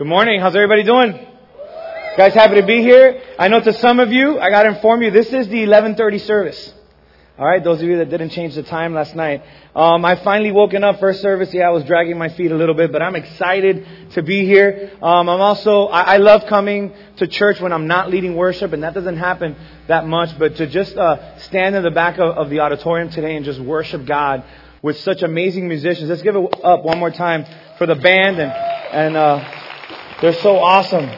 Good 0.00 0.06
morning. 0.06 0.40
How's 0.40 0.56
everybody 0.56 0.82
doing? 0.82 1.12
Guys, 2.16 2.32
happy 2.32 2.54
to 2.54 2.66
be 2.66 2.80
here. 2.80 3.20
I 3.38 3.48
know 3.48 3.60
to 3.60 3.70
some 3.74 4.00
of 4.00 4.10
you, 4.10 4.40
I 4.40 4.48
got 4.48 4.62
to 4.62 4.70
inform 4.70 5.02
you, 5.02 5.10
this 5.10 5.30
is 5.30 5.46
the 5.48 5.62
11:30 5.62 6.20
service. 6.20 6.72
All 7.38 7.44
right, 7.44 7.62
those 7.62 7.82
of 7.82 7.86
you 7.86 7.98
that 7.98 8.08
didn't 8.08 8.30
change 8.30 8.54
the 8.54 8.62
time 8.62 8.94
last 8.94 9.14
night. 9.14 9.42
Um, 9.76 10.02
I 10.06 10.16
finally 10.16 10.52
woken 10.52 10.84
up 10.84 11.00
first 11.00 11.20
service. 11.20 11.52
Yeah, 11.52 11.68
I 11.68 11.70
was 11.72 11.84
dragging 11.84 12.16
my 12.16 12.30
feet 12.30 12.50
a 12.50 12.54
little 12.54 12.74
bit, 12.74 12.92
but 12.92 13.02
I'm 13.02 13.14
excited 13.14 13.86
to 14.12 14.22
be 14.22 14.46
here. 14.46 14.90
Um, 15.02 15.28
I'm 15.28 15.42
also, 15.42 15.88
I, 15.88 16.14
I, 16.14 16.16
love 16.16 16.46
coming 16.46 16.94
to 17.18 17.26
church 17.26 17.60
when 17.60 17.70
I'm 17.70 17.86
not 17.86 18.08
leading 18.08 18.36
worship, 18.36 18.72
and 18.72 18.82
that 18.84 18.94
doesn't 18.94 19.18
happen 19.18 19.54
that 19.88 20.06
much. 20.06 20.38
But 20.38 20.56
to 20.56 20.66
just 20.66 20.96
uh, 20.96 21.38
stand 21.40 21.76
in 21.76 21.82
the 21.82 21.90
back 21.90 22.16
of, 22.16 22.38
of 22.38 22.48
the 22.48 22.60
auditorium 22.60 23.10
today 23.10 23.36
and 23.36 23.44
just 23.44 23.60
worship 23.60 24.06
God 24.06 24.44
with 24.80 24.96
such 25.00 25.20
amazing 25.20 25.68
musicians. 25.68 26.08
Let's 26.08 26.22
give 26.22 26.36
it 26.36 26.64
up 26.64 26.84
one 26.84 26.98
more 26.98 27.10
time 27.10 27.44
for 27.76 27.86
the 27.86 27.96
band 27.96 28.38
and 28.38 28.50
and. 28.50 29.14
Uh, 29.14 29.59
they're 30.20 30.34
so 30.34 30.56
awesome. 30.58 31.08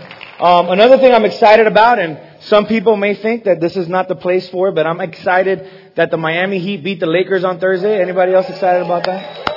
Um, 0.41 0.70
another 0.70 0.98
thing 0.98 1.12
I'm 1.12 1.24
excited 1.24 1.66
about, 1.66 1.98
and 1.98 2.19
some 2.41 2.66
people 2.66 2.97
may 2.97 3.15
think 3.15 3.45
that 3.45 3.60
this 3.60 3.77
is 3.77 3.88
not 3.88 4.09
the 4.09 4.16
place 4.16 4.48
for 4.48 4.69
it, 4.69 4.74
but 4.74 4.87
I'm 4.87 5.01
excited 5.01 5.95
that 5.97 6.10
the 6.10 6.16
Miami 6.16 6.59
Heat 6.59 6.83
beat 6.83 7.01
the 7.01 7.07
Lakers 7.07 7.45
on 7.45 7.60
Thursday. 7.60 8.01
Anybody 8.01 8.33
else 8.33 8.48
excited 8.48 8.84
about 8.84 9.05
that? 9.05 9.52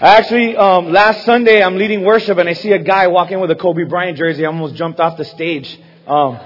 Actually, 0.00 0.56
um, 0.56 0.92
last 0.92 1.24
Sunday 1.24 1.62
I'm 1.62 1.76
leading 1.76 2.04
worship 2.04 2.38
and 2.38 2.48
I 2.48 2.54
see 2.54 2.72
a 2.72 2.78
guy 2.78 3.06
walking 3.06 3.40
with 3.40 3.50
a 3.50 3.54
Kobe 3.54 3.84
Bryant 3.84 4.18
jersey. 4.18 4.44
I 4.44 4.48
almost 4.48 4.74
jumped 4.74 5.00
off 5.00 5.16
the 5.16 5.24
stage. 5.24 5.78
Um, 6.06 6.38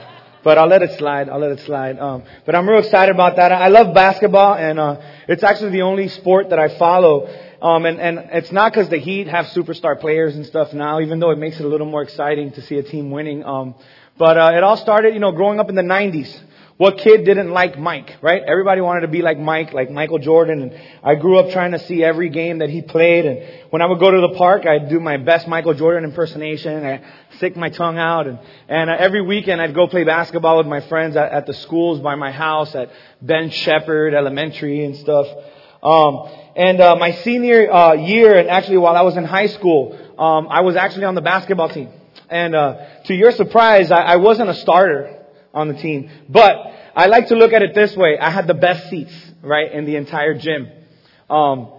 but 0.45 0.59
I'll 0.59 0.69
let 0.69 0.83
it 0.83 0.97
slide. 0.99 1.29
I'll 1.29 1.41
let 1.41 1.53
it 1.53 1.61
slide. 1.61 1.99
Um, 1.99 2.23
but 2.47 2.55
I'm 2.55 2.69
real 2.69 2.79
excited 2.79 3.15
about 3.15 3.37
that. 3.37 3.51
I 3.53 3.69
love 3.69 3.95
basketball, 3.95 4.55
and 4.55 4.79
uh, 4.79 5.01
it's 5.27 5.43
actually 5.43 5.71
the 5.71 5.83
only 5.83 6.09
sport 6.09 6.51
that 6.51 6.59
I 6.59 6.69
follow 6.79 7.27
um, 7.61 7.87
and, 7.87 8.01
and 8.01 8.19
it's 8.33 8.53
not 8.53 8.73
because 8.73 8.89
the 8.89 8.99
Heat 8.99 9.27
have 9.27 9.47
superstar 9.47 9.99
players 9.99 10.37
and 10.37 10.47
stuff 10.47 10.73
now, 10.73 11.01
even 11.01 11.19
though 11.19 11.31
it 11.31 11.39
makes 11.39 11.59
it 11.59 11.65
a 11.65 11.69
little 11.69 11.87
more 11.87 12.03
exciting 12.03 12.53
to 12.53 12.63
see 12.63 12.77
a 12.79 12.83
team 12.83 13.11
winning. 13.11 13.45
Um, 13.45 13.75
but 14.17 14.39
uh, 14.39 14.51
it 14.55 14.63
all 14.63 14.77
started, 14.77 15.15
you 15.15 15.21
know, 15.21 15.33
growing 15.33 15.59
up 15.59 15.69
in 15.69 15.75
the 15.75 15.83
90s. 15.83 16.43
What 16.77 16.99
kid 16.99 17.25
didn't 17.25 17.51
like 17.51 17.77
Mike, 17.77 18.19
right? 18.23 18.41
Everybody 18.41 18.81
wanted 18.81 19.01
to 19.01 19.09
be 19.09 19.21
like 19.21 19.37
Mike, 19.37 19.73
like 19.73 19.91
Michael 19.91 20.21
Jordan. 20.21 20.63
And 20.63 20.81
I 21.03 21.17
grew 21.17 21.37
up 21.37 21.51
trying 21.51 21.73
to 21.73 21.81
see 21.81 22.05
every 22.05 22.29
game 22.29 22.59
that 22.59 22.71
he 22.71 22.83
played. 22.83 23.27
And 23.27 23.65
when 23.71 23.83
I 23.83 23.87
would 23.87 23.99
go 23.99 24.09
to 24.09 24.21
the 24.21 24.35
park, 24.37 24.65
I'd 24.65 24.89
do 24.89 25.01
my 25.01 25.17
best 25.17 25.49
Michael 25.49 25.75
Jordan 25.75 26.05
impersonation. 26.05 26.87
I 26.87 27.03
stick 27.37 27.57
my 27.57 27.69
tongue 27.69 27.99
out. 27.99 28.29
And, 28.29 28.39
and 28.69 28.91
uh, 28.91 28.97
every 28.97 29.23
weekend 29.23 29.61
I'd 29.61 29.75
go 29.75 29.89
play 29.89 30.05
basketball 30.05 30.59
with 30.59 30.69
my 30.69 30.81
friends 30.83 31.17
at, 31.17 31.33
at 31.33 31.47
the 31.47 31.55
schools 31.55 31.99
by 31.99 32.15
my 32.15 32.31
house 32.31 32.73
at 32.77 32.93
Ben 33.21 33.51
Sheppard 33.51 34.15
Elementary 34.15 34.85
and 34.85 34.95
stuff. 34.95 35.27
Um, 35.83 36.29
and 36.57 36.81
uh, 36.81 36.97
my 36.97 37.13
senior 37.13 37.71
uh, 37.71 37.93
year, 37.95 38.37
and 38.37 38.49
actually 38.49 38.79
while 38.79 38.97
I 38.97 39.03
was 39.03 39.17
in 39.17 39.25
high 39.25 39.47
school, 39.47 39.97
um, 40.19 40.49
I 40.49 40.63
was 40.63 40.77
actually 40.77 41.05
on 41.05 41.15
the 41.15 41.21
basketball 41.21 41.69
team. 41.69 41.91
And 42.29 42.55
uh, 42.55 42.79
to 43.05 43.15
your 43.15 43.31
surprise, 43.31 43.91
I, 43.91 44.01
I 44.03 44.17
wasn't 44.17 44.51
a 44.51 44.55
starter 44.55 45.25
on 45.55 45.69
the 45.69 45.75
team, 45.75 46.11
but 46.29 46.57
I 46.95 47.07
like 47.07 47.29
to 47.29 47.37
look 47.37 47.53
at 47.53 47.63
it 47.63 47.75
this 47.75 47.97
way: 47.97 48.19
I 48.19 48.31
had 48.31 48.47
the 48.47 48.55
best 48.55 48.91
seats, 48.91 49.13
right, 49.41 49.71
in 49.71 49.85
the 49.85 49.97
entire 49.97 50.35
gym. 50.35 50.69
Um, 51.31 51.73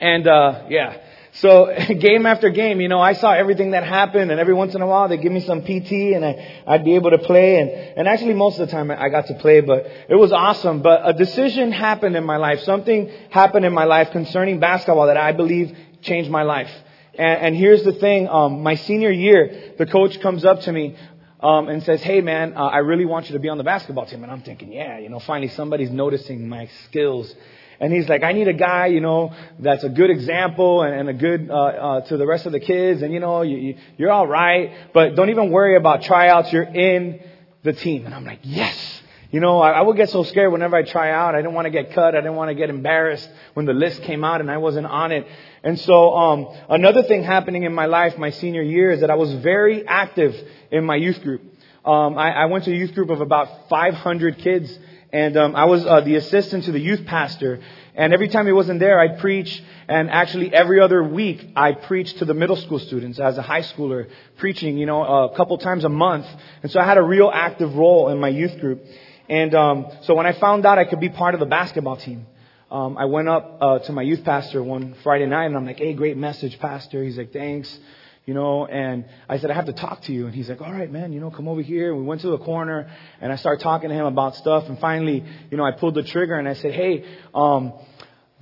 and 0.00 0.26
uh, 0.26 0.64
yeah, 0.68 0.98
so 1.40 1.74
game 1.98 2.26
after 2.26 2.50
game, 2.50 2.80
you 2.80 2.88
know, 2.88 3.00
I 3.00 3.12
saw 3.12 3.32
everything 3.32 3.72
that 3.72 3.84
happened 3.84 4.30
and 4.30 4.40
every 4.40 4.54
once 4.54 4.74
in 4.74 4.80
a 4.80 4.86
while 4.86 5.08
they 5.08 5.16
give 5.16 5.32
me 5.32 5.40
some 5.40 5.62
PT 5.62 6.14
and 6.14 6.24
I, 6.24 6.62
I'd 6.66 6.84
be 6.84 6.94
able 6.94 7.10
to 7.10 7.18
play 7.18 7.60
and, 7.60 7.70
and 7.70 8.08
actually 8.08 8.34
most 8.34 8.58
of 8.58 8.66
the 8.66 8.72
time 8.72 8.90
I 8.90 9.08
got 9.08 9.26
to 9.26 9.34
play, 9.34 9.60
but 9.60 9.86
it 10.08 10.16
was 10.16 10.32
awesome. 10.32 10.82
But 10.82 11.02
a 11.04 11.12
decision 11.12 11.72
happened 11.72 12.16
in 12.16 12.24
my 12.24 12.36
life. 12.36 12.60
Something 12.60 13.10
happened 13.30 13.64
in 13.64 13.72
my 13.72 13.84
life 13.84 14.10
concerning 14.12 14.60
basketball 14.60 15.06
that 15.06 15.16
I 15.16 15.32
believe 15.32 15.76
changed 16.02 16.30
my 16.30 16.42
life. 16.42 16.70
And, 17.18 17.46
and 17.46 17.56
here's 17.56 17.82
the 17.82 17.92
thing, 17.92 18.28
um, 18.28 18.62
my 18.62 18.76
senior 18.76 19.10
year, 19.10 19.74
the 19.78 19.86
coach 19.86 20.20
comes 20.20 20.44
up 20.44 20.60
to 20.62 20.72
me 20.72 20.96
um, 21.40 21.68
and 21.68 21.82
says, 21.82 22.02
"Hey, 22.02 22.20
man, 22.22 22.54
uh, 22.56 22.64
I 22.64 22.78
really 22.78 23.04
want 23.04 23.28
you 23.28 23.34
to 23.34 23.38
be 23.38 23.48
on 23.48 23.58
the 23.58 23.64
basketball 23.64 24.06
team." 24.06 24.22
And 24.22 24.32
I'm 24.32 24.42
thinking, 24.42 24.72
"Yeah, 24.72 24.98
you 24.98 25.08
know, 25.08 25.18
finally 25.20 25.48
somebody's 25.48 25.90
noticing 25.90 26.48
my 26.48 26.68
skills 26.84 27.34
and 27.80 27.92
he's 27.92 28.08
like, 28.08 28.22
I 28.22 28.32
need 28.32 28.48
a 28.48 28.54
guy, 28.54 28.86
you 28.86 29.00
know, 29.00 29.34
that's 29.58 29.84
a 29.84 29.88
good 29.88 30.10
example 30.10 30.82
and, 30.82 30.94
and 30.94 31.08
a 31.08 31.12
good, 31.12 31.50
uh, 31.50 31.54
uh, 31.54 32.00
to 32.02 32.16
the 32.16 32.26
rest 32.26 32.46
of 32.46 32.52
the 32.52 32.60
kids. 32.60 33.02
And 33.02 33.12
you 33.12 33.20
know, 33.20 33.42
you, 33.42 33.56
you, 33.56 33.76
you're 33.96 34.10
all 34.10 34.26
right, 34.26 34.72
but 34.92 35.14
don't 35.14 35.30
even 35.30 35.50
worry 35.50 35.76
about 35.76 36.02
tryouts. 36.02 36.52
You're 36.52 36.62
in 36.62 37.20
the 37.62 37.72
team. 37.72 38.06
And 38.06 38.14
I'm 38.14 38.24
like, 38.24 38.40
yes. 38.42 39.02
You 39.30 39.40
know, 39.40 39.60
I, 39.60 39.72
I 39.72 39.82
would 39.82 39.96
get 39.96 40.08
so 40.10 40.22
scared 40.22 40.52
whenever 40.52 40.76
I 40.76 40.82
try 40.82 41.10
out. 41.10 41.34
I 41.34 41.38
didn't 41.38 41.54
want 41.54 41.66
to 41.66 41.70
get 41.70 41.92
cut. 41.92 42.14
I 42.14 42.20
didn't 42.20 42.36
want 42.36 42.48
to 42.50 42.54
get 42.54 42.70
embarrassed 42.70 43.28
when 43.54 43.66
the 43.66 43.72
list 43.74 44.02
came 44.02 44.24
out 44.24 44.40
and 44.40 44.50
I 44.50 44.56
wasn't 44.56 44.86
on 44.86 45.12
it. 45.12 45.26
And 45.62 45.78
so, 45.80 46.16
um, 46.16 46.56
another 46.70 47.02
thing 47.02 47.24
happening 47.24 47.64
in 47.64 47.74
my 47.74 47.86
life, 47.86 48.16
my 48.16 48.30
senior 48.30 48.62
year, 48.62 48.92
is 48.92 49.00
that 49.00 49.10
I 49.10 49.16
was 49.16 49.34
very 49.34 49.86
active 49.86 50.34
in 50.70 50.84
my 50.84 50.96
youth 50.96 51.20
group. 51.22 51.42
Um, 51.84 52.16
I, 52.16 52.32
I 52.32 52.44
went 52.46 52.64
to 52.64 52.72
a 52.72 52.74
youth 52.74 52.94
group 52.94 53.10
of 53.10 53.20
about 53.20 53.68
500 53.68 54.38
kids 54.38 54.78
and 55.16 55.34
um, 55.38 55.56
I 55.56 55.64
was 55.64 55.86
uh, 55.86 56.02
the 56.02 56.16
assistant 56.16 56.64
to 56.64 56.72
the 56.72 56.78
youth 56.78 57.06
pastor. 57.06 57.60
And 57.94 58.12
every 58.12 58.28
time 58.28 58.44
he 58.44 58.52
wasn't 58.52 58.80
there, 58.80 59.00
I'd 59.00 59.18
preach. 59.18 59.62
And 59.88 60.10
actually, 60.10 60.52
every 60.52 60.78
other 60.78 61.02
week, 61.02 61.52
I 61.56 61.72
preached 61.72 62.18
to 62.18 62.26
the 62.26 62.34
middle 62.34 62.56
school 62.56 62.78
students 62.78 63.18
as 63.18 63.38
a 63.38 63.42
high 63.42 63.62
schooler, 63.62 64.10
preaching, 64.36 64.76
you 64.76 64.84
know, 64.84 65.02
a 65.02 65.34
couple 65.34 65.56
times 65.56 65.84
a 65.84 65.88
month. 65.88 66.26
And 66.62 66.70
so 66.70 66.80
I 66.80 66.84
had 66.84 66.98
a 66.98 67.02
real 67.02 67.30
active 67.32 67.74
role 67.74 68.10
in 68.10 68.18
my 68.18 68.28
youth 68.28 68.60
group. 68.60 68.84
And 69.26 69.54
um, 69.54 69.86
so 70.02 70.14
when 70.14 70.26
I 70.26 70.32
found 70.32 70.66
out 70.66 70.78
I 70.78 70.84
could 70.84 71.00
be 71.00 71.08
part 71.08 71.32
of 71.32 71.40
the 71.40 71.46
basketball 71.46 71.96
team, 71.96 72.26
um, 72.70 72.98
I 72.98 73.06
went 73.06 73.30
up 73.30 73.58
uh, 73.62 73.78
to 73.86 73.92
my 73.92 74.02
youth 74.02 74.22
pastor 74.22 74.62
one 74.62 74.96
Friday 75.02 75.24
night, 75.24 75.46
and 75.46 75.56
I'm 75.56 75.64
like, 75.64 75.78
"Hey, 75.78 75.94
great 75.94 76.18
message, 76.18 76.58
pastor." 76.58 77.02
He's 77.02 77.16
like, 77.16 77.32
"Thanks." 77.32 77.78
You 78.26 78.34
know, 78.34 78.66
and 78.66 79.04
I 79.28 79.38
said, 79.38 79.52
I 79.52 79.54
have 79.54 79.66
to 79.66 79.72
talk 79.72 80.02
to 80.02 80.12
you. 80.12 80.26
And 80.26 80.34
he's 80.34 80.48
like, 80.48 80.60
all 80.60 80.72
right, 80.72 80.90
man, 80.90 81.12
you 81.12 81.20
know, 81.20 81.30
come 81.30 81.46
over 81.46 81.62
here. 81.62 81.92
And 81.92 82.00
we 82.00 82.04
went 82.04 82.22
to 82.22 82.28
the 82.28 82.38
corner 82.38 82.90
and 83.20 83.32
I 83.32 83.36
started 83.36 83.62
talking 83.62 83.88
to 83.88 83.94
him 83.94 84.04
about 84.04 84.34
stuff. 84.34 84.64
And 84.68 84.78
finally, 84.80 85.24
you 85.48 85.56
know, 85.56 85.64
I 85.64 85.70
pulled 85.70 85.94
the 85.94 86.02
trigger 86.02 86.34
and 86.34 86.48
I 86.48 86.54
said, 86.54 86.72
hey, 86.72 87.04
um, 87.32 87.72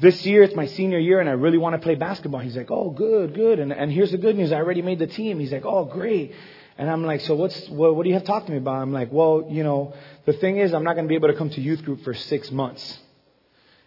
this 0.01 0.25
year 0.25 0.43
it's 0.43 0.55
my 0.55 0.67
senior 0.67 0.99
year 0.99 1.21
and 1.21 1.29
I 1.29 1.33
really 1.33 1.59
want 1.59 1.75
to 1.75 1.83
play 1.83 1.97
basketball. 1.97 2.41
He's 2.41 2.57
like, 2.57 2.71
oh, 2.71 2.91
good, 2.91 3.35
good. 3.35 3.59
And, 3.59 3.73
and 3.73 3.93
here's 3.93 4.11
the 4.11 4.17
good 4.17 4.37
news. 4.37 4.53
I 4.53 4.57
already 4.57 4.81
made 4.81 4.99
the 4.99 5.07
team. 5.07 5.39
He's 5.39 5.53
like, 5.53 5.67
oh, 5.67 5.85
great. 5.85 6.33
And 6.79 6.91
I'm 6.91 7.05
like, 7.05 7.21
so 7.21 7.35
what's, 7.35 7.69
what, 7.69 7.95
what 7.95 8.05
do 8.05 8.09
you 8.09 8.15
have 8.15 8.23
to 8.23 8.27
talk 8.27 8.47
to 8.47 8.53
me 8.53 8.59
about? 8.59 8.77
I'm 8.77 8.93
like, 8.93 9.13
well, 9.13 9.49
you 9.51 9.65
know, 9.65 9.95
the 10.25 10.33
thing 10.33 10.57
is 10.57 10.73
I'm 10.73 10.83
not 10.83 10.95
going 10.95 11.05
to 11.05 11.09
be 11.11 11.15
able 11.15 11.29
to 11.29 11.35
come 11.37 11.51
to 11.51 11.61
youth 11.61 11.85
group 11.85 12.03
for 12.05 12.15
six 12.15 12.51
months. 12.51 12.99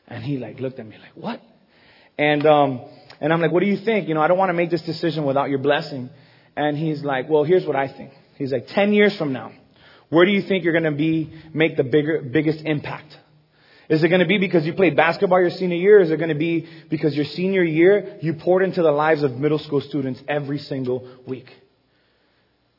And 0.07 0.23
he 0.23 0.37
like 0.37 0.59
looked 0.59 0.77
at 0.79 0.85
me 0.85 0.95
like, 1.01 1.13
what? 1.15 1.41
And, 2.19 2.45
um, 2.45 2.81
and 3.19 3.33
I'm 3.33 3.41
like, 3.41 3.51
what 3.51 3.61
do 3.61 3.67
you 3.67 3.77
think? 3.77 4.07
You 4.07 4.13
know, 4.13 4.21
I 4.21 4.27
don't 4.27 4.37
want 4.37 4.49
to 4.49 4.53
make 4.53 4.69
this 4.69 4.81
decision 4.81 5.25
without 5.25 5.49
your 5.49 5.59
blessing. 5.59 6.09
And 6.55 6.77
he's 6.77 7.03
like, 7.03 7.29
well, 7.29 7.43
here's 7.43 7.65
what 7.65 7.75
I 7.75 7.87
think. 7.87 8.11
He's 8.35 8.51
like, 8.51 8.67
10 8.67 8.93
years 8.93 9.15
from 9.15 9.33
now, 9.33 9.51
where 10.09 10.25
do 10.25 10.31
you 10.31 10.41
think 10.41 10.63
you're 10.63 10.73
going 10.73 10.83
to 10.83 10.91
be, 10.91 11.31
make 11.53 11.77
the 11.77 11.83
bigger, 11.83 12.21
biggest 12.21 12.63
impact? 12.65 13.17
Is 13.89 14.03
it 14.03 14.09
going 14.09 14.19
to 14.19 14.27
be 14.27 14.37
because 14.37 14.65
you 14.65 14.73
played 14.73 14.95
basketball 14.95 15.39
your 15.39 15.49
senior 15.49 15.77
year? 15.77 15.99
Is 15.99 16.11
it 16.11 16.17
going 16.17 16.29
to 16.29 16.35
be 16.35 16.67
because 16.89 17.15
your 17.15 17.25
senior 17.25 17.63
year 17.63 18.17
you 18.21 18.33
poured 18.33 18.63
into 18.63 18.81
the 18.81 18.91
lives 18.91 19.23
of 19.23 19.37
middle 19.37 19.59
school 19.59 19.81
students 19.81 20.21
every 20.27 20.59
single 20.59 21.07
week? 21.25 21.55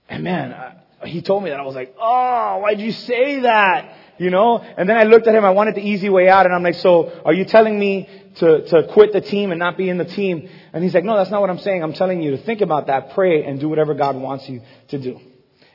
And 0.09 0.23
man, 0.23 0.53
uh, 0.53 0.75
he 1.05 1.23
told 1.23 1.45
me 1.45 1.51
that. 1.51 1.61
I 1.61 1.65
was 1.65 1.75
like, 1.75 1.95
oh, 2.01 2.59
why'd 2.59 2.81
you 2.81 2.93
say 2.93 3.41
that? 3.41 3.97
You 4.19 4.31
know? 4.31 4.59
And 4.59 4.89
then 4.89 4.99
I 4.99 5.05
looked 5.05 5.27
at 5.27 5.35
him. 5.35 5.45
I 5.45 5.51
wanted 5.51 5.77
the 5.77 5.87
easy 5.87 6.11
way 6.11 6.29
out. 6.29 6.45
And 6.45 6.55
I'm 6.55 6.63
like, 6.63 6.75
so 6.75 7.23
are 7.25 7.33
you 7.33 7.45
telling 7.45 7.79
me 7.79 8.09
to, 8.39 8.67
to 8.69 8.89
quit 8.89 9.13
the 9.13 9.21
team 9.21 9.51
and 9.53 9.59
not 9.59 9.77
be 9.77 9.89
in 9.89 9.99
the 9.99 10.05
team. 10.05 10.49
And 10.73 10.83
he's 10.83 10.95
like, 10.95 11.05
no, 11.05 11.17
that's 11.17 11.31
not 11.31 11.41
what 11.41 11.51
I'm 11.51 11.59
saying. 11.59 11.83
I'm 11.83 11.93
telling 11.93 12.23
you 12.23 12.33
to 12.33 12.39
think 12.39 12.61
about 12.61 12.87
that, 12.87 13.15
pray, 13.15 13.45
and 13.45 13.61
do 13.61 13.69
whatever 13.69 13.95
God 13.95 14.17
wants 14.17 14.49
you 14.49 14.63
to 14.89 14.99
do. 14.99 15.21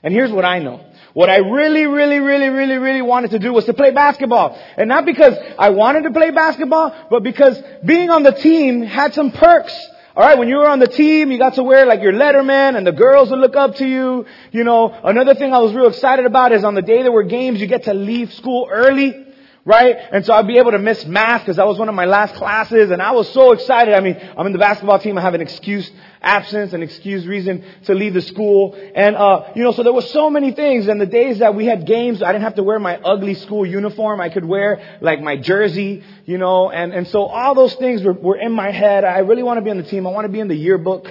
And 0.01 0.13
here's 0.13 0.31
what 0.31 0.43
I 0.43 0.59
know. 0.59 0.85
What 1.13 1.29
I 1.29 1.37
really, 1.37 1.85
really, 1.85 2.19
really, 2.19 2.49
really, 2.49 2.75
really 2.75 3.01
wanted 3.01 3.31
to 3.31 3.39
do 3.39 3.53
was 3.53 3.65
to 3.65 3.73
play 3.73 3.91
basketball. 3.91 4.59
And 4.75 4.89
not 4.89 5.05
because 5.05 5.35
I 5.57 5.69
wanted 5.69 6.03
to 6.03 6.11
play 6.11 6.31
basketball, 6.31 6.93
but 7.09 7.23
because 7.23 7.61
being 7.85 8.09
on 8.09 8.23
the 8.23 8.33
team 8.33 8.81
had 8.81 9.13
some 9.13 9.31
perks. 9.31 9.73
Alright, 10.15 10.37
when 10.37 10.47
you 10.47 10.57
were 10.57 10.67
on 10.67 10.79
the 10.79 10.87
team, 10.87 11.31
you 11.31 11.39
got 11.39 11.55
to 11.55 11.63
wear 11.63 11.85
like 11.85 12.01
your 12.01 12.13
letterman 12.13 12.75
and 12.77 12.85
the 12.85 12.91
girls 12.91 13.31
would 13.31 13.39
look 13.39 13.55
up 13.55 13.75
to 13.75 13.87
you. 13.87 14.25
You 14.51 14.63
know, 14.63 14.91
another 15.03 15.33
thing 15.35 15.53
I 15.53 15.59
was 15.59 15.73
real 15.73 15.87
excited 15.87 16.25
about 16.25 16.51
is 16.51 16.63
on 16.63 16.75
the 16.75 16.81
day 16.81 17.01
there 17.01 17.11
were 17.11 17.23
games, 17.23 17.61
you 17.61 17.67
get 17.67 17.85
to 17.85 17.93
leave 17.93 18.33
school 18.33 18.67
early 18.71 19.22
right? 19.65 19.95
And 20.11 20.25
so 20.25 20.33
I'd 20.33 20.47
be 20.47 20.57
able 20.57 20.71
to 20.71 20.79
miss 20.79 21.05
math 21.05 21.41
because 21.41 21.55
that 21.55 21.65
was 21.65 21.79
one 21.79 21.87
of 21.87 21.95
my 21.95 22.03
last 22.03 22.35
classes 22.35 22.91
and 22.91 23.01
I 23.01 23.11
was 23.11 23.31
so 23.31 23.53
excited. 23.53 23.93
I 23.93 24.01
mean, 24.01 24.17
I'm 24.37 24.45
in 24.45 24.51
the 24.51 24.59
basketball 24.59 24.99
team. 24.99 25.17
I 25.17 25.21
have 25.21 25.35
an 25.35 25.41
excuse 25.41 25.89
absence, 26.21 26.73
an 26.73 26.83
excuse 26.83 27.25
reason 27.25 27.63
to 27.85 27.93
leave 27.93 28.13
the 28.13 28.21
school. 28.21 28.77
And, 28.93 29.15
uh, 29.15 29.53
you 29.55 29.63
know, 29.63 29.71
so 29.71 29.83
there 29.83 29.93
were 29.93 30.01
so 30.01 30.29
many 30.29 30.51
things. 30.51 30.87
And 30.87 30.99
the 30.99 31.05
days 31.05 31.39
that 31.39 31.55
we 31.55 31.65
had 31.65 31.85
games, 31.85 32.21
I 32.21 32.33
didn't 32.33 32.43
have 32.43 32.55
to 32.55 32.63
wear 32.63 32.77
my 32.77 32.97
ugly 32.97 33.35
school 33.35 33.65
uniform. 33.65 34.19
I 34.19 34.27
could 34.27 34.43
wear 34.43 34.97
like 34.99 35.21
my 35.21 35.37
jersey, 35.37 36.03
you 36.25 36.37
know, 36.37 36.69
and, 36.69 36.93
and 36.93 37.07
so 37.07 37.23
all 37.23 37.55
those 37.55 37.75
things 37.75 38.03
were, 38.03 38.13
were 38.13 38.37
in 38.37 38.51
my 38.51 38.71
head. 38.71 39.05
I 39.05 39.19
really 39.19 39.43
want 39.43 39.59
to 39.59 39.61
be 39.61 39.69
on 39.69 39.77
the 39.77 39.83
team. 39.83 40.05
I 40.05 40.11
want 40.11 40.25
to 40.25 40.31
be 40.31 40.41
in 40.41 40.49
the 40.49 40.55
yearbook, 40.55 41.09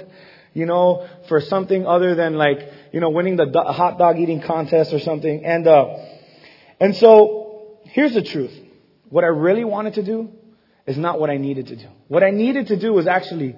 you 0.53 0.67
know, 0.67 1.07
for 1.27 1.41
something 1.41 1.87
other 1.87 2.13
than 2.13 2.35
like, 2.35 2.59
you 2.91 2.99
know, 2.99 3.09
winning 3.09 3.35
the 3.35 3.49
hot 3.51 3.97
dog 3.97 4.19
eating 4.19 4.41
contest 4.41 4.93
or 4.93 4.99
something. 4.99 5.43
And, 5.43 5.65
uh, 5.65 5.97
and 6.79 6.95
so 6.95 7.42
Here's 7.93 8.15
the 8.15 8.23
truth. 8.23 8.51
What 9.09 9.23
I 9.23 9.27
really 9.27 9.63
wanted 9.63 9.93
to 9.93 10.03
do 10.03 10.31
is 10.87 10.97
not 10.97 11.19
what 11.19 11.29
I 11.29 11.37
needed 11.37 11.67
to 11.67 11.75
do. 11.75 11.87
What 12.07 12.23
I 12.23 12.31
needed 12.31 12.67
to 12.67 12.75
do 12.75 12.91
was 12.91 13.05
actually 13.05 13.55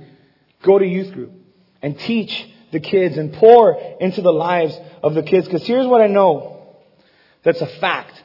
go 0.62 0.78
to 0.78 0.86
youth 0.86 1.14
group 1.14 1.32
and 1.82 1.98
teach 1.98 2.46
the 2.74 2.82
kids 2.82 3.18
and 3.18 3.32
pour 3.32 3.80
into 4.02 4.22
the 4.22 4.34
lives 4.34 4.78
of 5.02 5.14
the 5.14 5.24
kids. 5.24 5.48
Because 5.48 5.66
here's 5.66 5.88
what 5.88 6.02
I 6.02 6.08
know 6.08 6.68
that's 7.44 7.62
a 7.62 7.68
fact. 7.80 8.24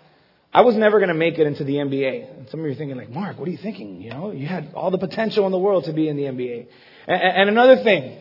I 0.53 0.63
was 0.63 0.75
never 0.75 0.99
going 0.99 1.11
to 1.11 1.15
make 1.15 1.39
it 1.39 1.47
into 1.47 1.63
the 1.63 1.75
NBA. 1.75 2.39
And 2.39 2.51
some 2.51 2.59
of 2.59 2.67
you 2.67 2.73
are 2.73 2.75
thinking, 2.75 2.97
like, 2.97 3.11
Mark, 3.11 3.39
what 3.39 3.47
are 3.47 3.53
you 3.53 3.59
thinking? 3.59 4.03
You 4.03 4.11
know, 4.11 4.33
you 4.33 4.49
had 4.49 4.75
all 4.75 4.91
the 4.91 4.99
potential 4.99 5.47
in 5.47 5.53
the 5.53 5.61
world 5.61 5.85
to 5.85 5.93
be 5.93 6.09
in 6.09 6.17
the 6.17 6.25
NBA. 6.25 6.67
And, 7.07 7.23
and 7.23 7.49
another 7.49 7.85
thing, 7.85 8.21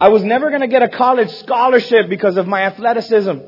I 0.00 0.08
was 0.08 0.24
never 0.24 0.48
going 0.48 0.62
to 0.62 0.68
get 0.68 0.82
a 0.82 0.88
college 0.88 1.30
scholarship 1.32 2.08
because 2.08 2.38
of 2.38 2.46
my 2.46 2.62
athleticism. 2.62 3.40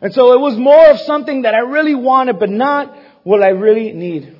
And 0.00 0.12
so 0.12 0.32
it 0.32 0.40
was 0.40 0.56
more 0.56 0.90
of 0.90 1.00
something 1.00 1.42
that 1.42 1.54
I 1.54 1.60
really 1.60 1.94
wanted, 1.94 2.38
but 2.38 2.50
not 2.50 2.96
what 3.22 3.42
I 3.42 3.48
really 3.48 3.92
need. 3.92 4.36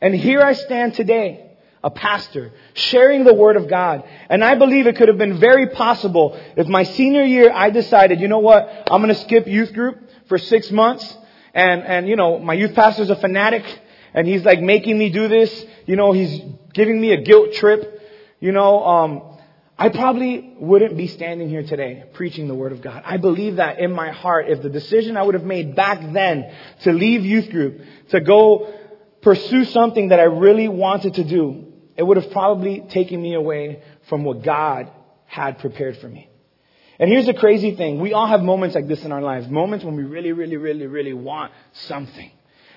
And 0.00 0.14
here 0.14 0.40
I 0.40 0.54
stand 0.54 0.94
today 0.94 1.50
a 1.82 1.90
pastor, 1.90 2.52
sharing 2.74 3.24
the 3.24 3.34
Word 3.34 3.56
of 3.56 3.68
God. 3.68 4.04
And 4.28 4.44
I 4.44 4.54
believe 4.54 4.86
it 4.86 4.96
could 4.96 5.08
have 5.08 5.18
been 5.18 5.40
very 5.40 5.68
possible 5.68 6.38
if 6.56 6.66
my 6.66 6.82
senior 6.82 7.24
year 7.24 7.50
I 7.52 7.70
decided, 7.70 8.20
you 8.20 8.28
know 8.28 8.38
what, 8.38 8.88
I'm 8.90 9.02
going 9.02 9.14
to 9.14 9.20
skip 9.20 9.46
youth 9.46 9.72
group 9.72 9.98
for 10.28 10.36
six 10.38 10.70
months. 10.70 11.16
And, 11.54 11.82
and, 11.82 12.08
you 12.08 12.16
know, 12.16 12.38
my 12.38 12.54
youth 12.54 12.74
pastor's 12.74 13.10
a 13.10 13.16
fanatic 13.16 13.64
and 14.12 14.26
he's 14.26 14.44
like 14.44 14.60
making 14.60 14.98
me 14.98 15.10
do 15.10 15.28
this. 15.28 15.64
You 15.86 15.96
know, 15.96 16.12
he's 16.12 16.40
giving 16.74 17.00
me 17.00 17.12
a 17.12 17.22
guilt 17.22 17.54
trip. 17.54 17.98
You 18.40 18.52
know, 18.52 18.84
um, 18.84 19.38
I 19.80 19.88
probably 19.88 20.52
wouldn't 20.58 20.94
be 20.98 21.06
standing 21.06 21.48
here 21.48 21.62
today 21.62 22.04
preaching 22.12 22.48
the 22.48 22.54
Word 22.54 22.72
of 22.72 22.82
God. 22.82 23.02
I 23.06 23.16
believe 23.16 23.56
that 23.56 23.78
in 23.78 23.92
my 23.92 24.10
heart, 24.10 24.46
if 24.50 24.60
the 24.60 24.68
decision 24.68 25.16
I 25.16 25.22
would 25.22 25.32
have 25.32 25.44
made 25.44 25.74
back 25.74 26.12
then 26.12 26.54
to 26.82 26.92
leave 26.92 27.24
youth 27.24 27.48
group, 27.48 27.80
to 28.10 28.20
go 28.20 28.74
pursue 29.22 29.64
something 29.64 30.08
that 30.08 30.20
I 30.20 30.24
really 30.24 30.68
wanted 30.68 31.14
to 31.14 31.24
do, 31.24 31.72
it 31.96 32.02
would 32.02 32.18
have 32.18 32.30
probably 32.30 32.80
taken 32.90 33.22
me 33.22 33.32
away 33.32 33.82
from 34.02 34.22
what 34.22 34.42
God 34.42 34.90
had 35.24 35.58
prepared 35.60 35.96
for 35.96 36.08
me. 36.08 36.28
And 36.98 37.10
here's 37.10 37.24
the 37.24 37.32
crazy 37.32 37.74
thing. 37.74 38.00
We 38.00 38.12
all 38.12 38.26
have 38.26 38.42
moments 38.42 38.74
like 38.74 38.86
this 38.86 39.02
in 39.06 39.12
our 39.12 39.22
lives. 39.22 39.48
Moments 39.48 39.82
when 39.82 39.96
we 39.96 40.02
really, 40.02 40.32
really, 40.32 40.58
really, 40.58 40.88
really 40.88 41.14
want 41.14 41.52
something. 41.72 42.30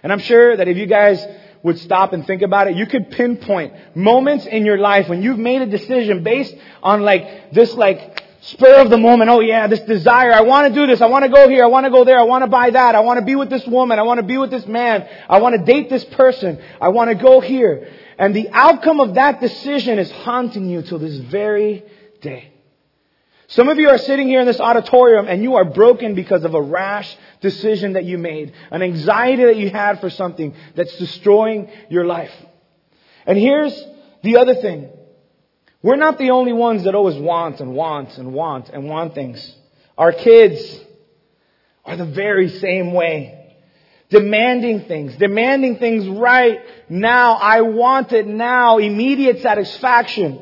And 0.03 0.13
I'm 0.13 0.19
sure 0.19 0.55
that 0.55 0.69
if 0.69 0.77
you 0.77 0.85
guys 0.85 1.21
would 1.63 1.79
stop 1.79 2.11
and 2.11 2.27
think 2.27 2.41
about 2.41 2.67
it, 2.67 2.75
you 2.75 2.85
could 2.85 3.09
pinpoint 3.09 3.73
moments 3.95 4.45
in 4.45 4.65
your 4.65 4.77
life 4.77 5.07
when 5.07 5.21
you've 5.21 5.39
made 5.39 5.61
a 5.61 5.65
decision 5.65 6.21
based 6.21 6.53
on 6.83 7.01
like 7.01 7.53
this 7.53 7.73
like 7.73 8.21
spur 8.41 8.81
of 8.81 8.89
the 8.89 8.97
moment. 8.97 9.29
Oh 9.29 9.39
yeah, 9.39 9.67
this 9.67 9.79
desire. 9.81 10.33
I 10.33 10.41
want 10.41 10.73
to 10.73 10.79
do 10.79 10.85
this. 10.85 11.01
I 11.01 11.05
want 11.05 11.23
to 11.23 11.31
go 11.31 11.47
here. 11.47 11.63
I 11.63 11.67
want 11.67 11.85
to 11.85 11.89
go 11.89 12.03
there. 12.03 12.19
I 12.19 12.23
want 12.23 12.43
to 12.43 12.49
buy 12.49 12.69
that. 12.69 12.95
I 12.95 12.99
want 12.99 13.19
to 13.19 13.25
be 13.25 13.35
with 13.35 13.49
this 13.49 13.65
woman. 13.65 13.97
I 13.97 14.03
want 14.03 14.19
to 14.19 14.25
be 14.25 14.37
with 14.37 14.51
this 14.51 14.67
man. 14.67 15.07
I 15.29 15.39
want 15.39 15.55
to 15.55 15.63
date 15.63 15.89
this 15.89 16.03
person. 16.03 16.61
I 16.81 16.89
want 16.89 17.09
to 17.09 17.15
go 17.15 17.39
here. 17.39 17.89
And 18.17 18.35
the 18.35 18.49
outcome 18.51 18.99
of 18.99 19.15
that 19.15 19.39
decision 19.39 19.99
is 19.99 20.11
haunting 20.11 20.69
you 20.69 20.81
till 20.81 20.99
this 20.99 21.17
very 21.17 21.83
day. 22.21 22.49
Some 23.47 23.69
of 23.69 23.77
you 23.77 23.89
are 23.89 23.97
sitting 23.97 24.27
here 24.27 24.39
in 24.39 24.47
this 24.47 24.59
auditorium 24.59 25.27
and 25.27 25.43
you 25.43 25.55
are 25.55 25.65
broken 25.65 26.15
because 26.15 26.43
of 26.43 26.55
a 26.55 26.61
rash 26.61 27.15
decision 27.43 27.93
that 27.93 28.05
you 28.05 28.17
made, 28.17 28.53
an 28.71 28.81
anxiety 28.81 29.43
that 29.43 29.57
you 29.57 29.69
had 29.69 29.99
for 29.99 30.09
something 30.09 30.55
that's 30.73 30.97
destroying 30.97 31.69
your 31.89 32.05
life. 32.05 32.33
And 33.27 33.37
here's 33.37 33.79
the 34.23 34.37
other 34.37 34.55
thing. 34.55 34.89
We're 35.83 35.97
not 35.97 36.17
the 36.17 36.31
only 36.31 36.53
ones 36.53 36.85
that 36.85 36.95
always 36.95 37.17
want 37.17 37.59
and 37.59 37.75
want 37.75 38.17
and 38.17 38.33
want 38.33 38.69
and 38.69 38.89
want 38.89 39.13
things. 39.13 39.55
Our 39.95 40.13
kids 40.13 40.79
are 41.85 41.97
the 41.97 42.05
very 42.05 42.49
same 42.49 42.93
way 42.93 43.39
demanding 44.09 44.85
things, 44.85 45.15
demanding 45.17 45.79
things 45.79 46.07
right 46.07 46.61
now. 46.87 47.33
I 47.33 47.61
want 47.61 48.13
it 48.13 48.27
now, 48.27 48.77
immediate 48.77 49.41
satisfaction. 49.41 50.39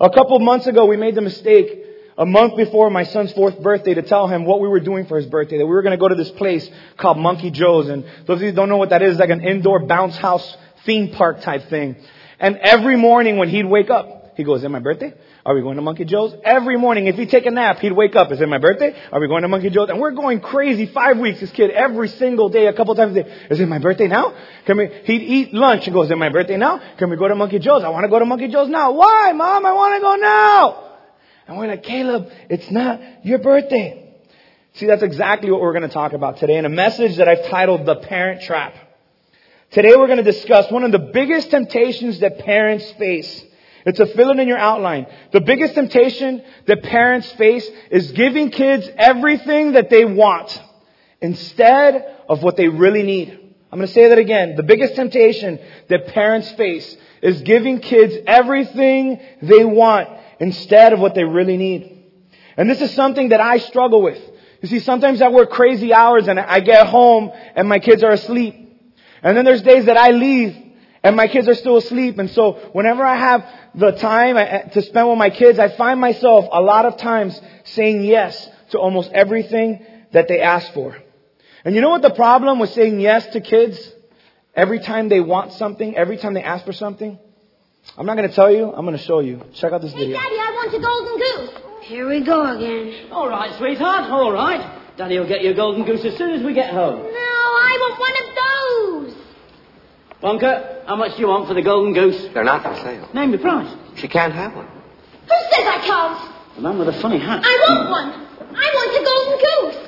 A 0.00 0.10
couple 0.10 0.38
months 0.40 0.66
ago, 0.66 0.86
we 0.86 0.96
made 0.96 1.14
the 1.14 1.20
mistake 1.20 1.81
a 2.18 2.26
month 2.26 2.56
before 2.56 2.90
my 2.90 3.04
son's 3.04 3.32
fourth 3.32 3.60
birthday 3.62 3.94
to 3.94 4.02
tell 4.02 4.28
him 4.28 4.44
what 4.44 4.60
we 4.60 4.68
were 4.68 4.80
doing 4.80 5.06
for 5.06 5.16
his 5.16 5.26
birthday, 5.26 5.58
that 5.58 5.66
we 5.66 5.72
were 5.72 5.82
going 5.82 5.92
to 5.92 6.00
go 6.00 6.08
to 6.08 6.14
this 6.14 6.30
place 6.30 6.68
called 6.96 7.18
Monkey 7.18 7.50
Joe's. 7.50 7.88
And 7.88 8.04
those 8.26 8.36
of 8.36 8.42
you 8.42 8.50
who 8.50 8.56
don't 8.56 8.68
know 8.68 8.76
what 8.76 8.90
that 8.90 9.02
is, 9.02 9.18
like 9.18 9.30
an 9.30 9.40
indoor 9.40 9.86
bounce 9.86 10.16
house 10.16 10.56
theme 10.84 11.12
park 11.12 11.40
type 11.40 11.68
thing. 11.68 11.96
And 12.38 12.56
every 12.58 12.96
morning 12.96 13.36
when 13.36 13.48
he'd 13.48 13.66
wake 13.66 13.90
up, 13.90 14.34
he 14.36 14.44
goes, 14.44 14.60
is 14.60 14.64
it 14.64 14.70
my 14.70 14.78
birthday? 14.78 15.12
Are 15.44 15.54
we 15.54 15.60
going 15.60 15.76
to 15.76 15.82
Monkey 15.82 16.04
Joe's? 16.04 16.34
Every 16.44 16.78
morning, 16.78 17.06
if 17.06 17.16
he'd 17.16 17.28
take 17.28 17.46
a 17.46 17.50
nap, 17.50 17.80
he'd 17.80 17.92
wake 17.92 18.16
up. 18.16 18.32
Is 18.32 18.40
it 18.40 18.48
my 18.48 18.58
birthday? 18.58 18.94
Are 19.10 19.20
we 19.20 19.28
going 19.28 19.42
to 19.42 19.48
Monkey 19.48 19.70
Joe's? 19.70 19.90
And 19.90 20.00
we're 20.00 20.12
going 20.12 20.40
crazy 20.40 20.86
five 20.86 21.18
weeks, 21.18 21.40
this 21.40 21.50
kid, 21.50 21.70
every 21.70 22.08
single 22.08 22.48
day, 22.48 22.66
a 22.66 22.72
couple 22.72 22.94
times 22.94 23.16
a 23.16 23.24
day. 23.24 23.46
Is 23.50 23.60
it 23.60 23.68
my 23.68 23.78
birthday 23.78 24.06
now? 24.06 24.34
Can 24.64 24.78
we, 24.78 24.88
he'd 25.04 25.22
eat 25.22 25.52
lunch 25.52 25.86
and 25.86 25.94
goes, 25.94 26.06
is 26.06 26.12
it 26.12 26.18
my 26.18 26.30
birthday 26.30 26.56
now? 26.56 26.80
Can 26.96 27.10
we 27.10 27.16
go 27.16 27.28
to 27.28 27.34
Monkey 27.34 27.58
Joe's? 27.58 27.82
I 27.82 27.90
want 27.90 28.04
to 28.04 28.08
go 28.08 28.18
to 28.18 28.24
Monkey 28.24 28.48
Joe's 28.48 28.68
now. 28.68 28.92
Why, 28.92 29.32
mom? 29.32 29.66
I 29.66 29.72
want 29.72 29.96
to 29.96 30.00
go 30.00 30.14
now. 30.16 30.91
And 31.46 31.58
we're 31.58 31.66
like, 31.66 31.82
Caleb, 31.82 32.30
it's 32.48 32.70
not 32.70 33.00
your 33.24 33.38
birthday. 33.38 34.14
See, 34.74 34.86
that's 34.86 35.02
exactly 35.02 35.50
what 35.50 35.60
we're 35.60 35.72
going 35.72 35.82
to 35.82 35.88
talk 35.88 36.12
about 36.12 36.38
today 36.38 36.56
in 36.56 36.64
a 36.64 36.70
message 36.70 37.16
that 37.16 37.28
I've 37.28 37.48
titled 37.48 37.84
The 37.84 37.96
Parent 37.96 38.42
Trap. 38.42 38.74
Today 39.70 39.96
we're 39.96 40.06
going 40.06 40.22
to 40.22 40.30
discuss 40.30 40.70
one 40.70 40.84
of 40.84 40.92
the 40.92 40.98
biggest 40.98 41.50
temptations 41.50 42.20
that 42.20 42.38
parents 42.40 42.90
face 42.92 43.44
it's 43.84 44.00
a 44.00 44.06
fill 44.06 44.30
it 44.30 44.38
in 44.38 44.48
your 44.48 44.58
outline. 44.58 45.06
The 45.32 45.40
biggest 45.40 45.74
temptation 45.74 46.42
that 46.66 46.82
parents 46.82 47.30
face 47.32 47.68
is 47.90 48.12
giving 48.12 48.50
kids 48.50 48.88
everything 48.96 49.72
that 49.72 49.90
they 49.90 50.04
want 50.04 50.60
instead 51.20 52.18
of 52.28 52.42
what 52.42 52.56
they 52.56 52.68
really 52.68 53.02
need. 53.02 53.30
I'm 53.72 53.78
going 53.78 53.88
to 53.88 53.94
say 53.94 54.08
that 54.08 54.18
again. 54.18 54.54
The 54.54 54.62
biggest 54.62 54.94
temptation 54.94 55.58
that 55.88 56.08
parents 56.08 56.50
face 56.52 56.96
is 57.22 57.42
giving 57.42 57.80
kids 57.80 58.14
everything 58.26 59.20
they 59.40 59.64
want 59.64 60.08
instead 60.42 60.92
of 60.92 60.98
what 60.98 61.14
they 61.14 61.22
really 61.22 61.56
need. 61.56 62.02
And 62.56 62.68
this 62.68 62.82
is 62.82 62.92
something 62.94 63.28
that 63.28 63.40
I 63.40 63.58
struggle 63.58 64.02
with. 64.02 64.20
You 64.60 64.68
see, 64.68 64.80
sometimes 64.80 65.22
I 65.22 65.28
work 65.28 65.50
crazy 65.50 65.94
hours 65.94 66.26
and 66.26 66.38
I 66.38 66.58
get 66.58 66.88
home 66.88 67.30
and 67.54 67.68
my 67.68 67.78
kids 67.78 68.02
are 68.02 68.10
asleep. 68.10 68.54
And 69.22 69.36
then 69.36 69.44
there's 69.44 69.62
days 69.62 69.84
that 69.84 69.96
I 69.96 70.10
leave 70.10 70.56
and 71.04 71.14
my 71.14 71.28
kids 71.28 71.46
are 71.46 71.54
still 71.54 71.76
asleep. 71.76 72.18
And 72.18 72.28
so 72.28 72.54
whenever 72.72 73.04
I 73.04 73.14
have 73.14 73.46
the 73.76 73.92
time 73.92 74.34
to 74.70 74.82
spend 74.82 75.08
with 75.08 75.16
my 75.16 75.30
kids, 75.30 75.60
I 75.60 75.68
find 75.68 76.00
myself 76.00 76.48
a 76.50 76.60
lot 76.60 76.86
of 76.86 76.96
times 76.96 77.40
saying 77.62 78.02
yes 78.02 78.48
to 78.70 78.80
almost 78.80 79.12
everything 79.12 79.86
that 80.10 80.26
they 80.26 80.40
ask 80.40 80.72
for. 80.72 80.96
And 81.64 81.72
you 81.76 81.80
know 81.80 81.90
what 81.90 82.02
the 82.02 82.10
problem 82.10 82.58
with 82.58 82.70
saying 82.70 82.98
yes 82.98 83.24
to 83.28 83.40
kids? 83.40 83.78
Every 84.56 84.80
time 84.80 85.08
they 85.08 85.20
want 85.20 85.52
something, 85.52 85.96
every 85.96 86.16
time 86.16 86.34
they 86.34 86.42
ask 86.42 86.64
for 86.66 86.72
something? 86.72 87.20
I'm 87.96 88.06
not 88.06 88.16
going 88.16 88.28
to 88.28 88.34
tell 88.34 88.50
you, 88.50 88.72
I'm 88.72 88.84
going 88.86 88.96
to 88.96 89.02
show 89.02 89.20
you. 89.20 89.42
Check 89.54 89.72
out 89.72 89.82
this 89.82 89.92
hey, 89.92 89.98
video. 89.98 90.16
Daddy, 90.16 90.36
I 90.36 90.50
want 90.54 90.74
a 90.74 90.80
golden 90.80 91.18
goose. 91.18 91.86
Here 91.86 92.08
we 92.08 92.24
go 92.24 92.56
again. 92.56 93.10
All 93.10 93.28
right, 93.28 93.56
sweetheart, 93.58 94.10
all 94.10 94.32
right. 94.32 94.80
Daddy 94.96 95.18
will 95.18 95.28
get 95.28 95.42
you 95.42 95.50
a 95.50 95.54
golden 95.54 95.84
goose 95.84 96.04
as 96.04 96.16
soon 96.16 96.30
as 96.30 96.44
we 96.44 96.54
get 96.54 96.70
home. 96.70 97.02
No, 97.02 97.08
I 97.08 97.76
want 97.80 98.00
one 98.00 98.12
of 98.22 98.34
those. 98.42 99.22
Wonka, 100.22 100.86
how 100.86 100.96
much 100.96 101.16
do 101.16 101.22
you 101.22 101.28
want 101.28 101.48
for 101.48 101.54
the 101.54 101.62
golden 101.62 101.92
goose? 101.92 102.28
They're 102.32 102.44
not 102.44 102.62
for 102.62 102.74
sale. 102.82 103.08
Name 103.12 103.32
the 103.32 103.38
price. 103.38 103.74
She 103.96 104.08
can't 104.08 104.32
have 104.32 104.54
one. 104.54 104.66
Who 104.66 105.34
says 105.50 105.66
I 105.66 105.82
can't? 105.84 106.56
The 106.56 106.62
man 106.62 106.78
with 106.78 106.86
the 106.86 107.00
funny 107.00 107.18
hat. 107.18 107.42
I 107.44 107.56
want 107.68 107.90
one. 107.90 108.10
I 108.56 108.70
want 108.74 108.92
a 108.96 109.04
golden 109.04 109.38
goose. 109.42 109.80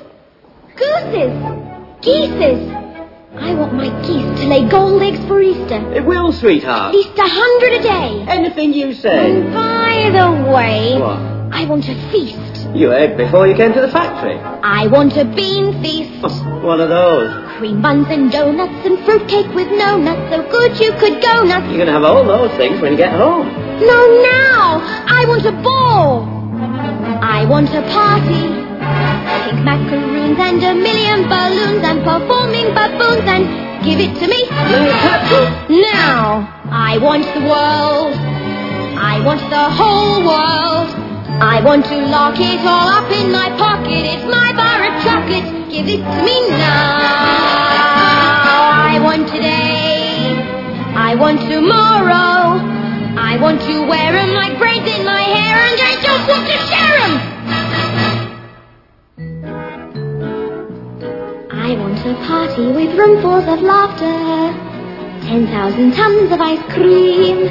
Gooses. 0.75 1.33
Geeses. 2.01 2.84
I 3.37 3.53
want 3.53 3.73
my 3.73 3.89
geese 4.05 4.39
to 4.41 4.47
lay 4.47 4.67
gold 4.67 5.01
eggs 5.01 5.19
for 5.27 5.41
Easter. 5.41 5.93
It 5.93 6.05
will, 6.05 6.31
sweetheart. 6.31 6.89
At 6.89 6.95
least 6.95 7.17
a 7.17 7.27
hundred 7.27 7.73
a 7.73 7.81
day. 7.83 8.25
Anything 8.31 8.73
you 8.73 8.93
say. 8.93 9.31
And 9.31 9.53
by 9.53 10.09
the 10.11 10.51
way, 10.51 10.99
What? 10.99 11.19
I 11.53 11.65
want 11.65 11.87
a 11.87 11.95
feast. 12.11 12.67
You 12.75 12.91
ate 12.93 13.15
before 13.17 13.47
you 13.47 13.55
came 13.55 13.71
to 13.73 13.81
the 13.81 13.89
factory. 13.91 14.37
I 14.37 14.87
want 14.87 15.15
a 15.15 15.23
bean 15.25 15.81
feast. 15.81 16.11
Oh, 16.23 16.59
One 16.65 16.81
of 16.81 16.89
those. 16.89 17.57
Cream 17.57 17.81
buns 17.81 18.07
and 18.09 18.31
donuts 18.31 18.85
and 18.85 18.99
fruitcake 19.05 19.47
with 19.55 19.69
no 19.69 19.97
nuts, 19.97 20.29
so 20.35 20.49
good 20.49 20.77
you 20.79 20.91
could 20.93 21.21
go 21.21 21.43
nuts. 21.43 21.67
You're 21.67 21.77
going 21.77 21.87
to 21.87 21.93
have 21.93 22.03
all 22.03 22.25
those 22.25 22.51
things 22.57 22.81
when 22.81 22.91
you 22.93 22.97
get 22.97 23.13
home. 23.13 23.47
No, 23.79 24.21
now! 24.23 24.81
I 25.07 25.25
want 25.27 25.45
a 25.45 25.51
ball! 25.61 26.23
I 27.23 27.45
want 27.45 27.69
a 27.69 27.81
party! 27.83 28.64
Pink 28.85 29.59
macaroons 29.63 30.37
and 30.39 30.63
a 30.63 30.73
million 30.75 31.27
balloons 31.27 31.83
and 31.89 32.03
performing 32.03 32.73
baboons 32.77 33.27
and 33.35 33.43
give 33.83 33.99
it 33.99 34.13
to 34.19 34.25
me! 34.27 34.41
Now! 35.81 36.47
I 36.71 36.97
want 37.01 37.25
the 37.33 37.41
world! 37.41 38.13
I 39.13 39.21
want 39.25 39.41
the 39.49 39.65
whole 39.77 40.21
world! 40.31 40.89
I 41.41 41.61
want 41.65 41.85
to 41.85 41.97
lock 42.07 42.39
it 42.39 42.59
all 42.65 42.87
up 42.97 43.09
in 43.11 43.31
my 43.31 43.49
pocket. 43.57 44.05
It's 44.13 44.25
my 44.25 44.49
bar 44.55 44.79
of 44.87 44.93
chocolate. 45.03 45.47
Give 45.69 45.87
it 45.87 46.01
to 46.13 46.23
me 46.23 46.37
now! 46.49 46.99
I 48.91 48.99
want 49.03 49.27
today! 49.27 50.31
I 50.95 51.15
want 51.15 51.41
tomorrow! 51.41 52.61
I 53.17 53.37
want 53.41 53.61
to 53.61 53.75
wear 53.89 54.11
'em 54.15 54.33
like 54.33 54.57
braids 54.59 54.87
in 54.95 55.03
my 55.05 55.21
hair 55.37 55.57
and 55.69 55.79
I 55.89 55.93
just 56.07 56.23
want 56.31 56.45
to 56.53 56.57
share 56.69 56.97
'em. 57.05 57.13
a 62.05 62.13
party 62.27 62.67
with 62.67 62.91
roomfuls 62.91 63.51
of 63.51 63.61
laughter, 63.61 64.53
10,000 65.27 65.91
tons 65.93 66.31
of 66.31 66.39
ice 66.39 66.61
cream, 66.71 67.47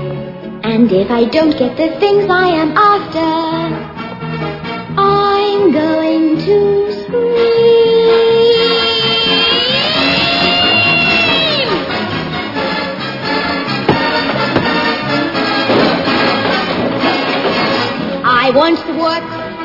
and 0.62 0.90
if 0.92 1.10
I 1.10 1.24
don't 1.24 1.58
get 1.58 1.76
the 1.76 1.88
things 1.98 2.30
I 2.30 2.48
am 2.48 2.70
after, 2.76 3.18
I'm 4.96 5.72
going 5.72 6.38
to 6.46 6.84
I 18.44 18.50
want 18.50 18.76
the 18.86 18.92
work. 18.92 19.24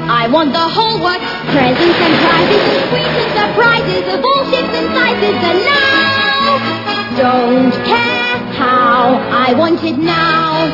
I 0.10 0.28
want 0.32 0.54
the 0.54 0.60
whole 0.60 1.04
work 1.04 1.29
presents 1.52 2.00
and 2.00 2.16
prizes, 2.22 2.64
and 2.70 2.82
sweets 2.90 3.16
and 3.20 3.32
surprises 3.34 4.04
of 4.14 4.20
all 4.24 4.44
shapes 4.52 4.74
and 4.74 4.88
sizes. 4.94 5.38
And 5.50 5.60
now, 5.66 6.60
don't 7.18 7.74
care 7.86 8.38
how, 8.54 9.18
I 9.32 9.54
want 9.58 9.84
it 9.84 9.98
now. 9.98 10.70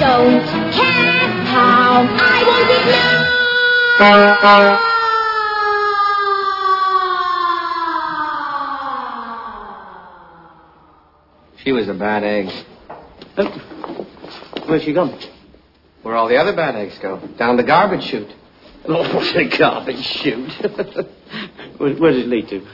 Don't 0.00 0.44
care 0.72 1.28
how, 1.48 2.04
I 2.04 2.38
want 2.44 2.70
it 2.70 2.84
now. 2.90 3.24
She 11.62 11.72
was 11.72 11.88
a 11.88 11.94
bad 11.94 12.24
egg. 12.24 12.50
Uh, 13.36 13.44
where's 14.66 14.82
she 14.82 14.92
gone? 14.92 15.18
Where 16.02 16.14
all 16.14 16.28
the 16.28 16.36
other 16.36 16.54
bad 16.54 16.76
eggs 16.76 16.98
go. 16.98 17.18
Down 17.38 17.56
the 17.56 17.62
garbage 17.62 18.04
chute. 18.04 18.30
Oh, 18.86 19.14
what 19.14 19.34
a 19.36 19.44
garbage 19.56 20.04
chute. 20.04 20.50
where, 21.78 21.94
where 21.94 22.12
does 22.12 22.22
it 22.22 22.28
lead 22.28 22.48
to? 22.48 22.66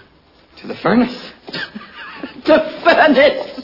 To 0.57 0.67
the 0.67 0.75
furnace. 0.77 1.33
the 2.45 2.81
furnace! 2.85 3.61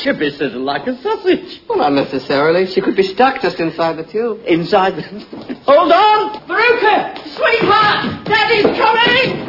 She'd 0.02 0.18
be 0.18 0.30
sitting 0.30 0.62
like 0.62 0.86
a 0.86 1.02
sausage. 1.02 1.62
Well, 1.68 1.78
not 1.78 1.94
necessarily. 1.94 2.66
She 2.66 2.80
could 2.80 2.94
be 2.94 3.02
stuck 3.02 3.40
just 3.40 3.58
inside 3.58 3.96
the 3.96 4.04
tube. 4.04 4.42
Inside 4.46 4.96
the... 4.96 5.02
Hold 5.66 5.90
on! 5.90 6.40
Veruca! 6.46 7.18
Sweetheart! 7.34 8.24
Daddy's 8.26 8.78
coming! 8.78 9.46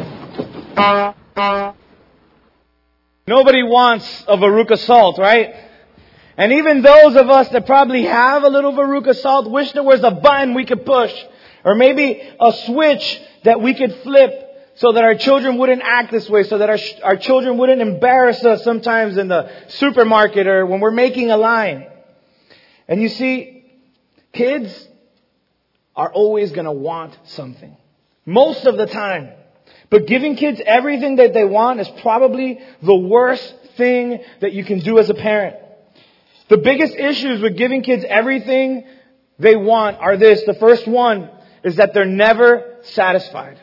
Nobody 3.26 3.62
wants 3.62 4.24
a 4.26 4.36
Veruca 4.36 4.78
Salt, 4.78 5.18
right? 5.18 5.54
And 6.36 6.52
even 6.54 6.82
those 6.82 7.14
of 7.14 7.30
us 7.30 7.50
that 7.50 7.66
probably 7.66 8.04
have 8.04 8.42
a 8.42 8.48
little 8.48 8.72
Veruca 8.72 9.14
Salt 9.14 9.48
wish 9.50 9.70
there 9.72 9.82
was 9.82 10.02
a 10.02 10.10
button 10.10 10.54
we 10.54 10.64
could 10.64 10.84
push. 10.84 11.12
Or 11.64 11.74
maybe 11.74 12.22
a 12.40 12.52
switch 12.66 13.20
that 13.44 13.60
we 13.60 13.74
could 13.74 13.94
flip 14.02 14.42
so 14.74 14.92
that 14.92 15.04
our 15.04 15.14
children 15.14 15.58
wouldn't 15.58 15.82
act 15.82 16.10
this 16.10 16.28
way, 16.28 16.44
so 16.44 16.58
that 16.58 16.70
our, 16.70 16.78
our 17.02 17.16
children 17.16 17.58
wouldn't 17.58 17.80
embarrass 17.80 18.42
us 18.44 18.64
sometimes 18.64 19.16
in 19.16 19.28
the 19.28 19.50
supermarket 19.68 20.46
or 20.46 20.64
when 20.64 20.80
we're 20.80 20.90
making 20.90 21.30
a 21.30 21.36
line. 21.36 21.86
And 22.88 23.00
you 23.00 23.08
see, 23.08 23.64
kids 24.32 24.88
are 25.94 26.12
always 26.12 26.52
gonna 26.52 26.72
want 26.72 27.16
something. 27.24 27.76
Most 28.24 28.64
of 28.64 28.76
the 28.76 28.86
time. 28.86 29.30
But 29.90 30.06
giving 30.06 30.36
kids 30.36 30.60
everything 30.64 31.16
that 31.16 31.34
they 31.34 31.44
want 31.44 31.80
is 31.80 31.88
probably 32.00 32.60
the 32.82 32.96
worst 32.96 33.54
thing 33.76 34.20
that 34.40 34.54
you 34.54 34.64
can 34.64 34.78
do 34.78 34.98
as 34.98 35.10
a 35.10 35.14
parent. 35.14 35.56
The 36.48 36.56
biggest 36.56 36.94
issues 36.94 37.42
with 37.42 37.56
giving 37.56 37.82
kids 37.82 38.04
everything 38.08 38.84
they 39.38 39.54
want 39.54 39.98
are 39.98 40.16
this. 40.16 40.42
The 40.44 40.54
first 40.54 40.86
one 40.86 41.30
is 41.64 41.76
that 41.76 41.94
they're 41.94 42.04
never 42.04 42.78
satisfied. 42.82 43.58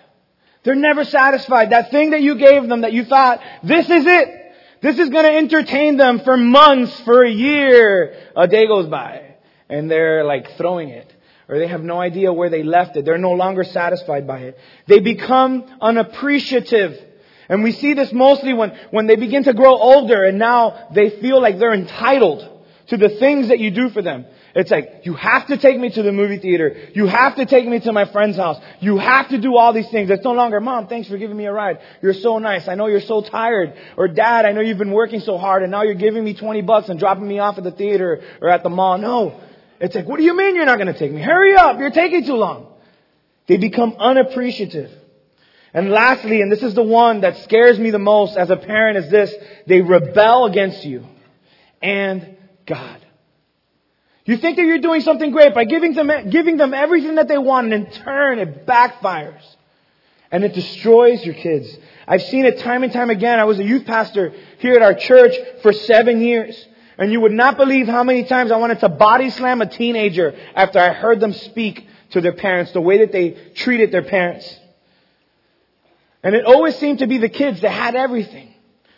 They're 0.63 0.75
never 0.75 1.03
satisfied. 1.03 1.71
That 1.71 1.91
thing 1.91 2.11
that 2.11 2.21
you 2.21 2.35
gave 2.35 2.67
them 2.67 2.81
that 2.81 2.93
you 2.93 3.05
thought, 3.05 3.41
this 3.63 3.89
is 3.89 4.05
it. 4.05 4.35
This 4.81 4.97
is 4.97 5.09
gonna 5.09 5.29
entertain 5.29 5.97
them 5.97 6.19
for 6.19 6.37
months, 6.37 6.97
for 7.01 7.23
a 7.23 7.29
year. 7.29 8.15
A 8.35 8.47
day 8.47 8.67
goes 8.67 8.87
by 8.87 9.35
and 9.69 9.89
they're 9.89 10.23
like 10.23 10.57
throwing 10.57 10.89
it 10.89 11.13
or 11.49 11.57
they 11.57 11.67
have 11.67 11.81
no 11.81 11.99
idea 11.99 12.31
where 12.31 12.49
they 12.49 12.61
left 12.61 12.95
it. 12.95 13.05
They're 13.05 13.17
no 13.17 13.31
longer 13.31 13.63
satisfied 13.63 14.27
by 14.27 14.39
it. 14.39 14.59
They 14.87 14.99
become 14.99 15.65
unappreciative. 15.81 16.97
And 17.49 17.63
we 17.63 17.71
see 17.71 17.95
this 17.95 18.13
mostly 18.13 18.53
when, 18.53 18.77
when 18.91 19.07
they 19.07 19.15
begin 19.15 19.43
to 19.45 19.53
grow 19.53 19.75
older 19.75 20.23
and 20.23 20.37
now 20.37 20.89
they 20.93 21.09
feel 21.09 21.41
like 21.41 21.57
they're 21.57 21.73
entitled 21.73 22.47
to 22.89 22.97
the 22.97 23.09
things 23.09 23.47
that 23.47 23.57
you 23.57 23.71
do 23.71 23.89
for 23.89 24.03
them. 24.03 24.25
It's 24.55 24.71
like, 24.71 25.01
you 25.03 25.13
have 25.13 25.47
to 25.47 25.57
take 25.57 25.79
me 25.79 25.91
to 25.91 26.01
the 26.01 26.11
movie 26.11 26.39
theater. 26.39 26.75
You 26.93 27.05
have 27.07 27.35
to 27.35 27.45
take 27.45 27.67
me 27.67 27.79
to 27.81 27.93
my 27.93 28.05
friend's 28.05 28.37
house. 28.37 28.57
You 28.79 28.97
have 28.97 29.29
to 29.29 29.37
do 29.39 29.55
all 29.55 29.73
these 29.73 29.89
things. 29.89 30.09
It's 30.09 30.23
no 30.23 30.33
longer, 30.33 30.59
Mom, 30.59 30.87
thanks 30.87 31.07
for 31.07 31.17
giving 31.17 31.37
me 31.37 31.45
a 31.45 31.51
ride. 31.51 31.79
You're 32.01 32.13
so 32.15 32.39
nice. 32.39 32.67
I 32.67 32.75
know 32.75 32.87
you're 32.87 32.99
so 33.01 33.21
tired. 33.21 33.73
Or 33.95 34.07
Dad, 34.07 34.45
I 34.45 34.51
know 34.51 34.61
you've 34.61 34.79
been 34.79 34.91
working 34.91 35.19
so 35.19 35.37
hard 35.37 35.61
and 35.61 35.71
now 35.71 35.83
you're 35.83 35.93
giving 35.93 36.23
me 36.23 36.33
20 36.33 36.61
bucks 36.61 36.89
and 36.89 36.99
dropping 36.99 37.27
me 37.27 37.39
off 37.39 37.57
at 37.57 37.63
the 37.63 37.71
theater 37.71 38.23
or 38.41 38.49
at 38.49 38.63
the 38.63 38.69
mall. 38.69 38.97
No. 38.97 39.39
It's 39.79 39.95
like, 39.95 40.07
what 40.07 40.17
do 40.17 40.23
you 40.23 40.35
mean 40.35 40.55
you're 40.55 40.65
not 40.65 40.77
going 40.77 40.91
to 40.91 40.97
take 40.97 41.11
me? 41.11 41.21
Hurry 41.21 41.55
up. 41.55 41.79
You're 41.79 41.91
taking 41.91 42.25
too 42.25 42.35
long. 42.35 42.67
They 43.47 43.57
become 43.57 43.95
unappreciative. 43.99 44.91
And 45.73 45.89
lastly, 45.91 46.41
and 46.41 46.51
this 46.51 46.63
is 46.63 46.73
the 46.73 46.83
one 46.83 47.21
that 47.21 47.37
scares 47.37 47.77
me 47.77 47.91
the 47.91 47.99
most 47.99 48.35
as 48.35 48.49
a 48.49 48.57
parent 48.57 48.97
is 48.97 49.11
this, 49.11 49.33
they 49.67 49.81
rebel 49.81 50.45
against 50.45 50.83
you 50.83 51.05
and 51.81 52.37
God. 52.65 53.05
You 54.29 54.37
think 54.37 54.57
that 54.57 54.63
you're 54.63 54.77
doing 54.77 55.01
something 55.01 55.31
great 55.31 55.55
by 55.55 55.63
giving 55.63 55.93
them, 55.93 56.29
giving 56.29 56.57
them 56.57 56.71
everything 56.71 57.15
that 57.15 57.27
they 57.27 57.39
want 57.39 57.73
and 57.73 57.87
in 57.87 57.91
turn 57.91 58.37
it 58.37 58.67
backfires. 58.67 59.41
And 60.29 60.43
it 60.43 60.53
destroys 60.53 61.25
your 61.25 61.33
kids. 61.33 61.75
I've 62.07 62.21
seen 62.21 62.45
it 62.45 62.59
time 62.59 62.83
and 62.83 62.93
time 62.93 63.09
again. 63.09 63.39
I 63.39 63.45
was 63.45 63.57
a 63.57 63.63
youth 63.63 63.87
pastor 63.87 64.31
here 64.59 64.75
at 64.75 64.83
our 64.83 64.93
church 64.93 65.33
for 65.63 65.73
seven 65.73 66.21
years. 66.21 66.63
And 66.99 67.11
you 67.11 67.21
would 67.21 67.31
not 67.31 67.57
believe 67.57 67.87
how 67.87 68.03
many 68.03 68.23
times 68.23 68.51
I 68.51 68.57
wanted 68.57 68.81
to 68.81 68.89
body 68.89 69.31
slam 69.31 69.63
a 69.63 69.65
teenager 69.65 70.35
after 70.53 70.77
I 70.77 70.93
heard 70.93 71.19
them 71.19 71.33
speak 71.33 71.87
to 72.11 72.21
their 72.21 72.33
parents, 72.33 72.71
the 72.71 72.81
way 72.81 72.99
that 72.99 73.11
they 73.11 73.31
treated 73.55 73.91
their 73.91 74.03
parents. 74.03 74.59
And 76.21 76.35
it 76.35 76.45
always 76.45 76.75
seemed 76.75 76.99
to 76.99 77.07
be 77.07 77.17
the 77.17 77.29
kids 77.29 77.61
that 77.61 77.71
had 77.71 77.95
everything. 77.95 78.53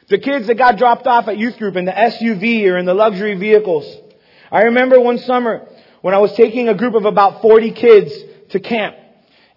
The 0.09 0.17
kids 0.17 0.47
that 0.47 0.55
got 0.55 0.77
dropped 0.77 1.07
off 1.07 1.29
at 1.29 1.37
youth 1.37 1.57
group 1.57 1.77
in 1.77 1.85
the 1.85 1.93
SUV 1.93 2.65
or 2.65 2.77
in 2.77 2.85
the 2.85 2.93
luxury 2.93 3.35
vehicles. 3.35 4.10
I 4.51 4.63
remember 4.63 4.99
one 4.99 5.17
summer 5.19 5.67
when 6.01 6.13
I 6.13 6.17
was 6.17 6.33
taking 6.33 6.67
a 6.67 6.73
group 6.73 6.93
of 6.95 7.05
about 7.05 7.41
40 7.41 7.71
kids 7.71 8.13
to 8.49 8.59
camp. 8.59 8.97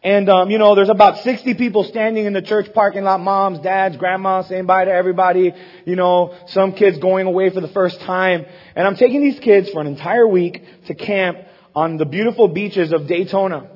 And, 0.04 0.28
um, 0.28 0.50
you 0.50 0.58
know, 0.58 0.74
there's 0.74 0.90
about 0.90 1.24
60 1.24 1.54
people 1.54 1.82
standing 1.84 2.26
in 2.26 2.34
the 2.34 2.42
church 2.42 2.72
parking 2.74 3.04
lot, 3.04 3.20
moms, 3.20 3.58
dads, 3.60 3.96
grandmas, 3.96 4.46
saying 4.48 4.66
bye 4.66 4.84
to 4.84 4.92
everybody, 4.92 5.52
you 5.86 5.96
know, 5.96 6.36
some 6.48 6.74
kids 6.74 6.98
going 6.98 7.26
away 7.26 7.50
for 7.50 7.60
the 7.60 7.68
first 7.68 8.00
time. 8.02 8.44
And 8.76 8.86
I'm 8.86 8.96
taking 8.96 9.22
these 9.22 9.40
kids 9.40 9.70
for 9.70 9.80
an 9.80 9.86
entire 9.86 10.28
week 10.28 10.62
to 10.86 10.94
camp 10.94 11.38
on 11.74 11.96
the 11.96 12.04
beautiful 12.04 12.48
beaches 12.48 12.92
of 12.92 13.06
Daytona. 13.06 13.70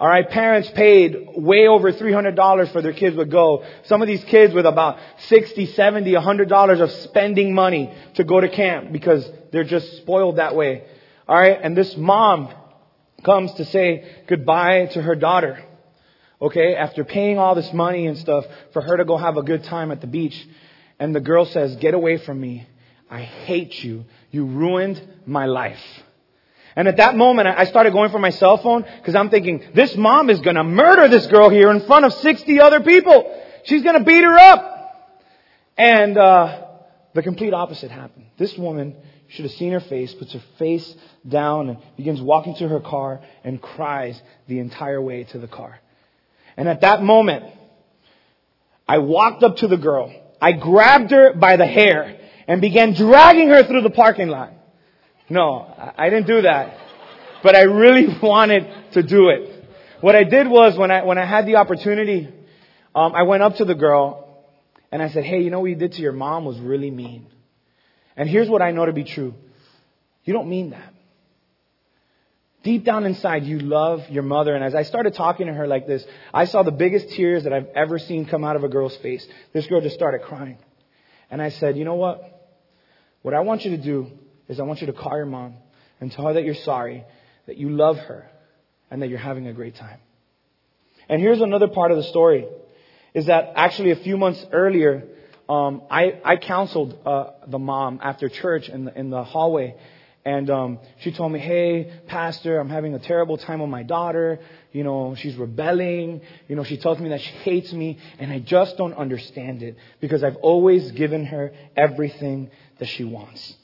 Alright, 0.00 0.28
parents 0.30 0.68
paid 0.70 1.28
way 1.36 1.68
over 1.68 1.92
$300 1.92 2.72
for 2.72 2.82
their 2.82 2.92
kids 2.92 3.16
would 3.16 3.30
go. 3.30 3.64
Some 3.84 4.02
of 4.02 4.08
these 4.08 4.24
kids 4.24 4.52
with 4.52 4.66
about 4.66 4.98
60, 5.28 5.66
70, 5.66 6.12
$100 6.12 6.80
of 6.80 6.90
spending 6.90 7.54
money 7.54 7.94
to 8.14 8.24
go 8.24 8.40
to 8.40 8.48
camp 8.48 8.92
because 8.92 9.28
they're 9.52 9.64
just 9.64 9.98
spoiled 9.98 10.36
that 10.36 10.56
way. 10.56 10.84
Alright, 11.28 11.60
and 11.62 11.76
this 11.76 11.96
mom 11.96 12.52
comes 13.24 13.52
to 13.54 13.64
say 13.64 14.24
goodbye 14.26 14.86
to 14.86 15.02
her 15.02 15.14
daughter. 15.14 15.64
Okay, 16.42 16.74
after 16.74 17.04
paying 17.04 17.38
all 17.38 17.54
this 17.54 17.72
money 17.72 18.06
and 18.06 18.18
stuff 18.18 18.44
for 18.72 18.82
her 18.82 18.96
to 18.96 19.04
go 19.04 19.16
have 19.16 19.36
a 19.36 19.42
good 19.42 19.64
time 19.64 19.92
at 19.92 20.00
the 20.00 20.06
beach. 20.08 20.46
And 20.98 21.14
the 21.14 21.20
girl 21.20 21.44
says, 21.46 21.76
get 21.76 21.94
away 21.94 22.18
from 22.18 22.40
me. 22.40 22.66
I 23.08 23.20
hate 23.20 23.82
you. 23.82 24.04
You 24.30 24.44
ruined 24.44 25.00
my 25.24 25.46
life. 25.46 25.80
And 26.76 26.88
at 26.88 26.96
that 26.96 27.16
moment, 27.16 27.46
I 27.46 27.64
started 27.64 27.92
going 27.92 28.10
for 28.10 28.18
my 28.18 28.30
cell 28.30 28.58
phone 28.58 28.82
because 28.82 29.14
I'm 29.14 29.30
thinking, 29.30 29.62
this 29.74 29.96
mom 29.96 30.28
is 30.28 30.40
going 30.40 30.56
to 30.56 30.64
murder 30.64 31.08
this 31.08 31.26
girl 31.26 31.48
here 31.48 31.70
in 31.70 31.80
front 31.82 32.04
of 32.04 32.12
60 32.14 32.60
other 32.60 32.80
people. 32.80 33.42
She's 33.64 33.82
going 33.82 33.98
to 33.98 34.04
beat 34.04 34.24
her 34.24 34.36
up. 34.36 34.72
And 35.76 36.16
uh, 36.18 36.62
the 37.14 37.22
complete 37.22 37.54
opposite 37.54 37.90
happened. 37.90 38.26
This 38.36 38.56
woman 38.58 38.96
should 39.28 39.44
have 39.44 39.54
seen 39.54 39.72
her 39.72 39.80
face, 39.80 40.12
puts 40.14 40.32
her 40.32 40.42
face 40.58 40.94
down 41.26 41.68
and 41.68 41.78
begins 41.96 42.20
walking 42.20 42.54
to 42.56 42.68
her 42.68 42.80
car 42.80 43.20
and 43.42 43.60
cries 43.60 44.20
the 44.48 44.58
entire 44.58 45.00
way 45.00 45.24
to 45.24 45.38
the 45.38 45.48
car. 45.48 45.80
And 46.56 46.68
at 46.68 46.82
that 46.82 47.02
moment, 47.02 47.44
I 48.86 48.98
walked 48.98 49.42
up 49.42 49.56
to 49.58 49.68
the 49.68 49.76
girl. 49.76 50.12
I 50.40 50.52
grabbed 50.52 51.10
her 51.10 51.32
by 51.32 51.56
the 51.56 51.66
hair 51.66 52.18
and 52.46 52.60
began 52.60 52.94
dragging 52.94 53.48
her 53.48 53.64
through 53.64 53.82
the 53.82 53.90
parking 53.90 54.28
lot. 54.28 54.52
No, 55.28 55.92
I 55.96 56.10
didn't 56.10 56.26
do 56.26 56.42
that. 56.42 56.76
But 57.42 57.56
I 57.56 57.62
really 57.62 58.06
wanted 58.22 58.92
to 58.92 59.02
do 59.02 59.28
it. 59.28 59.64
What 60.00 60.14
I 60.14 60.24
did 60.24 60.48
was 60.48 60.76
when 60.76 60.90
I, 60.90 61.04
when 61.04 61.18
I 61.18 61.24
had 61.24 61.46
the 61.46 61.56
opportunity, 61.56 62.28
um, 62.94 63.14
I 63.14 63.22
went 63.22 63.42
up 63.42 63.56
to 63.56 63.64
the 63.64 63.74
girl 63.74 64.44
and 64.92 65.02
I 65.02 65.08
said, 65.08 65.24
hey, 65.24 65.40
you 65.40 65.50
know 65.50 65.60
what 65.60 65.70
you 65.70 65.76
did 65.76 65.92
to 65.92 66.02
your 66.02 66.12
mom 66.12 66.44
was 66.44 66.58
really 66.60 66.90
mean. 66.90 67.26
And 68.16 68.28
here's 68.28 68.48
what 68.48 68.62
I 68.62 68.70
know 68.70 68.86
to 68.86 68.92
be 68.92 69.04
true. 69.04 69.34
You 70.24 70.32
don't 70.32 70.48
mean 70.48 70.70
that. 70.70 70.92
Deep 72.62 72.84
down 72.84 73.04
inside, 73.04 73.44
you 73.44 73.58
love 73.58 74.08
your 74.08 74.22
mother. 74.22 74.54
And 74.54 74.64
as 74.64 74.74
I 74.74 74.84
started 74.84 75.14
talking 75.14 75.48
to 75.48 75.52
her 75.52 75.66
like 75.66 75.86
this, 75.86 76.04
I 76.32 76.46
saw 76.46 76.62
the 76.62 76.70
biggest 76.70 77.10
tears 77.10 77.44
that 77.44 77.52
I've 77.52 77.68
ever 77.74 77.98
seen 77.98 78.24
come 78.24 78.42
out 78.42 78.56
of 78.56 78.64
a 78.64 78.68
girl's 78.68 78.96
face. 78.98 79.26
This 79.52 79.66
girl 79.66 79.82
just 79.82 79.94
started 79.94 80.22
crying. 80.22 80.56
And 81.30 81.42
I 81.42 81.50
said, 81.50 81.76
you 81.76 81.84
know 81.84 81.96
what? 81.96 82.22
What 83.22 83.34
I 83.34 83.40
want 83.40 83.64
you 83.64 83.76
to 83.76 83.82
do 83.82 84.10
is 84.48 84.60
I 84.60 84.62
want 84.64 84.80
you 84.80 84.86
to 84.88 84.92
call 84.92 85.16
your 85.16 85.26
mom 85.26 85.54
and 86.00 86.10
tell 86.12 86.26
her 86.26 86.34
that 86.34 86.44
you're 86.44 86.54
sorry, 86.54 87.04
that 87.46 87.56
you 87.56 87.70
love 87.70 87.98
her, 87.98 88.28
and 88.90 89.02
that 89.02 89.08
you're 89.08 89.18
having 89.18 89.46
a 89.46 89.52
great 89.52 89.76
time. 89.76 89.98
And 91.08 91.20
here's 91.20 91.40
another 91.40 91.68
part 91.68 91.90
of 91.90 91.96
the 91.96 92.04
story, 92.04 92.46
is 93.12 93.26
that 93.26 93.52
actually 93.56 93.90
a 93.90 93.96
few 93.96 94.16
months 94.16 94.44
earlier, 94.52 95.04
um, 95.48 95.82
I, 95.90 96.20
I 96.24 96.36
counseled 96.36 96.98
uh, 97.04 97.30
the 97.46 97.58
mom 97.58 98.00
after 98.02 98.28
church 98.28 98.68
in 98.68 98.86
the, 98.86 98.98
in 98.98 99.10
the 99.10 99.24
hallway, 99.24 99.76
and 100.24 100.48
um, 100.48 100.78
she 101.00 101.12
told 101.12 101.32
me, 101.32 101.38
"Hey, 101.38 101.92
pastor, 102.06 102.58
I'm 102.58 102.70
having 102.70 102.94
a 102.94 102.98
terrible 102.98 103.36
time 103.36 103.60
with 103.60 103.68
my 103.68 103.82
daughter. 103.82 104.40
You 104.72 104.82
know, 104.82 105.14
she's 105.16 105.36
rebelling. 105.36 106.22
You 106.48 106.56
know, 106.56 106.64
she 106.64 106.78
tells 106.78 106.98
me 106.98 107.10
that 107.10 107.20
she 107.20 107.30
hates 107.30 107.74
me, 107.74 107.98
and 108.18 108.32
I 108.32 108.38
just 108.38 108.78
don't 108.78 108.94
understand 108.94 109.62
it 109.62 109.76
because 110.00 110.24
I've 110.24 110.36
always 110.36 110.90
given 110.92 111.26
her 111.26 111.52
everything 111.76 112.50
that 112.78 112.88
she 112.88 113.04
wants." 113.04 113.54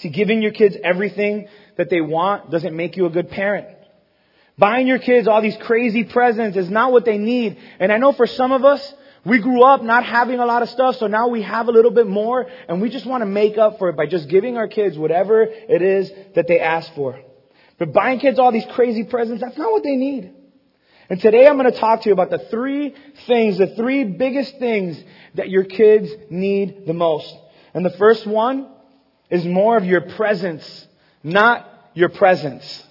See, 0.00 0.10
giving 0.10 0.42
your 0.42 0.52
kids 0.52 0.76
everything 0.82 1.48
that 1.76 1.90
they 1.90 2.00
want 2.00 2.50
doesn't 2.50 2.74
make 2.74 2.96
you 2.96 3.06
a 3.06 3.10
good 3.10 3.30
parent. 3.30 3.66
Buying 4.56 4.86
your 4.86 4.98
kids 4.98 5.26
all 5.26 5.42
these 5.42 5.56
crazy 5.56 6.04
presents 6.04 6.56
is 6.56 6.70
not 6.70 6.92
what 6.92 7.04
they 7.04 7.18
need. 7.18 7.58
And 7.80 7.92
I 7.92 7.98
know 7.98 8.12
for 8.12 8.26
some 8.26 8.52
of 8.52 8.64
us, 8.64 8.94
we 9.24 9.38
grew 9.38 9.62
up 9.62 9.82
not 9.82 10.04
having 10.04 10.38
a 10.38 10.46
lot 10.46 10.62
of 10.62 10.68
stuff, 10.68 10.96
so 10.96 11.08
now 11.08 11.28
we 11.28 11.42
have 11.42 11.68
a 11.68 11.72
little 11.72 11.90
bit 11.90 12.06
more, 12.06 12.46
and 12.68 12.80
we 12.80 12.88
just 12.88 13.06
want 13.06 13.22
to 13.22 13.26
make 13.26 13.58
up 13.58 13.78
for 13.78 13.88
it 13.88 13.96
by 13.96 14.06
just 14.06 14.28
giving 14.28 14.56
our 14.56 14.68
kids 14.68 14.96
whatever 14.96 15.42
it 15.42 15.82
is 15.82 16.10
that 16.34 16.46
they 16.46 16.60
ask 16.60 16.92
for. 16.94 17.20
But 17.78 17.92
buying 17.92 18.20
kids 18.20 18.38
all 18.38 18.52
these 18.52 18.66
crazy 18.66 19.04
presents, 19.04 19.42
that's 19.42 19.58
not 19.58 19.70
what 19.70 19.82
they 19.82 19.96
need. 19.96 20.32
And 21.10 21.20
today 21.20 21.46
I'm 21.46 21.58
going 21.58 21.70
to 21.72 21.78
talk 21.78 22.02
to 22.02 22.08
you 22.08 22.12
about 22.12 22.30
the 22.30 22.38
three 22.38 22.94
things, 23.26 23.58
the 23.58 23.74
three 23.74 24.04
biggest 24.04 24.58
things 24.58 25.02
that 25.34 25.48
your 25.48 25.64
kids 25.64 26.10
need 26.30 26.86
the 26.86 26.94
most. 26.94 27.34
And 27.74 27.84
the 27.84 27.90
first 27.90 28.26
one 28.26 28.68
is 29.30 29.44
more 29.44 29.76
of 29.76 29.84
your 29.84 30.00
presence, 30.00 30.86
not 31.22 31.68
your 31.94 32.08
presence. 32.08 32.84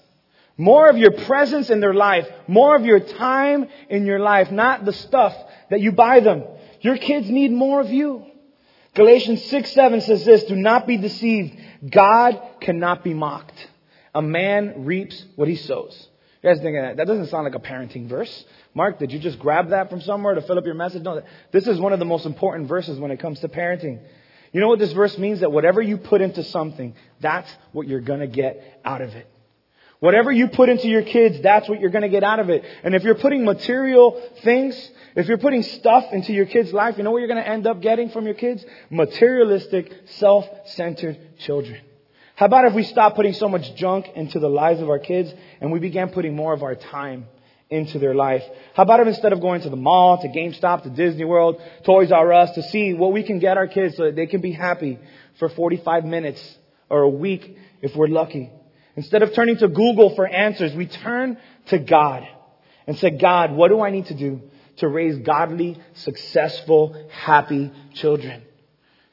More 0.57 0.89
of 0.89 0.97
your 0.97 1.11
presence 1.11 1.69
in 1.69 1.79
their 1.79 1.93
life, 1.93 2.27
more 2.47 2.75
of 2.75 2.83
your 2.83 2.99
time 2.99 3.67
in 3.89 4.05
your 4.05 4.19
life, 4.19 4.51
not 4.51 4.85
the 4.85 4.93
stuff 4.93 5.35
that 5.69 5.81
you 5.81 5.91
buy 5.91 6.19
them. 6.19 6.43
Your 6.81 6.97
kids 6.97 7.29
need 7.29 7.51
more 7.51 7.79
of 7.79 7.89
you. 7.91 8.25
Galatians 8.95 9.43
6, 9.45 9.71
7 9.71 10.01
says 10.01 10.25
this, 10.25 10.43
do 10.45 10.55
not 10.55 10.87
be 10.87 10.97
deceived. 10.97 11.55
God 11.87 12.41
cannot 12.59 13.03
be 13.03 13.13
mocked. 13.13 13.67
A 14.15 14.21
man 14.21 14.85
reaps 14.85 15.23
what 15.35 15.47
he 15.47 15.55
sows. 15.55 16.07
You 16.41 16.49
guys 16.49 16.57
thinking 16.57 16.81
that? 16.81 16.97
That 16.97 17.05
doesn't 17.05 17.27
sound 17.27 17.43
like 17.43 17.53
a 17.53 17.59
parenting 17.59 18.07
verse. 18.07 18.45
Mark, 18.73 18.97
did 18.97 19.11
you 19.11 19.19
just 19.19 19.37
grab 19.37 19.69
that 19.69 19.91
from 19.91 20.01
somewhere 20.01 20.33
to 20.33 20.41
fill 20.41 20.57
up 20.57 20.65
your 20.65 20.73
message? 20.73 21.03
No, 21.03 21.21
this 21.51 21.67
is 21.67 21.79
one 21.79 21.93
of 21.93 21.99
the 21.99 22.05
most 22.05 22.25
important 22.25 22.67
verses 22.67 22.99
when 22.99 23.11
it 23.11 23.19
comes 23.19 23.39
to 23.41 23.47
parenting. 23.47 23.99
You 24.57 24.61
know 24.61 24.69
what 24.69 24.79
this 24.79 24.91
verse 24.91 25.15
means? 25.19 25.41
That 25.41 25.51
whatever 25.51 25.83
you 25.83 25.97
put 25.97 26.19
into 26.19 26.43
something, 26.43 26.95
that's 27.19 27.47
what 27.73 27.87
you're 27.87 28.01
gonna 28.01 28.25
get 28.25 28.81
out 28.83 29.01
of 29.01 29.13
it. 29.13 29.29
Whatever 29.99 30.31
you 30.31 30.47
put 30.47 30.67
into 30.67 30.87
your 30.87 31.03
kids, 31.03 31.39
that's 31.41 31.69
what 31.69 31.79
you're 31.79 31.91
gonna 31.91 32.09
get 32.09 32.23
out 32.23 32.39
of 32.39 32.49
it. 32.49 32.63
And 32.81 32.95
if 32.95 33.03
you're 33.03 33.13
putting 33.13 33.45
material 33.45 34.19
things, 34.43 34.73
if 35.15 35.27
you're 35.27 35.37
putting 35.37 35.61
stuff 35.61 36.05
into 36.11 36.33
your 36.33 36.47
kid's 36.47 36.73
life, 36.73 36.97
you 36.97 37.03
know 37.03 37.11
what 37.11 37.19
you're 37.19 37.27
going 37.27 37.43
to 37.43 37.47
end 37.47 37.67
up 37.67 37.81
getting 37.81 38.09
from 38.09 38.25
your 38.25 38.33
kids? 38.33 38.65
Materialistic, 38.89 39.91
self-centered 40.05 41.37
children. 41.37 41.79
How 42.35 42.47
about 42.47 42.65
if 42.65 42.73
we 42.73 42.83
stop 42.83 43.15
putting 43.15 43.33
so 43.33 43.47
much 43.47 43.75
junk 43.75 44.07
into 44.15 44.39
the 44.39 44.49
lives 44.49 44.81
of 44.81 44.89
our 44.89 44.99
kids 44.99 45.31
and 45.61 45.71
we 45.71 45.79
began 45.79 46.09
putting 46.09 46.35
more 46.35 46.53
of 46.53 46.63
our 46.63 46.73
time 46.73 47.27
into 47.69 47.99
their 47.99 48.15
life? 48.15 48.43
How 48.73 48.83
about 48.83 49.01
if 49.01 49.07
instead 49.07 49.33
of 49.33 49.41
going 49.41 49.61
to 49.61 49.69
the 49.69 49.75
mall, 49.75 50.21
to 50.21 50.27
GameStop, 50.27 50.83
to 50.83 50.89
Disney 50.89 51.25
World, 51.25 51.61
Toys 51.83 52.11
R 52.11 52.33
Us, 52.33 52.51
to 52.55 52.63
see 52.63 52.93
what 52.93 53.13
we 53.13 53.23
can 53.23 53.39
get 53.39 53.57
our 53.57 53.67
kids 53.67 53.97
so 53.97 54.05
that 54.05 54.15
they 54.15 54.27
can 54.27 54.41
be 54.41 54.51
happy 54.51 54.99
for 55.39 55.49
45 55.49 56.05
minutes 56.05 56.57
or 56.89 57.01
a 57.01 57.09
week 57.09 57.57
if 57.81 57.95
we're 57.95 58.07
lucky. 58.07 58.51
Instead 58.95 59.21
of 59.21 59.33
turning 59.33 59.57
to 59.57 59.67
Google 59.67 60.15
for 60.15 60.27
answers, 60.27 60.73
we 60.73 60.87
turn 60.87 61.37
to 61.67 61.77
God 61.77 62.27
and 62.87 62.97
say, 62.97 63.11
God, 63.11 63.51
what 63.51 63.67
do 63.67 63.81
I 63.81 63.91
need 63.91 64.07
to 64.07 64.15
do 64.15 64.41
to 64.77 64.87
raise 64.87 65.17
godly, 65.19 65.79
successful, 65.93 67.09
happy 67.11 67.71
children. 67.95 68.43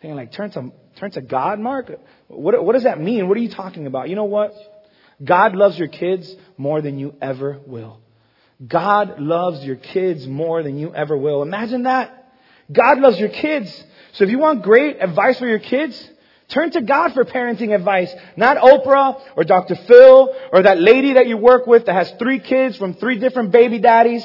Thinking 0.00 0.16
like, 0.16 0.32
turn 0.32 0.50
to, 0.52 0.72
turn 0.96 1.10
to 1.12 1.22
God, 1.22 1.58
Mark? 1.58 1.90
What, 2.28 2.62
what 2.62 2.74
does 2.74 2.84
that 2.84 3.00
mean? 3.00 3.28
What 3.28 3.36
are 3.36 3.40
you 3.40 3.50
talking 3.50 3.86
about? 3.86 4.08
You 4.08 4.16
know 4.16 4.24
what? 4.24 4.54
God 5.22 5.54
loves 5.56 5.78
your 5.78 5.88
kids 5.88 6.34
more 6.56 6.80
than 6.82 6.98
you 6.98 7.14
ever 7.20 7.60
will. 7.66 8.00
God 8.66 9.20
loves 9.20 9.64
your 9.64 9.76
kids 9.76 10.26
more 10.26 10.62
than 10.62 10.78
you 10.78 10.94
ever 10.94 11.16
will. 11.16 11.42
Imagine 11.42 11.84
that. 11.84 12.32
God 12.70 12.98
loves 12.98 13.18
your 13.18 13.28
kids. 13.28 13.84
So 14.12 14.24
if 14.24 14.30
you 14.30 14.38
want 14.38 14.62
great 14.62 14.98
advice 15.00 15.38
for 15.38 15.46
your 15.46 15.58
kids, 15.58 16.10
turn 16.48 16.70
to 16.70 16.80
God 16.80 17.12
for 17.12 17.24
parenting 17.24 17.74
advice. 17.74 18.14
Not 18.36 18.56
Oprah 18.58 19.20
or 19.36 19.44
Dr. 19.44 19.74
Phil 19.74 20.34
or 20.52 20.62
that 20.62 20.80
lady 20.80 21.14
that 21.14 21.26
you 21.26 21.36
work 21.36 21.66
with 21.66 21.86
that 21.86 21.94
has 21.94 22.10
three 22.12 22.38
kids 22.38 22.76
from 22.76 22.94
three 22.94 23.18
different 23.18 23.50
baby 23.50 23.78
daddies. 23.78 24.24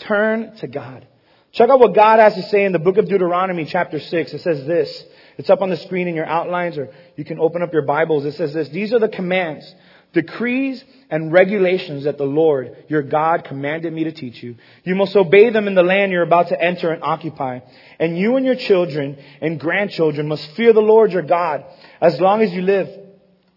Turn 0.00 0.54
to 0.56 0.66
God. 0.66 1.06
Check 1.52 1.70
out 1.70 1.78
what 1.78 1.94
God 1.94 2.18
has 2.18 2.34
to 2.34 2.42
say 2.42 2.64
in 2.64 2.72
the 2.72 2.80
book 2.80 2.96
of 2.96 3.08
Deuteronomy 3.08 3.64
chapter 3.64 4.00
6. 4.00 4.34
It 4.34 4.40
says 4.40 4.66
this. 4.66 5.04
It's 5.38 5.50
up 5.50 5.62
on 5.62 5.70
the 5.70 5.76
screen 5.76 6.08
in 6.08 6.14
your 6.14 6.26
outlines 6.26 6.76
or 6.76 6.92
you 7.16 7.24
can 7.24 7.38
open 7.38 7.62
up 7.62 7.72
your 7.72 7.82
Bibles. 7.82 8.24
It 8.24 8.32
says 8.32 8.52
this. 8.52 8.68
These 8.68 8.92
are 8.92 8.98
the 8.98 9.08
commands, 9.08 9.72
decrees, 10.14 10.82
and 11.10 11.32
regulations 11.32 12.04
that 12.04 12.18
the 12.18 12.24
Lord, 12.24 12.84
your 12.88 13.02
God, 13.02 13.44
commanded 13.44 13.92
me 13.92 14.04
to 14.04 14.12
teach 14.12 14.42
you. 14.42 14.56
You 14.82 14.94
must 14.94 15.14
obey 15.14 15.50
them 15.50 15.68
in 15.68 15.74
the 15.74 15.82
land 15.82 16.10
you're 16.10 16.22
about 16.22 16.48
to 16.48 16.60
enter 16.60 16.90
and 16.90 17.02
occupy. 17.02 17.60
And 18.00 18.18
you 18.18 18.36
and 18.36 18.46
your 18.46 18.56
children 18.56 19.18
and 19.40 19.60
grandchildren 19.60 20.26
must 20.26 20.44
fear 20.52 20.72
the 20.72 20.80
Lord 20.80 21.12
your 21.12 21.22
God 21.22 21.64
as 22.00 22.20
long 22.20 22.42
as 22.42 22.52
you 22.52 22.62
live. 22.62 22.88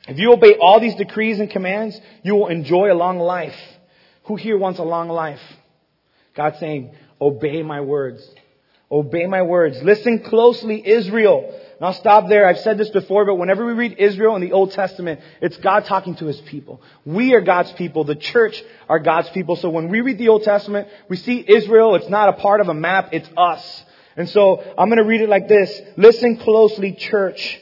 If 0.08 0.18
you 0.20 0.34
obey 0.34 0.56
all 0.56 0.80
these 0.80 0.96
decrees 0.96 1.40
and 1.40 1.50
commands, 1.50 2.00
you 2.24 2.36
will 2.36 2.48
enjoy 2.48 2.92
a 2.92 2.96
long 2.96 3.20
life. 3.20 3.58
Who 4.26 4.36
here 4.36 4.58
wants 4.58 4.80
a 4.80 4.84
long 4.84 5.10
life? 5.10 5.42
God's 6.36 6.60
saying, 6.60 6.94
obey 7.20 7.64
my 7.64 7.82
words. 7.82 8.28
Obey 8.92 9.26
my 9.26 9.42
words. 9.42 9.82
Listen 9.82 10.20
closely, 10.20 10.88
Israel. 10.88 11.60
And 11.80 11.86
I'll 11.86 11.94
stop 11.94 12.28
there. 12.28 12.48
I've 12.48 12.60
said 12.60 12.78
this 12.78 12.90
before, 12.90 13.26
but 13.26 13.36
whenever 13.36 13.66
we 13.66 13.74
read 13.74 13.98
Israel 14.00 14.36
in 14.36 14.42
the 14.42 14.52
Old 14.52 14.72
Testament, 14.72 15.22
it's 15.42 15.58
God 15.58 15.86
talking 15.86 16.16
to 16.16 16.26
His 16.26 16.42
people. 16.42 16.82
We 17.06 17.36
are 17.36 17.42
God's 17.42 17.72
people. 17.74 18.04
The 18.04 18.16
church 18.16 18.62
are 18.90 19.00
God's 19.00 19.30
people. 19.30 19.56
So 19.56 19.70
when 19.70 19.90
we 19.90 20.02
read 20.02 20.18
the 20.18 20.30
Old 20.30 20.44
Testament, 20.44 20.88
we 21.08 21.18
see 21.18 21.44
Israel. 21.48 21.96
It's 21.96 22.10
not 22.10 22.30
a 22.30 22.34
part 22.34 22.62
of 22.62 22.70
a 22.70 22.74
map. 22.74 23.10
It's 23.12 23.30
us. 23.38 23.84
And 24.16 24.28
so 24.28 24.64
I'm 24.76 24.90
going 24.90 24.98
to 24.98 25.04
read 25.04 25.22
it 25.22 25.30
like 25.30 25.48
this. 25.48 25.82
Listen 25.96 26.38
closely, 26.38 26.94
church, 26.94 27.60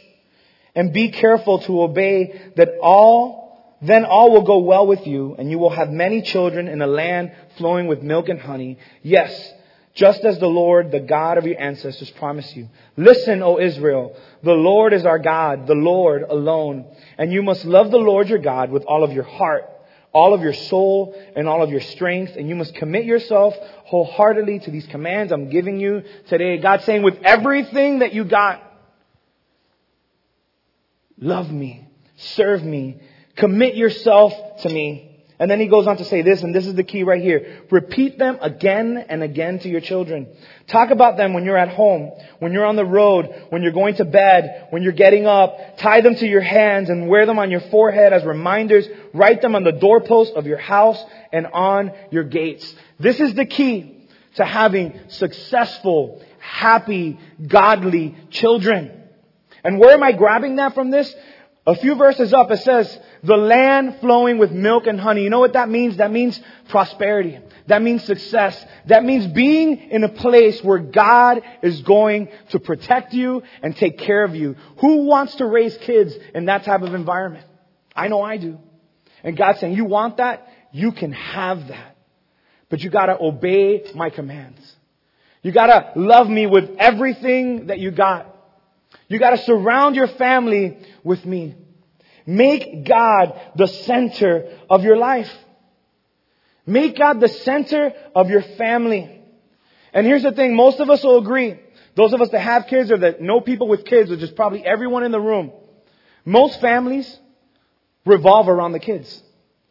and 0.73 0.93
be 0.93 1.09
careful 1.09 1.59
to 1.59 1.81
obey 1.81 2.51
that 2.55 2.77
all 2.81 3.45
then 3.81 4.05
all 4.05 4.31
will 4.31 4.43
go 4.43 4.59
well 4.59 4.87
with 4.87 5.05
you, 5.05 5.35
and 5.37 5.51
you 5.51 5.59
will 5.59 5.69
have 5.69 5.91
many 5.91 6.21
children 6.21 6.67
in 6.67 6.81
a 6.81 6.87
land 6.87 7.33
flowing 7.57 7.87
with 7.87 8.01
milk 8.01 8.29
and 8.29 8.39
honey. 8.39 8.79
Yes, 9.03 9.53
just 9.95 10.23
as 10.23 10.37
the 10.37 10.47
Lord, 10.47 10.91
the 10.91 10.99
God 10.99 11.37
of 11.37 11.45
your 11.45 11.59
ancestors, 11.59 12.09
promised 12.11 12.55
you. 12.55 12.69
Listen, 12.95 13.41
O 13.41 13.59
Israel, 13.59 14.15
the 14.43 14.53
Lord 14.53 14.93
is 14.93 15.05
our 15.05 15.17
God, 15.17 15.65
the 15.65 15.73
Lord 15.73 16.21
alone. 16.21 16.85
And 17.17 17.33
you 17.33 17.41
must 17.41 17.65
love 17.65 17.89
the 17.89 17.97
Lord 17.97 18.29
your 18.29 18.39
God 18.39 18.69
with 18.69 18.83
all 18.83 19.03
of 19.03 19.11
your 19.11 19.23
heart, 19.23 19.63
all 20.13 20.33
of 20.33 20.41
your 20.41 20.53
soul, 20.53 21.15
and 21.35 21.47
all 21.47 21.63
of 21.63 21.71
your 21.71 21.81
strength. 21.81 22.35
And 22.35 22.47
you 22.47 22.55
must 22.55 22.75
commit 22.75 23.05
yourself 23.05 23.55
wholeheartedly 23.85 24.59
to 24.59 24.71
these 24.71 24.85
commands 24.87 25.31
I'm 25.31 25.49
giving 25.49 25.79
you 25.79 26.03
today. 26.27 26.57
God's 26.57 26.83
saying, 26.83 27.01
with 27.01 27.17
everything 27.23 27.99
that 27.99 28.13
you 28.13 28.25
got, 28.25 28.61
love 31.17 31.49
me, 31.49 31.87
serve 32.17 32.63
me, 32.63 32.99
Commit 33.35 33.75
yourself 33.75 34.33
to 34.61 34.69
me. 34.69 35.14
And 35.37 35.51
then 35.51 35.59
he 35.59 35.67
goes 35.67 35.85
on 35.85 35.97
to 35.97 36.05
say 36.05 36.21
this, 36.21 36.43
and 36.43 36.55
this 36.55 36.65
is 36.65 36.75
the 36.75 36.83
key 36.83 37.03
right 37.03 37.21
here. 37.21 37.63
Repeat 37.69 38.17
them 38.17 38.37
again 38.41 38.97
and 39.09 39.21
again 39.21 39.59
to 39.59 39.69
your 39.69 39.81
children. 39.81 40.27
Talk 40.67 40.91
about 40.91 41.17
them 41.17 41.33
when 41.33 41.43
you're 41.43 41.57
at 41.57 41.69
home, 41.69 42.11
when 42.39 42.53
you're 42.53 42.65
on 42.65 42.77
the 42.77 42.85
road, 42.85 43.47
when 43.49 43.61
you're 43.61 43.73
going 43.73 43.95
to 43.95 44.05
bed, 44.05 44.67
when 44.69 44.81
you're 44.81 44.93
getting 44.93 45.25
up. 45.25 45.77
Tie 45.77 46.01
them 46.01 46.15
to 46.15 46.27
your 46.27 46.41
hands 46.41 46.89
and 46.89 47.09
wear 47.09 47.25
them 47.25 47.37
on 47.37 47.51
your 47.51 47.59
forehead 47.59 48.13
as 48.13 48.23
reminders. 48.23 48.87
Write 49.13 49.41
them 49.41 49.55
on 49.55 49.65
the 49.65 49.73
doorpost 49.73 50.33
of 50.35 50.47
your 50.47 50.57
house 50.57 51.03
and 51.33 51.47
on 51.47 51.91
your 52.11 52.23
gates. 52.23 52.73
This 52.97 53.19
is 53.19 53.33
the 53.33 53.45
key 53.45 54.07
to 54.35 54.45
having 54.45 54.99
successful, 55.09 56.23
happy, 56.39 57.19
godly 57.45 58.15
children. 58.29 59.03
And 59.65 59.79
where 59.79 59.93
am 59.93 60.03
I 60.03 60.11
grabbing 60.11 60.57
that 60.57 60.75
from 60.75 60.91
this? 60.91 61.13
A 61.67 61.75
few 61.75 61.95
verses 61.95 62.31
up, 62.31 62.51
it 62.51 62.59
says, 62.59 62.99
the 63.23 63.37
land 63.37 63.97
flowing 63.99 64.37
with 64.37 64.51
milk 64.51 64.85
and 64.85 64.99
honey. 64.99 65.23
You 65.23 65.31
know 65.31 65.39
what 65.39 65.53
that 65.53 65.67
means? 65.67 65.97
That 65.97 66.11
means 66.11 66.39
prosperity. 66.69 67.39
That 67.65 67.81
means 67.81 68.03
success. 68.03 68.63
That 68.85 69.03
means 69.03 69.25
being 69.25 69.89
in 69.89 70.03
a 70.03 70.09
place 70.09 70.63
where 70.63 70.77
God 70.77 71.41
is 71.63 71.81
going 71.81 72.29
to 72.49 72.59
protect 72.59 73.13
you 73.13 73.41
and 73.63 73.75
take 73.75 73.97
care 73.97 74.23
of 74.23 74.35
you. 74.35 74.55
Who 74.77 75.05
wants 75.05 75.33
to 75.35 75.45
raise 75.47 75.75
kids 75.77 76.15
in 76.35 76.45
that 76.45 76.65
type 76.65 76.83
of 76.83 76.93
environment? 76.93 77.47
I 77.95 78.09
know 78.09 78.21
I 78.21 78.37
do. 78.37 78.59
And 79.23 79.35
God's 79.35 79.59
saying, 79.59 79.73
you 79.73 79.85
want 79.85 80.17
that? 80.17 80.47
You 80.71 80.91
can 80.91 81.13
have 81.13 81.69
that. 81.69 81.97
But 82.69 82.81
you 82.81 82.91
gotta 82.91 83.17
obey 83.19 83.91
my 83.95 84.11
commands. 84.11 84.59
You 85.41 85.51
gotta 85.51 85.93
love 85.95 86.29
me 86.29 86.45
with 86.45 86.75
everything 86.77 87.67
that 87.67 87.79
you 87.79 87.89
got. 87.89 88.34
You 89.07 89.19
gotta 89.19 89.37
surround 89.37 89.95
your 89.95 90.07
family 90.07 90.77
with 91.03 91.25
me. 91.25 91.55
Make 92.25 92.85
God 92.85 93.39
the 93.55 93.67
center 93.67 94.57
of 94.69 94.83
your 94.83 94.97
life. 94.97 95.31
Make 96.65 96.97
God 96.97 97.19
the 97.19 97.27
center 97.27 97.93
of 98.15 98.29
your 98.29 98.41
family. 98.41 99.21
And 99.93 100.05
here's 100.05 100.23
the 100.23 100.31
thing, 100.31 100.55
most 100.55 100.79
of 100.79 100.89
us 100.89 101.03
will 101.03 101.19
agree. 101.19 101.59
Those 101.95 102.13
of 102.13 102.21
us 102.21 102.29
that 102.29 102.39
have 102.39 102.67
kids 102.67 102.91
or 102.91 102.97
that 102.97 103.21
know 103.21 103.39
people 103.39 103.67
with 103.67 103.85
kids, 103.85 104.09
which 104.09 104.21
is 104.21 104.31
probably 104.31 104.65
everyone 104.65 105.03
in 105.03 105.11
the 105.11 105.21
room. 105.21 105.51
Most 106.25 106.59
families 106.59 107.19
revolve 108.05 108.49
around 108.49 108.73
the 108.73 108.79
kids. 108.79 109.21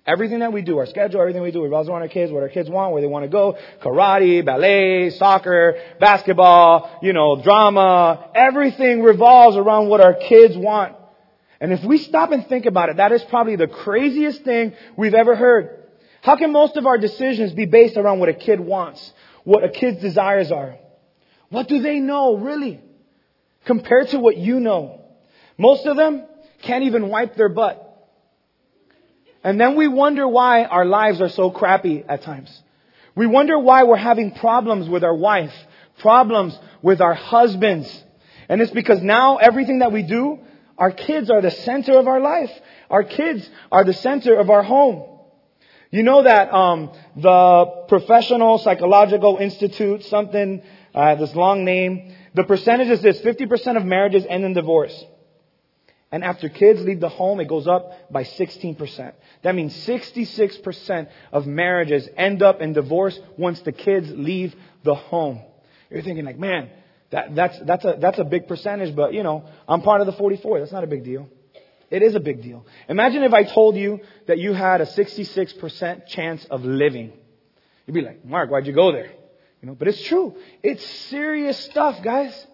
Everything 0.06 0.40
that 0.40 0.52
we 0.52 0.60
do, 0.60 0.76
our 0.78 0.86
schedule, 0.86 1.20
everything 1.20 1.40
we 1.40 1.50
do 1.50 1.62
revolves 1.62 1.88
around 1.88 2.02
our 2.02 2.08
kids, 2.08 2.30
what 2.30 2.42
our 2.42 2.50
kids 2.50 2.68
want, 2.68 2.92
where 2.92 3.00
they 3.00 3.08
want 3.08 3.24
to 3.24 3.28
go, 3.28 3.56
karate, 3.80 4.44
ballet, 4.44 5.08
soccer, 5.10 5.76
basketball, 5.98 6.98
you 7.00 7.14
know, 7.14 7.40
drama, 7.42 8.30
everything 8.34 9.02
revolves 9.02 9.56
around 9.56 9.88
what 9.88 10.02
our 10.02 10.12
kids 10.12 10.56
want. 10.58 10.94
And 11.58 11.72
if 11.72 11.82
we 11.82 11.96
stop 11.96 12.32
and 12.32 12.46
think 12.46 12.66
about 12.66 12.90
it, 12.90 12.98
that 12.98 13.12
is 13.12 13.24
probably 13.24 13.56
the 13.56 13.66
craziest 13.66 14.44
thing 14.44 14.74
we've 14.96 15.14
ever 15.14 15.34
heard. 15.34 15.84
How 16.20 16.36
can 16.36 16.52
most 16.52 16.76
of 16.76 16.84
our 16.84 16.98
decisions 16.98 17.54
be 17.54 17.64
based 17.64 17.96
around 17.96 18.18
what 18.18 18.28
a 18.28 18.34
kid 18.34 18.60
wants, 18.60 19.12
what 19.44 19.64
a 19.64 19.70
kid's 19.70 20.02
desires 20.02 20.52
are? 20.52 20.76
What 21.48 21.68
do 21.68 21.80
they 21.80 22.00
know, 22.00 22.36
really? 22.36 22.82
Compared 23.64 24.08
to 24.08 24.18
what 24.18 24.36
you 24.36 24.60
know. 24.60 25.00
Most 25.56 25.86
of 25.86 25.96
them 25.96 26.26
can't 26.60 26.84
even 26.84 27.08
wipe 27.08 27.36
their 27.36 27.48
butt. 27.48 27.83
And 29.44 29.60
then 29.60 29.76
we 29.76 29.86
wonder 29.86 30.26
why 30.26 30.64
our 30.64 30.86
lives 30.86 31.20
are 31.20 31.28
so 31.28 31.50
crappy 31.50 32.02
at 32.08 32.22
times. 32.22 32.50
We 33.14 33.26
wonder 33.26 33.58
why 33.58 33.84
we're 33.84 33.96
having 33.96 34.32
problems 34.32 34.88
with 34.88 35.04
our 35.04 35.14
wife, 35.14 35.54
problems 35.98 36.58
with 36.82 37.02
our 37.02 37.14
husbands. 37.14 38.04
And 38.48 38.62
it's 38.62 38.72
because 38.72 39.02
now 39.02 39.36
everything 39.36 39.80
that 39.80 39.92
we 39.92 40.02
do, 40.02 40.38
our 40.78 40.90
kids 40.90 41.30
are 41.30 41.42
the 41.42 41.50
center 41.50 41.98
of 41.98 42.08
our 42.08 42.20
life. 42.20 42.50
Our 42.90 43.04
kids 43.04 43.48
are 43.70 43.84
the 43.84 43.92
center 43.92 44.34
of 44.36 44.48
our 44.48 44.62
home. 44.62 45.10
You 45.90 46.02
know 46.02 46.24
that 46.24 46.52
um, 46.52 46.90
the 47.14 47.84
Professional 47.86 48.58
Psychological 48.58 49.36
Institute, 49.36 50.04
something, 50.04 50.62
uh, 50.94 51.14
this 51.16 51.34
long 51.36 51.64
name, 51.64 52.16
the 52.34 52.42
percentage 52.44 52.88
is 52.88 53.00
this: 53.00 53.20
50% 53.20 53.76
of 53.76 53.84
marriages 53.84 54.26
end 54.28 54.44
in 54.44 54.54
divorce. 54.54 55.04
And 56.14 56.22
after 56.22 56.48
kids 56.48 56.80
leave 56.80 57.00
the 57.00 57.08
home, 57.08 57.40
it 57.40 57.48
goes 57.48 57.66
up 57.66 58.08
by 58.08 58.22
16%. 58.22 59.14
That 59.42 59.52
means 59.56 59.74
66% 59.84 61.08
of 61.32 61.44
marriages 61.44 62.08
end 62.16 62.40
up 62.40 62.60
in 62.60 62.72
divorce 62.72 63.18
once 63.36 63.60
the 63.62 63.72
kids 63.72 64.12
leave 64.12 64.54
the 64.84 64.94
home. 64.94 65.42
You're 65.90 66.02
thinking 66.02 66.24
like, 66.24 66.38
man, 66.38 66.70
that, 67.10 67.34
that's, 67.34 67.58
that's 67.62 67.84
a, 67.84 67.96
that's 67.98 68.20
a 68.20 68.24
big 68.24 68.46
percentage, 68.46 68.94
but 68.94 69.12
you 69.12 69.24
know, 69.24 69.44
I'm 69.66 69.82
part 69.82 70.02
of 70.02 70.06
the 70.06 70.12
44. 70.12 70.60
That's 70.60 70.70
not 70.70 70.84
a 70.84 70.86
big 70.86 71.02
deal. 71.02 71.28
It 71.90 72.00
is 72.04 72.14
a 72.14 72.20
big 72.20 72.44
deal. 72.44 72.64
Imagine 72.88 73.24
if 73.24 73.32
I 73.32 73.42
told 73.42 73.74
you 73.74 73.98
that 74.28 74.38
you 74.38 74.52
had 74.52 74.82
a 74.82 74.86
66% 74.86 76.06
chance 76.06 76.44
of 76.44 76.64
living. 76.64 77.12
You'd 77.86 77.94
be 77.94 78.02
like, 78.02 78.24
Mark, 78.24 78.52
why'd 78.52 78.68
you 78.68 78.72
go 78.72 78.92
there? 78.92 79.10
You 79.60 79.66
know, 79.66 79.74
but 79.74 79.88
it's 79.88 80.02
true. 80.04 80.36
It's 80.62 80.86
serious 81.10 81.58
stuff, 81.58 82.00
guys. 82.04 82.46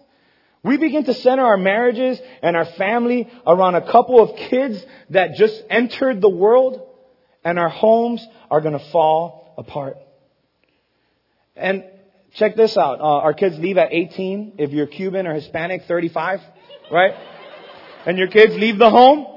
We 0.63 0.77
begin 0.77 1.05
to 1.05 1.13
center 1.13 1.43
our 1.43 1.57
marriages 1.57 2.21
and 2.43 2.55
our 2.55 2.65
family 2.65 3.29
around 3.47 3.75
a 3.75 3.91
couple 3.91 4.19
of 4.19 4.35
kids 4.35 4.83
that 5.09 5.35
just 5.35 5.61
entered 5.69 6.21
the 6.21 6.29
world 6.29 6.87
and 7.43 7.57
our 7.57 7.69
homes 7.69 8.25
are 8.51 8.61
going 8.61 8.77
to 8.77 8.85
fall 8.91 9.55
apart. 9.57 9.97
And 11.55 11.83
check 12.35 12.55
this 12.55 12.77
out. 12.77 12.99
Uh, 12.99 13.03
our 13.03 13.33
kids 13.33 13.57
leave 13.57 13.77
at 13.77 13.91
18. 13.91 14.53
If 14.59 14.71
you're 14.71 14.85
Cuban 14.85 15.25
or 15.25 15.33
Hispanic, 15.33 15.85
35, 15.85 16.41
right? 16.91 17.15
And 18.05 18.17
your 18.17 18.27
kids 18.27 18.55
leave 18.55 18.77
the 18.77 18.89
home. 18.89 19.27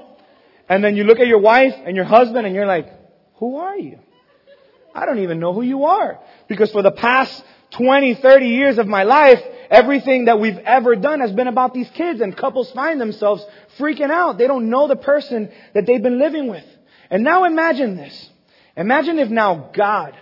And 0.69 0.85
then 0.85 0.97
you 0.97 1.05
look 1.05 1.21
at 1.21 1.27
your 1.27 1.41
wife 1.41 1.75
and 1.85 1.97
your 1.97 2.05
husband 2.05 2.47
and 2.47 2.55
you're 2.55 2.67
like, 2.67 2.89
who 3.37 3.57
are 3.57 3.77
you? 3.77 3.99
I 4.95 5.07
don't 5.07 5.19
even 5.21 5.41
know 5.41 5.53
who 5.53 5.63
you 5.63 5.85
are. 5.85 6.21
Because 6.49 6.71
for 6.71 6.83
the 6.83 6.93
past 6.93 7.45
20, 7.73 8.15
30 8.15 8.47
years 8.47 8.79
of 8.79 8.87
my 8.87 9.03
life, 9.03 9.43
everything 9.71 10.27
that 10.27 10.41
we've 10.41 10.59
ever 10.59 10.97
done 10.97 11.21
has 11.21 11.33
been 11.33 11.49
about 11.49 11.75
these 11.75 11.89
kids 11.91 12.21
and 12.21 12.37
couples 12.37 12.71
find 12.73 13.01
themselves 13.01 13.45
freaking 13.79 14.11
out. 14.11 14.39
They 14.39 14.47
don't 14.47 14.71
know 14.71 14.89
the 14.89 14.97
person 14.97 15.51
that 15.75 15.87
they've 15.87 16.03
been 16.03 16.19
living 16.19 16.49
with. 16.49 16.65
And 17.11 17.23
now 17.23 17.45
imagine 17.45 17.97
this. 17.97 18.31
Imagine 18.77 19.19
if 19.19 19.29
now 19.29 19.71
God 19.73 20.17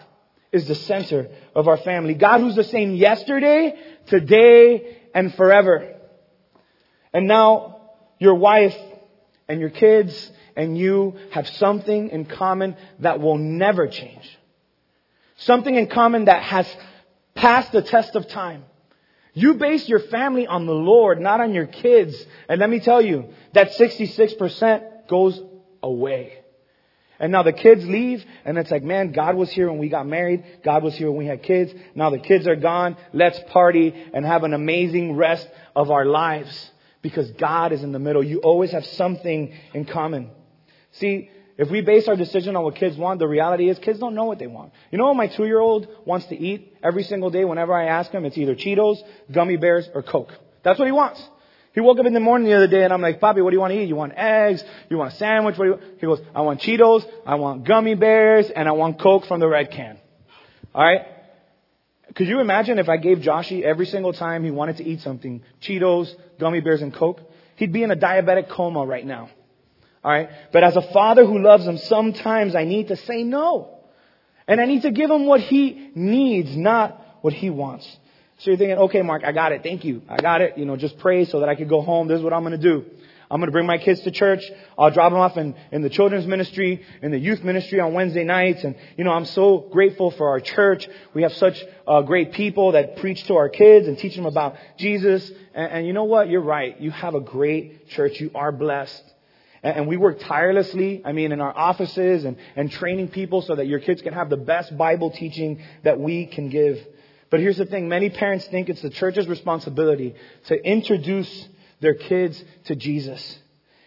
is 0.53 0.67
the 0.67 0.75
center 0.75 1.29
of 1.55 1.69
our 1.69 1.79
family. 1.79 2.15
God 2.15 2.41
who's 2.41 2.57
the 2.57 2.65
same 2.65 2.95
yesterday, 2.95 3.79
today, 4.07 4.99
and 5.15 5.35
forever. 5.35 5.95
And 7.13 7.27
now 7.27 7.81
your 8.19 8.35
wife 8.35 8.77
and 9.49 9.61
your 9.61 9.71
kids 9.71 10.31
and 10.57 10.77
you 10.77 11.17
have 11.31 11.49
something 11.49 12.11
in 12.11 12.27
common 12.27 12.77
that 13.01 13.21
will 13.21 13.39
never 13.39 13.89
change. 13.89 14.39
Something 15.37 15.75
in 15.75 15.89
common 15.89 16.27
that 16.27 16.43
has 16.43 16.77
passed 17.35 17.73
the 17.73 17.83
test 17.83 18.15
of 18.15 18.29
time. 18.29 18.65
You 19.35 19.55
base 19.55 19.89
your 19.89 20.01
family 20.01 20.47
on 20.47 20.67
the 20.67 20.75
Lord, 20.75 21.21
not 21.21 21.41
on 21.41 21.55
your 21.55 21.67
kids. 21.67 22.15
And 22.49 22.61
let 22.61 22.69
me 22.69 22.81
tell 22.81 23.01
you, 23.01 23.33
that 23.55 23.73
66% 23.73 25.09
goes 25.09 25.41
away. 25.83 26.39
And 27.19 27.31
now 27.31 27.43
the 27.45 27.53
kids 27.53 27.87
leave, 27.87 28.25
and 28.45 28.59
it's 28.59 28.71
like, 28.71 28.83
man, 28.83 29.13
God 29.13 29.37
was 29.37 29.51
here 29.51 29.71
when 29.71 29.79
we 29.79 29.89
got 29.89 30.07
married. 30.07 30.45
God 30.65 30.83
was 30.83 30.95
here 30.97 31.09
when 31.09 31.19
we 31.19 31.27
had 31.27 31.43
kids. 31.43 31.73
Now 31.95 32.11
the 32.11 32.19
kids 32.19 32.49
are 32.49 32.57
gone. 32.57 32.97
Let's 33.13 33.39
party 33.51 33.95
and 34.13 34.27
have 34.27 34.43
an 34.43 34.55
amazing 34.55 35.15
rest 35.17 35.49
of 35.77 35.91
our 35.91 36.05
lives. 36.05 36.71
Because 37.01 37.31
God 37.33 37.73
is 37.73 37.83
in 37.83 37.93
the 37.93 37.99
middle. 37.99 38.25
You 38.25 38.39
always 38.41 38.73
have 38.73 38.85
something 38.85 39.55
in 39.73 39.85
common. 39.85 40.31
See, 40.93 41.31
if 41.59 41.71
we 41.71 41.83
base 41.83 42.09
our 42.09 42.17
decision 42.17 42.57
on 42.57 42.65
what 42.65 42.77
kids 42.77 42.97
want, 42.97 43.19
the 43.19 43.29
reality 43.29 43.69
is 43.69 43.79
kids 43.79 43.99
don't 43.99 44.15
know 44.15 44.25
what 44.25 44.39
they 44.39 44.47
want. 44.47 44.73
You 44.91 44.99
know 44.99 45.07
what 45.07 45.17
my 45.17 45.27
two 45.27 45.45
year 45.45 45.61
old 45.61 45.87
wants 46.05 46.27
to 46.27 46.39
eat 46.39 46.77
every 46.83 47.03
single 47.03 47.31
day 47.31 47.45
whenever 47.45 47.75
I 47.75 47.87
ask 47.87 48.11
him? 48.11 48.25
It's 48.25 48.39
either 48.39 48.55
Cheetos, 48.55 48.97
gummy 49.31 49.57
bears, 49.57 49.89
or 49.95 50.03
Coke. 50.03 50.33
That's 50.63 50.79
what 50.79 50.87
he 50.87 50.93
wants. 50.93 51.23
He 51.75 51.81
woke 51.81 51.99
up 51.99 52.07
in 52.07 52.13
the 52.13 52.21
morning 52.21 52.49
the 52.49 52.57
other 52.57 52.69
day 52.69 52.85
and 52.85 52.93
I'm 52.93 53.01
like, 53.01 53.21
Bobby, 53.21 53.41
what 53.41 53.51
do 53.51 53.57
you 53.57 53.61
want 53.61 53.73
to 53.73 53.81
eat? 53.81 53.89
You 53.89 53.97
want 53.97 54.13
eggs? 54.17 54.63
You 54.91 54.99
want 54.99 55.15
a 55.15 55.17
sandwich? 55.17 55.57
What 55.59 55.65
do 55.65 55.71
you 55.71 55.79
He 55.99 56.07
goes, 56.07 56.21
I 56.35 56.43
want 56.43 56.61
Cheetos, 56.61 57.05
I 57.27 57.37
want 57.37 57.67
gummy 57.67 57.95
bears, 57.95 58.51
and 58.51 58.69
I 58.69 58.73
want 58.73 59.01
Coke 59.01 59.27
from 59.27 59.41
the 59.41 59.49
red 59.49 59.71
can. 59.71 59.99
Alright? 60.75 61.07
Could 62.15 62.29
you 62.29 62.41
imagine 62.41 62.79
if 62.79 62.89
I 62.89 62.99
gave 62.99 63.19
Joshy 63.19 63.63
every 63.63 63.87
single 63.87 64.13
time 64.13 64.45
he 64.45 64.51
wanted 64.51 64.79
to 64.79 64.85
eat 64.85 65.01
something, 65.01 65.43
Cheetos, 65.63 66.13
gummy 66.39 66.61
bears, 66.61 66.83
and 66.83 66.95
Coke? 66.95 67.21
He'd 67.57 67.73
be 67.73 67.83
in 67.83 67.91
a 67.91 67.97
diabetic 67.97 68.51
coma 68.51 68.85
right 68.85 69.07
now. 69.07 69.31
Alright? 70.05 70.31
But 70.53 70.65
as 70.65 70.77
a 70.77 70.83
father 70.83 71.25
who 71.25 71.39
loves 71.39 71.67
him, 71.67 71.79
sometimes 71.79 72.55
I 72.55 72.65
need 72.65 72.89
to 72.89 72.97
say 72.97 73.23
no. 73.23 73.79
And 74.49 74.61
I 74.61 74.65
need 74.65 74.83
to 74.83 74.91
give 74.91 75.11
him 75.11 75.27
what 75.27 75.41
he 75.41 75.91
needs, 75.95 76.57
not 76.57 77.01
what 77.21 77.33
he 77.33 77.51
wants. 77.51 77.87
So 78.39 78.51
you're 78.51 78.59
thinking, 78.59 78.79
okay, 78.79 79.03
Mark, 79.03 79.23
I 79.25 79.31
got 79.31 79.53
it. 79.53 79.63
Thank 79.63 79.85
you. 79.85 80.03
I 80.09 80.17
got 80.17 80.41
it. 80.41 80.59
You 80.59 80.65
know, 80.65 80.77
just 80.77 80.99
pray 80.99 81.25
so 81.25 81.41
that 81.41 81.49
I 81.49 81.55
could 81.55 81.69
go 81.69 81.81
home. 81.81 82.09
This 82.09 82.19
is 82.19 82.25
what 82.25 82.33
I'm 82.33 82.43
going 82.43 82.59
to 82.59 82.59
do. 82.59 82.85
I'm 83.31 83.39
going 83.39 83.47
to 83.49 83.53
bring 83.53 83.67
my 83.67 83.79
kids 83.79 84.01
to 84.01 84.11
church. 84.11 84.43
I'll 84.77 84.91
drop 84.91 85.13
them 85.13 85.21
off 85.21 85.39
in, 85.39 85.55
in 85.71 85.81
the 85.81 85.89
children's 85.89 86.27
ministry, 86.27 86.85
in 87.01 87.13
the 87.13 87.19
youth 87.19 87.43
ministry 87.43 87.81
on 87.81 87.95
Wednesday 87.95 88.25
nights. 88.25 88.63
And, 88.65 88.75
you 88.99 89.05
know, 89.05 89.13
I'm 89.13 89.25
so 89.25 89.69
grateful 89.73 90.11
for 90.11 90.29
our 90.29 90.41
church. 90.41 90.87
We 91.15 91.23
have 91.23 91.33
such 91.35 91.63
uh, 91.87 92.03
great 92.03 92.33
people 92.33 92.73
that 92.73 92.97
preach 92.97 93.25
to 93.29 93.37
our 93.37 93.49
kids 93.49 93.89
and 93.89 93.97
teach 93.97 94.17
them 94.17 94.27
about 94.27 94.57
Jesus. 94.77 95.31
And, 95.55 95.73
and 95.73 95.87
you 95.87 95.93
know 95.95 96.05
what? 96.05 96.29
You're 96.29 96.43
right. 96.43 96.79
You 96.79 96.91
have 96.91 97.15
a 97.15 97.21
great 97.21 97.89
church. 97.89 98.21
You 98.21 98.33
are 98.35 98.53
blessed. 98.53 99.03
And 99.63 99.87
we 99.87 99.97
work 99.97 100.19
tirelessly, 100.19 101.03
I 101.05 101.13
mean, 101.13 101.31
in 101.31 101.41
our 101.41 101.57
offices 101.57 102.25
and, 102.25 102.37
and 102.57 102.71
training 102.71 103.09
people 103.09 103.43
so 103.43 103.55
that 103.55 103.69
your 103.69 103.79
kids 103.79 104.03
can 104.03 104.13
have 104.13 104.29
the 104.29 104.37
best 104.37 104.77
Bible 104.77 105.11
teaching 105.13 105.63
that 105.85 106.01
we 106.01 106.27
can 106.27 106.49
give. 106.49 106.85
But 107.31 107.41
here's 107.41 107.59
the 107.59 107.67
thing. 107.67 107.89
Many 107.89 108.11
parents 108.11 108.45
think 108.47 108.69
it's 108.69 108.83
the 108.83 108.91
church's 108.91 109.29
responsibility 109.29 110.17
to 110.47 110.67
introduce 110.67 111.49
their 111.81 111.95
kids 111.95 112.43
to 112.65 112.75
Jesus. 112.75 113.39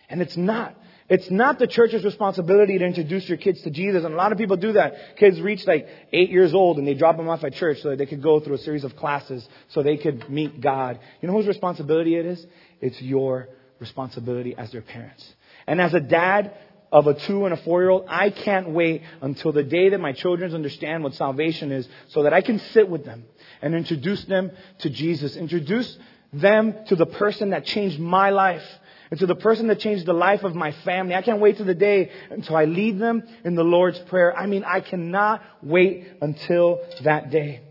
And 0.09 0.21
it's 0.21 0.37
not. 0.37 0.75
It's 1.07 1.29
not 1.29 1.59
the 1.59 1.67
church's 1.67 2.03
responsibility 2.03 2.79
to 2.79 2.85
introduce 2.85 3.29
your 3.29 3.37
kids 3.37 3.61
to 3.61 3.69
Jesus. 3.69 4.03
And 4.03 4.13
a 4.13 4.17
lot 4.17 4.31
of 4.31 4.37
people 4.37 4.57
do 4.57 4.71
that. 4.73 5.17
Kids 5.17 5.39
reach 5.39 5.67
like 5.67 5.87
eight 6.11 6.31
years 6.31 6.53
old 6.53 6.79
and 6.79 6.87
they 6.87 6.95
drop 6.95 7.17
them 7.17 7.29
off 7.29 7.43
at 7.43 7.53
church 7.53 7.81
so 7.81 7.89
that 7.89 7.97
they 7.97 8.07
could 8.07 8.23
go 8.23 8.39
through 8.39 8.55
a 8.55 8.59
series 8.59 8.83
of 8.83 8.95
classes 8.95 9.47
so 9.67 9.83
they 9.83 9.97
could 9.97 10.29
meet 10.29 10.61
God. 10.61 10.99
You 11.21 11.27
know 11.27 11.35
whose 11.35 11.47
responsibility 11.47 12.15
it 12.15 12.25
is? 12.25 12.47
It's 12.81 12.99
your 13.01 13.49
responsibility 13.79 14.55
as 14.57 14.71
their 14.71 14.81
parents. 14.81 15.34
And 15.67 15.81
as 15.81 15.93
a 15.93 15.99
dad 15.99 16.53
of 16.91 17.07
a 17.07 17.13
two 17.13 17.45
and 17.45 17.53
a 17.53 17.57
four 17.57 17.81
year 17.81 17.89
old, 17.89 18.05
I 18.07 18.29
can't 18.29 18.69
wait 18.69 19.01
until 19.21 19.51
the 19.51 19.63
day 19.63 19.89
that 19.89 19.99
my 19.99 20.13
children 20.13 20.53
understand 20.53 21.03
what 21.03 21.13
salvation 21.13 21.71
is 21.71 21.87
so 22.09 22.23
that 22.23 22.33
I 22.33 22.41
can 22.41 22.59
sit 22.59 22.87
with 22.87 23.03
them 23.03 23.25
and 23.61 23.75
introduce 23.75 24.23
them 24.25 24.51
to 24.79 24.89
Jesus. 24.89 25.35
Introduce 25.35 25.97
them 26.31 26.75
to 26.87 26.95
the 26.95 27.05
person 27.05 27.49
that 27.51 27.65
changed 27.65 27.99
my 27.99 28.29
life 28.29 28.63
and 29.11 29.19
to 29.19 29.25
the 29.25 29.35
person 29.35 29.67
that 29.67 29.79
changed 29.79 30.05
the 30.05 30.13
life 30.13 30.43
of 30.43 30.55
my 30.55 30.71
family. 30.71 31.15
I 31.15 31.21
can't 31.21 31.39
wait 31.39 31.57
to 31.57 31.63
the 31.63 31.75
day 31.75 32.11
until 32.29 32.55
I 32.55 32.65
lead 32.65 32.99
them 32.99 33.23
in 33.43 33.55
the 33.55 33.63
Lord's 33.63 33.99
Prayer. 33.99 34.35
I 34.35 34.45
mean, 34.45 34.63
I 34.63 34.79
cannot 34.79 35.43
wait 35.61 36.07
until 36.21 36.81
that 37.03 37.29
day. 37.29 37.61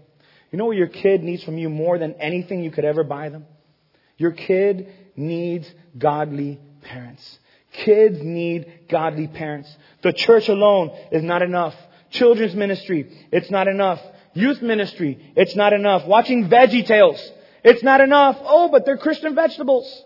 You 0.51 0.59
know 0.59 0.67
what 0.67 0.77
your 0.77 0.87
kid 0.87 1.23
needs 1.23 1.43
from 1.43 1.59
you 1.59 1.69
more 1.69 1.99
than 1.99 2.15
anything 2.15 2.63
you 2.63 2.71
could 2.71 2.85
ever 2.85 3.03
buy 3.03 3.29
them? 3.29 3.47
Your 4.17 4.31
kid 4.31 4.89
needs 5.17 5.69
godly 5.99 6.61
parents. 6.83 7.39
Kids 7.75 8.23
need 8.23 8.89
godly 8.89 9.27
parents. 9.27 9.69
The 10.03 10.13
church 10.13 10.49
alone 10.49 10.97
is 11.11 11.23
not 11.23 11.43
enough. 11.43 11.75
Children's 12.11 12.55
ministry, 12.55 13.27
it's 13.33 13.51
not 13.51 13.67
enough. 13.67 14.01
Youth 14.33 14.63
ministry, 14.63 15.33
it's 15.37 15.57
not 15.57 15.73
enough. 15.73 16.07
Watching 16.07 16.49
Veggie 16.49 16.87
Tales, 16.87 17.21
it's 17.65 17.83
not 17.83 18.01
enough. 18.01 18.37
Oh, 18.41 18.69
but 18.69 18.87
they're 18.87 18.97
Christian 18.97 19.35
vegetables. 19.35 20.05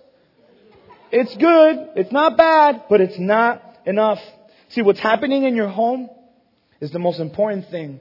It's 1.11 1.35
good. 1.37 1.91
It's 1.97 2.13
not 2.13 2.37
bad, 2.37 2.85
but 2.89 3.01
it's 3.01 3.19
not 3.19 3.63
enough. 3.85 4.21
See, 4.71 4.83
what's 4.83 5.01
happening 5.01 5.45
in 5.45 5.55
your 5.55 5.69
home 5.69 6.09
is 6.81 6.91
the 6.91 6.99
most 6.99 7.21
important 7.21 7.69
thing. 7.69 8.01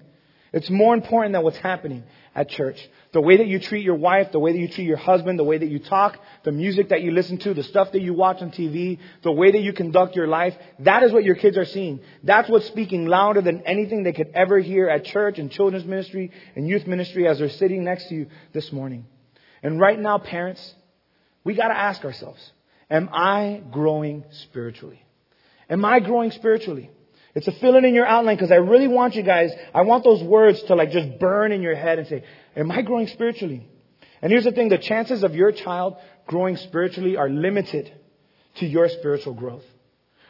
It's 0.58 0.72
more 0.72 0.96
important 0.96 1.34
than 1.34 1.44
what's 1.44 1.58
happening 1.58 2.04
at 2.34 2.50
church. 2.50 2.80
The 3.12 3.22
way 3.22 3.38
that 3.38 3.46
you 3.46 3.60
treat 3.60 3.86
your 3.86 3.94
wife, 3.94 4.32
the 4.32 4.40
way 4.40 4.54
that 4.54 4.58
you 4.58 4.68
treat 4.68 4.88
your 4.88 4.98
husband, 4.98 5.38
the 5.38 5.44
way 5.44 5.56
that 5.56 5.68
you 5.68 5.78
talk, 5.78 6.18
the 6.44 6.52
music 6.52 6.90
that 6.90 7.04
you 7.04 7.12
listen 7.12 7.38
to, 7.40 7.54
the 7.54 7.62
stuff 7.62 7.92
that 7.92 8.02
you 8.02 8.16
watch 8.16 8.42
on 8.42 8.50
TV, 8.50 8.98
the 9.22 9.32
way 9.32 9.52
that 9.52 9.62
you 9.62 9.72
conduct 9.72 10.16
your 10.16 10.26
life, 10.26 10.56
that 10.80 11.04
is 11.04 11.12
what 11.12 11.24
your 11.24 11.36
kids 11.36 11.60
are 11.60 11.66
seeing. 11.66 12.00
That's 12.24 12.50
what's 12.50 12.66
speaking 12.66 13.06
louder 13.06 13.40
than 13.42 13.62
anything 13.68 14.02
they 14.02 14.14
could 14.14 14.32
ever 14.34 14.58
hear 14.58 14.90
at 14.90 15.06
church 15.06 15.38
and 15.38 15.52
children's 15.52 15.86
ministry 15.86 16.32
and 16.56 16.68
youth 16.68 16.88
ministry 16.88 17.28
as 17.28 17.38
they're 17.38 17.50
sitting 17.50 17.84
next 17.84 18.10
to 18.10 18.16
you 18.16 18.28
this 18.52 18.72
morning. 18.72 19.06
And 19.62 19.80
right 19.80 20.00
now, 20.00 20.18
parents, 20.18 20.74
we 21.44 21.54
gotta 21.54 21.78
ask 21.78 22.04
ourselves, 22.04 22.52
am 22.90 23.10
I 23.14 23.62
growing 23.72 24.26
spiritually? 24.32 25.04
Am 25.70 25.86
I 25.86 26.00
growing 26.00 26.32
spiritually? 26.32 26.90
It's 27.38 27.48
a 27.48 27.52
fill 27.52 27.76
in 27.76 27.86
in 27.86 27.94
your 27.94 28.08
outline 28.08 28.36
because 28.36 28.52
I 28.52 28.56
really 28.56 28.88
want 28.88 29.14
you 29.14 29.22
guys, 29.22 29.52
I 29.72 29.84
want 29.84 30.04
those 30.04 30.24
words 30.24 30.60
to 30.64 30.74
like 30.74 30.90
just 30.90 31.20
burn 31.20 31.52
in 31.52 31.62
your 31.62 31.76
head 31.76 32.00
and 32.00 32.08
say, 32.08 32.24
am 32.56 32.72
I 32.72 32.82
growing 32.82 33.06
spiritually? 33.06 33.70
And 34.24 34.32
here's 34.32 34.46
the 34.46 34.52
thing, 34.52 34.70
the 34.70 34.80
chances 34.80 35.22
of 35.22 35.36
your 35.36 35.52
child 35.52 35.98
growing 36.26 36.58
spiritually 36.58 37.16
are 37.16 37.30
limited 37.30 37.94
to 38.56 38.66
your 38.66 38.90
spiritual 38.90 39.36
growth. 39.36 39.64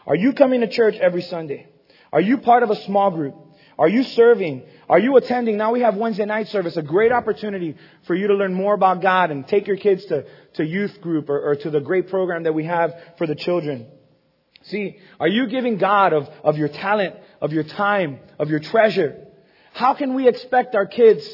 Are 0.06 0.18
you 0.18 0.34
coming 0.34 0.60
to 0.60 0.68
church 0.68 0.96
every 0.96 1.22
Sunday? 1.22 1.70
Are 2.12 2.20
you 2.20 2.40
part 2.40 2.64
of 2.64 2.72
a 2.72 2.76
small 2.84 3.10
group? 3.12 3.36
Are 3.80 3.88
you 3.88 4.04
serving? 4.04 4.64
Are 4.90 5.00
you 5.00 5.16
attending? 5.16 5.56
Now 5.56 5.72
we 5.72 5.80
have 5.84 5.96
Wednesday 5.96 6.26
night 6.26 6.50
service, 6.50 6.76
a 6.76 6.82
great 6.82 7.14
opportunity 7.14 7.78
for 8.06 8.16
you 8.16 8.28
to 8.28 8.34
learn 8.34 8.54
more 8.54 8.74
about 8.74 9.02
God 9.02 9.32
and 9.32 9.48
take 9.48 9.66
your 9.66 9.78
kids 9.78 10.04
to, 10.08 10.26
to 10.56 10.66
youth 10.66 11.00
group 11.00 11.30
or, 11.30 11.52
or 11.52 11.56
to 11.56 11.70
the 11.70 11.80
great 11.80 12.10
program 12.10 12.44
that 12.44 12.54
we 12.54 12.66
have 12.66 12.94
for 13.18 13.26
the 13.26 13.36
children. 13.36 13.88
See, 14.68 14.98
are 15.20 15.28
you 15.28 15.48
giving 15.48 15.78
God 15.78 16.14
of, 16.14 16.30
of 16.44 16.58
your 16.58 16.68
talent, 16.68 17.16
of 17.42 17.54
your 17.54 17.64
time, 17.64 18.20
of 18.38 18.50
your 18.50 18.60
treasure? 18.60 19.28
How 19.74 19.94
can 19.94 20.14
we 20.14 20.28
expect 20.28 20.76
our 20.76 20.86
kids 20.86 21.26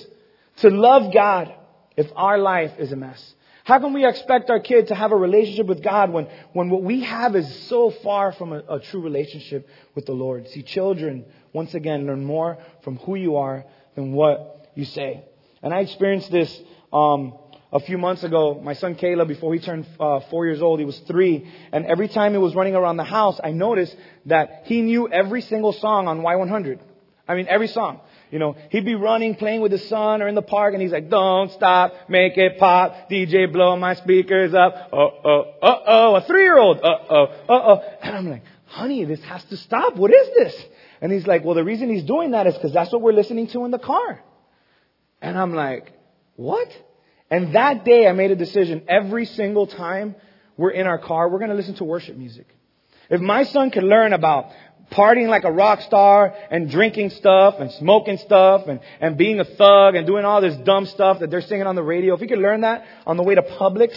to 0.57 0.69
love 0.69 1.13
God 1.13 1.53
if 1.97 2.07
our 2.15 2.37
life 2.37 2.73
is 2.77 2.91
a 2.91 2.95
mess? 2.95 3.33
How 3.63 3.79
can 3.79 3.93
we 3.93 4.05
expect 4.05 4.49
our 4.49 4.59
kid 4.59 4.87
to 4.87 4.95
have 4.95 5.11
a 5.11 5.15
relationship 5.15 5.67
with 5.67 5.81
God 5.81 6.11
when, 6.11 6.27
when 6.51 6.69
what 6.69 6.83
we 6.83 7.01
have 7.03 7.35
is 7.35 7.67
so 7.67 7.91
far 7.91 8.33
from 8.33 8.51
a, 8.51 8.59
a 8.69 8.79
true 8.79 9.01
relationship 9.01 9.67
with 9.95 10.05
the 10.05 10.11
Lord? 10.11 10.49
See, 10.49 10.61
children, 10.61 11.25
once 11.53 11.73
again, 11.73 12.05
learn 12.05 12.25
more 12.25 12.57
from 12.83 12.97
who 12.97 13.15
you 13.15 13.37
are 13.37 13.65
than 13.95 14.11
what 14.11 14.69
you 14.75 14.85
say. 14.85 15.23
And 15.61 15.73
I 15.73 15.79
experienced 15.79 16.29
this 16.29 16.61
um, 16.91 17.35
a 17.73 17.79
few 17.79 17.97
months 17.97 18.23
ago, 18.23 18.61
my 18.63 18.73
son 18.73 18.93
Caleb, 18.93 19.27
before 19.27 19.51
he 19.53 19.59
turned 19.59 19.87
uh, 19.99 20.19
four 20.29 20.45
years 20.45 20.61
old, 20.61 20.79
he 20.79 20.85
was 20.85 20.99
three, 21.07 21.51
and 21.71 21.87
every 21.87 22.07
time 22.07 22.31
he 22.31 22.37
was 22.37 22.53
running 22.53 22.75
around 22.75 22.97
the 22.97 23.03
house, 23.03 23.39
I 23.43 23.51
noticed 23.51 23.95
that 24.27 24.61
he 24.65 24.81
knew 24.81 25.09
every 25.09 25.41
single 25.41 25.73
song 25.73 26.07
on 26.07 26.21
Y100. 26.21 26.79
I 27.27 27.35
mean, 27.35 27.47
every 27.49 27.67
song. 27.67 28.01
You 28.29 28.39
know, 28.39 28.55
he'd 28.69 28.85
be 28.85 28.95
running, 28.95 29.35
playing 29.35 29.61
with 29.61 29.71
his 29.71 29.87
son 29.89 30.21
or 30.21 30.27
in 30.27 30.35
the 30.35 30.41
park, 30.43 30.73
and 30.73 30.81
he's 30.81 30.91
like, 30.91 31.09
don't 31.09 31.51
stop, 31.51 31.93
make 32.09 32.37
it 32.37 32.59
pop, 32.59 33.09
DJ 33.09 33.51
blow 33.51 33.75
my 33.75 33.95
speakers 33.95 34.53
up, 34.53 34.89
uh 34.91 34.95
oh, 34.95 35.53
uh 35.61 35.79
oh, 35.87 36.15
a 36.15 36.21
three-year-old, 36.21 36.77
uh 36.77 36.97
oh, 37.09 37.23
uh 37.23 37.29
oh. 37.49 37.81
And 38.03 38.15
I'm 38.15 38.29
like, 38.29 38.43
honey, 38.65 39.05
this 39.05 39.21
has 39.23 39.43
to 39.45 39.57
stop. 39.57 39.95
What 39.95 40.11
is 40.11 40.27
this? 40.35 40.63
And 41.01 41.11
he's 41.11 41.25
like, 41.25 41.43
well, 41.43 41.55
the 41.55 41.63
reason 41.63 41.89
he's 41.89 42.03
doing 42.03 42.31
that 42.31 42.45
is 42.45 42.53
because 42.53 42.73
that's 42.73 42.91
what 42.91 43.01
we're 43.01 43.13
listening 43.13 43.47
to 43.47 43.65
in 43.65 43.71
the 43.71 43.79
car. 43.79 44.23
And 45.21 45.37
I'm 45.37 45.53
like, 45.53 45.91
what? 46.35 46.69
And 47.33 47.55
that 47.55 47.83
day 47.83 48.05
I 48.07 48.11
made 48.11 48.29
a 48.29 48.35
decision 48.35 48.83
every 48.87 49.25
single 49.25 49.65
time 49.65 50.13
we're 50.55 50.69
in 50.69 50.85
our 50.85 50.99
car, 50.99 51.27
we're 51.29 51.39
going 51.39 51.49
to 51.49 51.55
listen 51.55 51.73
to 51.77 51.83
worship 51.83 52.15
music. 52.15 52.45
If 53.09 53.21
my 53.21 53.43
son 53.43 53.71
could 53.71 53.81
learn 53.81 54.13
about 54.13 54.51
partying 54.91 55.29
like 55.29 55.43
a 55.43 55.51
rock 55.51 55.81
star 55.81 56.35
and 56.51 56.69
drinking 56.69 57.09
stuff 57.09 57.55
and 57.57 57.71
smoking 57.71 58.17
stuff 58.17 58.67
and, 58.67 58.81
and 59.01 59.17
being 59.17 59.39
a 59.39 59.45
thug 59.45 59.95
and 59.95 60.05
doing 60.05 60.25
all 60.25 60.41
this 60.41 60.55
dumb 60.57 60.85
stuff 60.85 61.21
that 61.21 61.31
they're 61.31 61.41
singing 61.41 61.65
on 61.65 61.73
the 61.73 61.81
radio, 61.81 62.13
if 62.13 62.19
he 62.19 62.27
could 62.27 62.37
learn 62.37 62.61
that 62.61 62.85
on 63.07 63.17
the 63.17 63.23
way 63.23 63.33
to 63.33 63.41
Publix, 63.41 63.89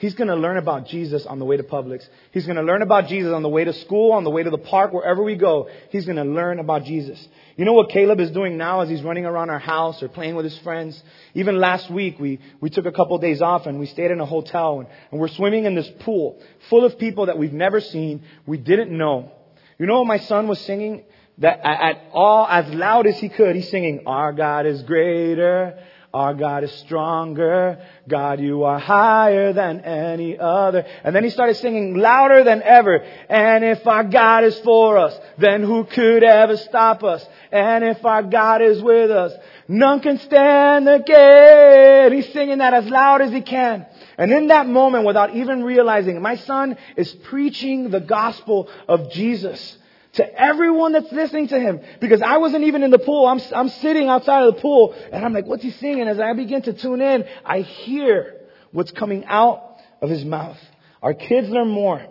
He's 0.00 0.14
going 0.14 0.28
to 0.28 0.34
learn 0.34 0.56
about 0.56 0.86
Jesus 0.86 1.26
on 1.26 1.38
the 1.38 1.44
way 1.44 1.58
to 1.58 1.62
Publix. 1.62 2.08
He's 2.30 2.46
going 2.46 2.56
to 2.56 2.62
learn 2.62 2.80
about 2.80 3.08
Jesus 3.08 3.34
on 3.34 3.42
the 3.42 3.50
way 3.50 3.64
to 3.64 3.72
school, 3.74 4.12
on 4.12 4.24
the 4.24 4.30
way 4.30 4.42
to 4.42 4.48
the 4.48 4.56
park, 4.56 4.94
wherever 4.94 5.22
we 5.22 5.36
go. 5.36 5.68
He's 5.90 6.06
going 6.06 6.16
to 6.16 6.24
learn 6.24 6.58
about 6.58 6.84
Jesus. 6.84 7.28
You 7.58 7.66
know 7.66 7.74
what 7.74 7.90
Caleb 7.90 8.18
is 8.18 8.30
doing 8.30 8.56
now 8.56 8.80
as 8.80 8.88
he's 8.88 9.02
running 9.02 9.26
around 9.26 9.50
our 9.50 9.58
house 9.58 10.02
or 10.02 10.08
playing 10.08 10.36
with 10.36 10.46
his 10.46 10.56
friends? 10.60 11.02
Even 11.34 11.58
last 11.58 11.90
week, 11.90 12.18
we, 12.18 12.40
we 12.62 12.70
took 12.70 12.86
a 12.86 12.92
couple 12.92 13.14
of 13.14 13.20
days 13.20 13.42
off 13.42 13.66
and 13.66 13.78
we 13.78 13.84
stayed 13.84 14.10
in 14.10 14.20
a 14.20 14.24
hotel 14.24 14.80
and, 14.80 14.88
and 15.10 15.20
we're 15.20 15.28
swimming 15.28 15.66
in 15.66 15.74
this 15.74 15.92
pool 16.00 16.40
full 16.70 16.86
of 16.86 16.98
people 16.98 17.26
that 17.26 17.36
we've 17.36 17.52
never 17.52 17.78
seen, 17.82 18.22
we 18.46 18.56
didn't 18.56 18.96
know. 18.96 19.30
You 19.78 19.84
know 19.84 19.98
what 19.98 20.06
my 20.06 20.18
son 20.18 20.48
was 20.48 20.60
singing? 20.62 21.04
That 21.36 21.60
at 21.62 22.04
all, 22.12 22.46
as 22.46 22.72
loud 22.72 23.06
as 23.06 23.18
he 23.18 23.28
could, 23.28 23.54
he's 23.54 23.68
singing, 23.68 24.04
Our 24.06 24.32
God 24.32 24.64
is 24.64 24.82
greater. 24.82 25.78
Our 26.12 26.34
God 26.34 26.64
is 26.64 26.72
stronger. 26.72 27.78
God, 28.08 28.40
you 28.40 28.64
are 28.64 28.80
higher 28.80 29.52
than 29.52 29.80
any 29.82 30.36
other. 30.36 30.84
And 31.04 31.14
then 31.14 31.22
he 31.22 31.30
started 31.30 31.56
singing 31.58 31.94
louder 31.94 32.42
than 32.42 32.64
ever. 32.64 33.04
And 33.28 33.64
if 33.64 33.86
our 33.86 34.02
God 34.02 34.42
is 34.42 34.58
for 34.60 34.98
us, 34.98 35.16
then 35.38 35.62
who 35.62 35.84
could 35.84 36.24
ever 36.24 36.56
stop 36.56 37.04
us? 37.04 37.24
And 37.52 37.84
if 37.84 38.04
our 38.04 38.24
God 38.24 38.60
is 38.60 38.82
with 38.82 39.12
us, 39.12 39.32
none 39.68 40.00
can 40.00 40.18
stand 40.18 40.88
again. 40.88 42.12
He's 42.12 42.32
singing 42.32 42.58
that 42.58 42.74
as 42.74 42.86
loud 42.86 43.20
as 43.20 43.30
he 43.30 43.42
can. 43.42 43.86
And 44.18 44.32
in 44.32 44.48
that 44.48 44.66
moment, 44.66 45.06
without 45.06 45.36
even 45.36 45.62
realizing, 45.62 46.20
my 46.20 46.34
son 46.34 46.76
is 46.96 47.14
preaching 47.14 47.90
the 47.90 48.00
gospel 48.00 48.68
of 48.88 49.12
Jesus 49.12 49.78
to 50.14 50.40
everyone 50.40 50.92
that's 50.92 51.12
listening 51.12 51.48
to 51.48 51.60
him. 51.60 51.80
Because 52.00 52.22
I 52.22 52.38
wasn't 52.38 52.64
even 52.64 52.82
in 52.82 52.90
the 52.90 52.98
pool. 52.98 53.26
I'm, 53.26 53.40
I'm 53.54 53.68
sitting 53.68 54.08
outside 54.08 54.44
of 54.44 54.54
the 54.54 54.60
pool 54.60 54.94
and 55.12 55.24
I'm 55.24 55.32
like, 55.32 55.46
what's 55.46 55.62
he 55.62 55.70
singing? 55.70 56.08
As 56.08 56.18
I 56.18 56.32
begin 56.32 56.62
to 56.62 56.72
tune 56.72 57.00
in, 57.00 57.24
I 57.44 57.60
hear 57.60 58.40
what's 58.72 58.90
coming 58.90 59.24
out 59.26 59.78
of 60.00 60.10
his 60.10 60.24
mouth. 60.24 60.58
Our 61.02 61.14
kids 61.14 61.48
learn 61.48 61.68
more 61.68 62.04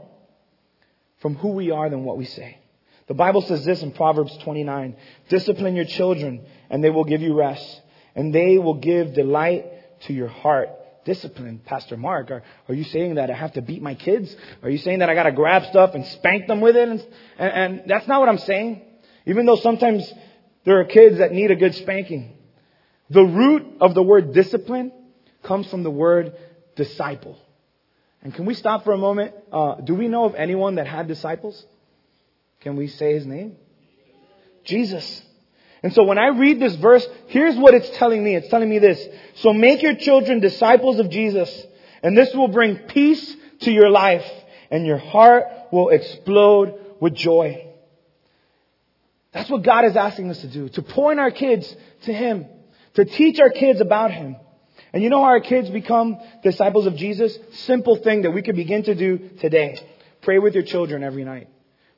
from 1.20 1.36
who 1.36 1.50
we 1.50 1.72
are 1.72 1.90
than 1.90 2.04
what 2.04 2.18
we 2.18 2.26
say. 2.26 2.58
The 3.08 3.14
Bible 3.14 3.42
says 3.42 3.66
this 3.66 3.82
in 3.82 3.92
Proverbs 3.92 4.38
29. 4.38 4.96
Discipline 5.30 5.76
your 5.76 5.86
children 5.86 6.46
and 6.70 6.84
they 6.84 6.90
will 6.90 7.04
give 7.04 7.22
you 7.22 7.34
rest 7.34 7.82
and 8.16 8.34
they 8.34 8.58
will 8.58 8.76
give 8.76 9.14
delight 9.14 9.66
to 10.02 10.14
your 10.14 10.28
heart 10.28 10.70
discipline, 11.06 11.62
Pastor 11.64 11.98
Mark? 11.98 12.32
Are, 12.32 12.44
are 12.68 12.74
you 12.74 12.84
saying 12.84 13.16
that 13.16 13.30
I 13.30 13.34
have 13.34 13.54
to 13.54 13.62
beat 13.62 13.82
my 13.82 13.96
kids? 13.96 14.36
Are 14.64 14.70
you 14.70 14.78
saying 14.78 15.00
that 15.00 15.10
I 15.10 15.16
got 15.16 15.24
to 15.24 15.32
grab 15.32 15.66
stuff 15.66 15.96
and 15.96 16.06
spank 16.06 16.48
them 16.48 16.62
with 16.62 16.76
it? 16.76 16.88
And, 16.88 17.06
and, 17.38 17.52
and 17.52 17.84
that's 17.88 18.08
not 18.08 18.20
what 18.20 18.30
I'm 18.30 18.38
saying. 18.38 18.82
Even 19.26 19.46
though 19.46 19.58
sometimes 19.58 20.12
there 20.66 20.80
are 20.80 20.86
kids 20.86 21.18
that 21.20 21.32
need 21.32 21.52
a 21.52 21.56
good 21.56 21.76
spanking. 21.76 22.38
The 23.10 23.24
root 23.24 23.78
of 23.82 23.94
the 23.94 24.04
word 24.04 24.34
discipline 24.34 24.92
comes 25.44 25.70
from 25.70 25.84
the 25.84 25.92
word 25.92 26.36
disciple. 26.76 27.38
And 28.22 28.34
can 28.34 28.46
we 28.46 28.54
stop 28.54 28.84
for 28.84 28.94
a 28.94 28.98
moment? 28.98 29.34
Uh, 29.52 29.76
do 29.76 29.96
we 29.96 30.08
know 30.08 30.26
of 30.26 30.36
anyone 30.36 30.76
that 30.76 30.88
had 30.88 31.08
disciples? 31.08 31.66
Can 32.62 32.76
we 32.76 32.88
say 32.88 33.14
his 33.14 33.26
name? 33.26 33.56
Jesus. 34.66 35.22
And 35.82 35.94
so 35.94 36.04
when 36.04 36.18
I 36.18 36.28
read 36.28 36.60
this 36.60 36.76
verse, 36.76 37.06
here's 37.28 37.56
what 37.56 37.74
it's 37.74 37.90
telling 37.98 38.24
me. 38.24 38.36
It's 38.36 38.50
telling 38.50 38.70
me 38.70 38.80
this. 38.80 39.06
So 39.36 39.54
make 39.54 39.82
your 39.82 39.96
children 39.96 40.40
disciples 40.40 41.00
of 41.00 41.10
Jesus, 41.10 41.50
and 42.04 42.18
this 42.18 42.34
will 42.34 42.50
bring 42.50 42.76
peace 42.76 43.36
to 43.62 43.72
your 43.72 43.90
life, 43.90 44.30
and 44.72 44.86
your 44.86 44.98
heart 44.98 45.46
will 45.72 45.90
explode 45.90 46.80
with 47.00 47.14
joy. 47.14 47.66
That's 49.32 49.50
what 49.50 49.64
God 49.64 49.86
is 49.86 49.96
asking 49.96 50.30
us 50.32 50.42
to 50.42 50.48
do, 50.48 50.70
to 50.70 50.82
point 50.82 51.20
our 51.20 51.32
kids 51.32 51.74
to 52.04 52.14
Him, 52.14 52.46
to 52.96 53.06
teach 53.06 53.40
our 53.40 53.52
kids 53.52 53.80
about 53.80 54.12
Him. 54.12 54.36
And 54.92 55.04
you 55.04 55.10
know 55.10 55.22
how 55.22 55.30
our 55.30 55.40
kids 55.40 55.70
become 55.70 56.18
disciples 56.44 56.88
of 56.88 56.96
Jesus? 56.96 57.38
Simple 57.52 57.98
thing 57.98 58.24
that 58.24 58.32
we 58.32 58.42
can 58.42 58.56
begin 58.56 58.84
to 58.84 58.96
do 58.96 59.30
today. 59.40 59.80
Pray 60.22 60.40
with 60.40 60.56
your 60.56 60.64
children 60.64 61.04
every 61.04 61.24
night. 61.24 61.48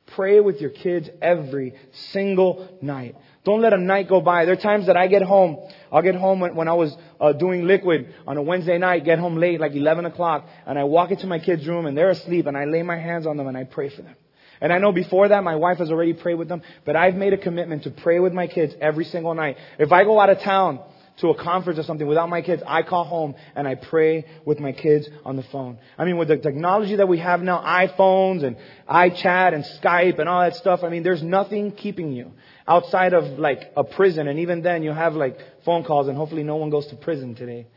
Pray 0.07 0.39
with 0.39 0.59
your 0.59 0.71
kids 0.71 1.09
every 1.21 1.73
single 2.11 2.77
night. 2.81 3.15
Don't 3.43 3.61
let 3.61 3.73
a 3.73 3.77
night 3.77 4.07
go 4.07 4.21
by. 4.21 4.45
There 4.45 4.53
are 4.53 4.57
times 4.57 4.85
that 4.87 4.97
I 4.97 5.07
get 5.07 5.21
home. 5.23 5.57
I'll 5.91 6.01
get 6.01 6.15
home 6.15 6.39
when, 6.39 6.55
when 6.55 6.67
I 6.67 6.73
was 6.73 6.95
uh, 7.19 7.33
doing 7.33 7.65
liquid 7.65 8.13
on 8.27 8.37
a 8.37 8.41
Wednesday 8.41 8.77
night, 8.77 9.03
get 9.03 9.19
home 9.19 9.37
late, 9.37 9.59
like 9.59 9.73
11 9.73 10.05
o'clock, 10.05 10.47
and 10.65 10.77
I 10.77 10.83
walk 10.83 11.11
into 11.11 11.27
my 11.27 11.39
kids' 11.39 11.67
room 11.67 11.85
and 11.85 11.97
they're 11.97 12.11
asleep 12.11 12.45
and 12.45 12.57
I 12.57 12.65
lay 12.65 12.83
my 12.83 12.97
hands 12.97 13.25
on 13.25 13.37
them 13.37 13.47
and 13.47 13.57
I 13.57 13.63
pray 13.63 13.89
for 13.89 14.01
them. 14.01 14.15
And 14.59 14.71
I 14.71 14.77
know 14.77 14.91
before 14.91 15.27
that 15.29 15.43
my 15.43 15.55
wife 15.55 15.79
has 15.79 15.89
already 15.89 16.13
prayed 16.13 16.35
with 16.35 16.47
them, 16.47 16.61
but 16.85 16.95
I've 16.95 17.15
made 17.15 17.33
a 17.33 17.37
commitment 17.37 17.83
to 17.83 17.91
pray 17.91 18.19
with 18.19 18.31
my 18.31 18.45
kids 18.45 18.75
every 18.79 19.05
single 19.05 19.33
night. 19.33 19.57
If 19.79 19.91
I 19.91 20.03
go 20.03 20.19
out 20.19 20.29
of 20.29 20.39
town, 20.39 20.81
to 21.21 21.29
a 21.29 21.35
conference 21.35 21.79
or 21.79 21.83
something 21.83 22.07
without 22.07 22.29
my 22.29 22.41
kids, 22.41 22.61
I 22.67 22.81
call 22.81 23.05
home 23.05 23.35
and 23.55 23.67
I 23.67 23.75
pray 23.75 24.25
with 24.45 24.59
my 24.59 24.71
kids 24.71 25.07
on 25.23 25.35
the 25.35 25.43
phone. 25.43 25.77
I 25.97 26.05
mean, 26.05 26.17
with 26.17 26.27
the 26.27 26.37
technology 26.37 26.95
that 26.97 27.07
we 27.07 27.19
have 27.19 27.41
now, 27.41 27.61
iPhones 27.61 28.43
and 28.43 28.57
iChat 28.89 29.53
and 29.53 29.63
Skype 29.63 30.19
and 30.19 30.27
all 30.27 30.41
that 30.41 30.55
stuff, 30.55 30.81
I 30.83 30.89
mean, 30.89 31.03
there's 31.03 31.23
nothing 31.23 31.71
keeping 31.71 32.11
you 32.11 32.31
outside 32.67 33.13
of 33.13 33.39
like 33.39 33.71
a 33.77 33.83
prison. 33.83 34.27
And 34.27 34.39
even 34.39 34.61
then, 34.61 34.83
you 34.83 34.91
have 34.91 35.13
like 35.13 35.37
phone 35.63 35.83
calls 35.83 36.07
and 36.07 36.17
hopefully 36.17 36.43
no 36.43 36.55
one 36.55 36.69
goes 36.69 36.87
to 36.87 36.95
prison 36.95 37.35
today. 37.35 37.67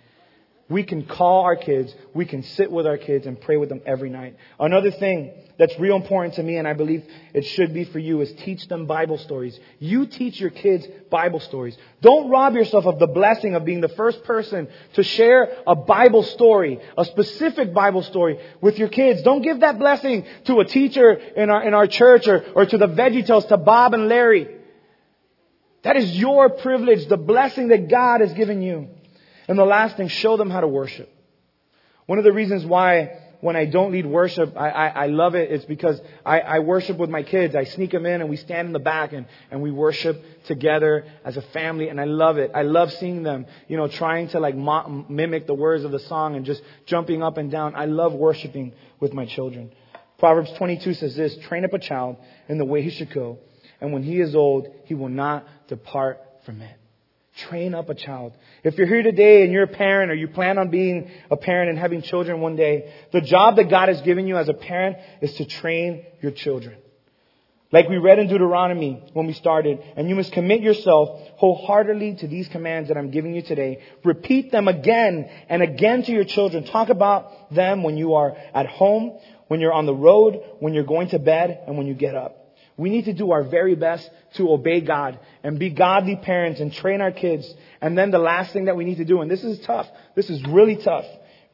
We 0.68 0.82
can 0.82 1.04
call 1.04 1.42
our 1.42 1.56
kids, 1.56 1.94
we 2.14 2.24
can 2.24 2.42
sit 2.42 2.72
with 2.72 2.86
our 2.86 2.96
kids 2.96 3.26
and 3.26 3.38
pray 3.38 3.58
with 3.58 3.68
them 3.68 3.82
every 3.84 4.08
night. 4.08 4.36
Another 4.58 4.90
thing 4.90 5.32
that's 5.58 5.78
real 5.78 5.94
important 5.94 6.34
to 6.34 6.42
me, 6.42 6.56
and 6.56 6.66
I 6.66 6.72
believe 6.72 7.04
it 7.34 7.42
should 7.42 7.74
be 7.74 7.84
for 7.84 7.98
you, 7.98 8.22
is 8.22 8.32
teach 8.32 8.66
them 8.68 8.86
Bible 8.86 9.18
stories. 9.18 9.60
You 9.78 10.06
teach 10.06 10.40
your 10.40 10.48
kids 10.48 10.86
Bible 11.10 11.40
stories. 11.40 11.76
Don't 12.00 12.30
rob 12.30 12.54
yourself 12.54 12.86
of 12.86 12.98
the 12.98 13.06
blessing 13.06 13.54
of 13.54 13.66
being 13.66 13.82
the 13.82 13.90
first 13.90 14.24
person 14.24 14.68
to 14.94 15.02
share 15.02 15.54
a 15.66 15.74
Bible 15.74 16.22
story, 16.22 16.80
a 16.96 17.04
specific 17.04 17.74
Bible 17.74 18.02
story 18.02 18.40
with 18.62 18.78
your 18.78 18.88
kids. 18.88 19.22
Don't 19.22 19.42
give 19.42 19.60
that 19.60 19.78
blessing 19.78 20.24
to 20.44 20.60
a 20.60 20.64
teacher 20.64 21.12
in 21.12 21.50
our, 21.50 21.62
in 21.62 21.74
our 21.74 21.86
church 21.86 22.26
or, 22.26 22.42
or 22.54 22.64
to 22.64 22.78
the 22.78 22.88
VeggieTales, 22.88 23.48
to 23.48 23.58
Bob 23.58 23.92
and 23.92 24.08
Larry. 24.08 24.48
That 25.82 25.98
is 25.98 26.16
your 26.16 26.48
privilege, 26.48 27.06
the 27.06 27.18
blessing 27.18 27.68
that 27.68 27.90
God 27.90 28.22
has 28.22 28.32
given 28.32 28.62
you. 28.62 28.88
And 29.48 29.58
the 29.58 29.64
last 29.64 29.96
thing, 29.96 30.08
show 30.08 30.36
them 30.36 30.50
how 30.50 30.60
to 30.60 30.68
worship. 30.68 31.10
One 32.06 32.18
of 32.18 32.24
the 32.24 32.32
reasons 32.32 32.64
why 32.64 33.20
when 33.44 33.56
I 33.56 33.66
don't 33.66 33.92
lead 33.92 34.06
worship, 34.06 34.56
I, 34.56 34.70
I, 34.70 34.86
I 34.86 35.06
love 35.08 35.34
it. 35.34 35.50
It's 35.50 35.66
because 35.66 36.00
I, 36.24 36.40
I 36.40 36.58
worship 36.60 36.96
with 36.96 37.10
my 37.10 37.22
kids. 37.22 37.54
I 37.54 37.64
sneak 37.64 37.90
them 37.90 38.06
in 38.06 38.22
and 38.22 38.30
we 38.30 38.38
stand 38.38 38.68
in 38.68 38.72
the 38.72 38.78
back 38.78 39.12
and, 39.12 39.26
and 39.50 39.60
we 39.60 39.70
worship 39.70 40.44
together 40.46 41.04
as 41.26 41.36
a 41.36 41.42
family. 41.42 41.90
And 41.90 42.00
I 42.00 42.04
love 42.04 42.38
it. 42.38 42.52
I 42.54 42.62
love 42.62 42.90
seeing 42.94 43.22
them, 43.22 43.44
you 43.68 43.76
know, 43.76 43.86
trying 43.86 44.28
to 44.28 44.40
like 44.40 44.56
mo- 44.56 45.04
mimic 45.10 45.46
the 45.46 45.52
words 45.52 45.84
of 45.84 45.90
the 45.90 45.98
song 45.98 46.36
and 46.36 46.46
just 46.46 46.62
jumping 46.86 47.22
up 47.22 47.36
and 47.36 47.50
down. 47.50 47.76
I 47.76 47.84
love 47.84 48.14
worshiping 48.14 48.72
with 48.98 49.12
my 49.12 49.26
children. 49.26 49.72
Proverbs 50.18 50.50
22 50.52 50.94
says 50.94 51.14
this, 51.14 51.36
train 51.48 51.66
up 51.66 51.74
a 51.74 51.78
child 51.78 52.16
in 52.48 52.56
the 52.56 52.64
way 52.64 52.80
he 52.80 52.88
should 52.88 53.12
go. 53.12 53.40
And 53.78 53.92
when 53.92 54.02
he 54.02 54.20
is 54.20 54.34
old, 54.34 54.68
he 54.86 54.94
will 54.94 55.10
not 55.10 55.46
depart 55.68 56.18
from 56.46 56.62
it. 56.62 56.76
Train 57.36 57.74
up 57.74 57.88
a 57.88 57.94
child. 57.94 58.32
If 58.62 58.78
you're 58.78 58.86
here 58.86 59.02
today 59.02 59.42
and 59.42 59.52
you're 59.52 59.64
a 59.64 59.68
parent 59.68 60.12
or 60.12 60.14
you 60.14 60.28
plan 60.28 60.56
on 60.56 60.70
being 60.70 61.10
a 61.30 61.36
parent 61.36 61.68
and 61.68 61.78
having 61.78 62.00
children 62.00 62.40
one 62.40 62.54
day, 62.54 62.94
the 63.12 63.20
job 63.20 63.56
that 63.56 63.68
God 63.68 63.88
has 63.88 64.00
given 64.02 64.28
you 64.28 64.36
as 64.36 64.48
a 64.48 64.54
parent 64.54 64.98
is 65.20 65.34
to 65.34 65.44
train 65.44 66.06
your 66.20 66.30
children. 66.30 66.76
Like 67.72 67.88
we 67.88 67.98
read 67.98 68.20
in 68.20 68.28
Deuteronomy 68.28 69.02
when 69.14 69.26
we 69.26 69.32
started, 69.32 69.80
and 69.96 70.08
you 70.08 70.14
must 70.14 70.30
commit 70.30 70.60
yourself 70.60 71.20
wholeheartedly 71.38 72.14
to 72.20 72.28
these 72.28 72.46
commands 72.46 72.88
that 72.88 72.96
I'm 72.96 73.10
giving 73.10 73.34
you 73.34 73.42
today. 73.42 73.82
Repeat 74.04 74.52
them 74.52 74.68
again 74.68 75.28
and 75.48 75.60
again 75.60 76.04
to 76.04 76.12
your 76.12 76.22
children. 76.22 76.62
Talk 76.62 76.88
about 76.88 77.52
them 77.52 77.82
when 77.82 77.96
you 77.96 78.14
are 78.14 78.36
at 78.54 78.66
home, 78.66 79.18
when 79.48 79.58
you're 79.58 79.72
on 79.72 79.86
the 79.86 79.94
road, 79.94 80.40
when 80.60 80.72
you're 80.72 80.84
going 80.84 81.08
to 81.08 81.18
bed, 81.18 81.64
and 81.66 81.76
when 81.76 81.88
you 81.88 81.94
get 81.94 82.14
up. 82.14 82.43
We 82.76 82.90
need 82.90 83.04
to 83.04 83.12
do 83.12 83.30
our 83.30 83.44
very 83.44 83.76
best 83.76 84.08
to 84.34 84.50
obey 84.50 84.80
God 84.80 85.20
and 85.42 85.58
be 85.58 85.70
godly 85.70 86.16
parents 86.16 86.60
and 86.60 86.72
train 86.72 87.00
our 87.00 87.12
kids. 87.12 87.52
And 87.80 87.96
then 87.96 88.10
the 88.10 88.18
last 88.18 88.52
thing 88.52 88.64
that 88.64 88.76
we 88.76 88.84
need 88.84 88.96
to 88.98 89.04
do, 89.04 89.20
and 89.20 89.30
this 89.30 89.44
is 89.44 89.60
tough, 89.60 89.86
this 90.16 90.28
is 90.28 90.42
really 90.46 90.76
tough. 90.76 91.04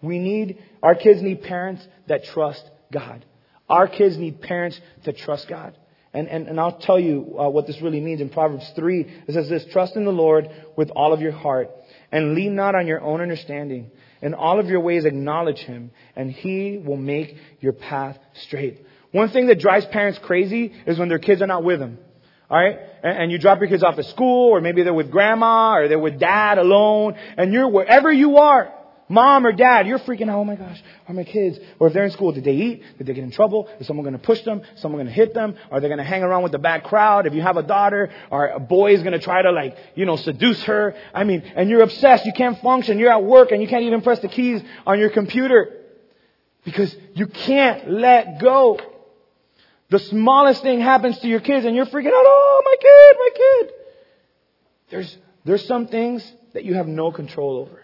We 0.01 0.19
need, 0.19 0.63
our 0.83 0.95
kids 0.95 1.21
need 1.21 1.43
parents 1.43 1.87
that 2.07 2.25
trust 2.25 2.65
God. 2.91 3.25
Our 3.69 3.87
kids 3.87 4.17
need 4.17 4.41
parents 4.41 4.81
to 5.05 5.13
trust 5.13 5.47
God. 5.47 5.77
And, 6.13 6.27
and, 6.29 6.49
and 6.49 6.59
I'll 6.59 6.79
tell 6.79 6.99
you 6.99 7.37
uh, 7.39 7.49
what 7.49 7.67
this 7.67 7.81
really 7.81 8.01
means 8.01 8.21
in 8.21 8.31
Proverbs 8.31 8.69
3. 8.75 9.01
It 9.29 9.33
says 9.33 9.49
this, 9.49 9.65
trust 9.67 9.95
in 9.95 10.05
the 10.05 10.13
Lord 10.13 10.51
with 10.77 10.91
all 10.91 11.13
of 11.13 11.21
your 11.21 11.33
heart 11.33 11.71
and 12.11 12.35
lean 12.35 12.57
not 12.57 12.75
on 12.75 12.87
your 12.87 13.01
own 13.01 13.21
understanding. 13.21 13.91
In 14.23 14.35
all 14.35 14.59
of 14.59 14.67
your 14.67 14.81
ways 14.81 15.05
acknowledge 15.05 15.61
Him 15.61 15.93
and 16.17 16.31
He 16.31 16.79
will 16.85 16.97
make 16.97 17.37
your 17.61 17.73
path 17.73 18.19
straight. 18.35 18.85
One 19.13 19.29
thing 19.31 19.47
that 19.47 19.59
drives 19.59 19.87
parents 19.87 20.19
crazy 20.21 20.73
is 20.87 20.99
when 20.99 21.09
their 21.09 21.19
kids 21.19 21.43
are 21.43 21.47
not 21.47 21.65
with 21.65 21.81
them. 21.81 21.99
Alright? 22.51 22.79
And, 23.03 23.31
you 23.31 23.39
drop 23.39 23.61
your 23.61 23.69
kids 23.69 23.83
off 23.83 23.99
at 23.99 24.07
school, 24.07 24.51
or 24.51 24.61
maybe 24.61 24.83
they're 24.83 24.95
with 24.95 25.11
grandma, 25.11 25.77
or 25.77 25.89
they're 25.89 25.99
with 25.99 26.19
dad 26.19 26.59
alone, 26.59 27.15
and 27.37 27.53
you're 27.53 27.69
wherever 27.69 28.13
you 28.13 28.39
are, 28.39 28.73
mom 29.09 29.47
or 29.47 29.53
dad, 29.53 29.87
you're 29.87 29.99
freaking 30.01 30.29
out, 30.29 30.39
oh 30.39 30.45
my 30.45 30.57
gosh, 30.57 30.83
are 31.09 31.15
my 31.15 31.25
kids? 31.25 31.59
Or 31.79 31.89
if 31.89 31.93
they're 31.93 32.05
in 32.05 32.11
school, 32.11 32.33
did 32.33 32.45
they 32.45 32.55
eat? 32.55 32.83
Did 32.99 33.07
they 33.07 33.15
get 33.15 33.25
in 33.25 33.31
trouble? 33.31 33.69
Is 33.79 33.87
someone 33.87 34.05
gonna 34.05 34.19
push 34.19 34.43
them? 34.43 34.63
Is 34.75 34.81
someone 34.81 35.01
gonna 35.01 35.11
hit 35.11 35.33
them? 35.33 35.57
Are 35.71 35.81
they 35.81 35.89
gonna 35.89 36.05
hang 36.05 36.23
around 36.23 36.43
with 36.43 36.53
the 36.53 36.59
bad 36.59 36.85
crowd? 36.85 37.27
If 37.27 37.35
you 37.35 37.43
have 37.43 37.57
a 37.57 37.63
daughter, 37.63 38.11
or 38.31 38.49
a 38.49 38.61
boy 38.61 38.95
is 38.95 39.03
gonna 39.03 39.19
try 39.19 39.43
to 39.43 39.53
like, 39.53 39.77
you 39.95 40.05
know, 40.05 40.17
seduce 40.17 40.63
her? 40.65 40.95
I 41.15 41.25
mean, 41.25 41.43
and 41.55 41.71
you're 41.71 41.83
obsessed, 41.83 42.27
you 42.27 42.33
can't 42.33 42.61
function, 42.61 42.99
you're 42.99 43.13
at 43.13 43.25
work, 43.25 43.53
and 43.53 43.63
you 43.63 43.69
can't 43.69 43.85
even 43.85 44.03
press 44.03 44.21
the 44.21 44.29
keys 44.29 44.63
on 44.87 44.99
your 44.99 45.11
computer. 45.11 45.77
Because 46.65 46.95
you 47.15 47.27
can't 47.27 47.91
let 47.91 48.39
go. 48.39 48.79
The 49.91 49.99
smallest 49.99 50.63
thing 50.63 50.81
happens 50.81 51.19
to 51.19 51.29
your 51.29 51.41
kids 51.41 51.67
and 51.67 51.75
you're 51.75 51.87
freaking 51.87 52.07
out, 52.07 52.25
oh, 52.27 52.63
my 52.65 52.77
kid, 52.81 53.17
my 53.19 53.31
kid. 53.35 53.75
There's, 54.91 55.19
there's 55.45 55.67
some 55.67 55.89
things 55.89 56.33
that 56.55 56.65
you 56.65 56.75
have 56.75 56.87
no 56.87 57.11
control 57.11 57.59
over. 57.59 57.83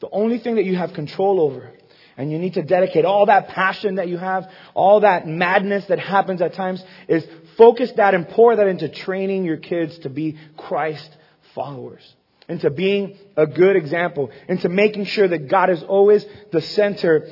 The 0.00 0.08
only 0.10 0.38
thing 0.38 0.56
that 0.56 0.64
you 0.64 0.76
have 0.76 0.94
control 0.94 1.40
over, 1.40 1.72
and 2.16 2.32
you 2.32 2.38
need 2.38 2.54
to 2.54 2.62
dedicate 2.62 3.04
all 3.04 3.26
that 3.26 3.48
passion 3.48 3.96
that 3.96 4.08
you 4.08 4.16
have, 4.16 4.50
all 4.72 5.00
that 5.00 5.28
madness 5.28 5.84
that 5.86 5.98
happens 5.98 6.40
at 6.40 6.54
times, 6.54 6.82
is 7.06 7.26
focus 7.58 7.92
that 7.92 8.14
and 8.14 8.26
pour 8.26 8.56
that 8.56 8.66
into 8.66 8.88
training 8.88 9.44
your 9.44 9.58
kids 9.58 9.98
to 10.00 10.08
be 10.08 10.38
Christ 10.56 11.16
followers. 11.54 12.14
Into 12.48 12.70
being 12.70 13.18
a 13.36 13.46
good 13.46 13.76
example. 13.76 14.30
Into 14.48 14.70
making 14.70 15.04
sure 15.04 15.28
that 15.28 15.48
God 15.48 15.68
is 15.68 15.82
always 15.82 16.24
the 16.50 16.62
center 16.62 17.28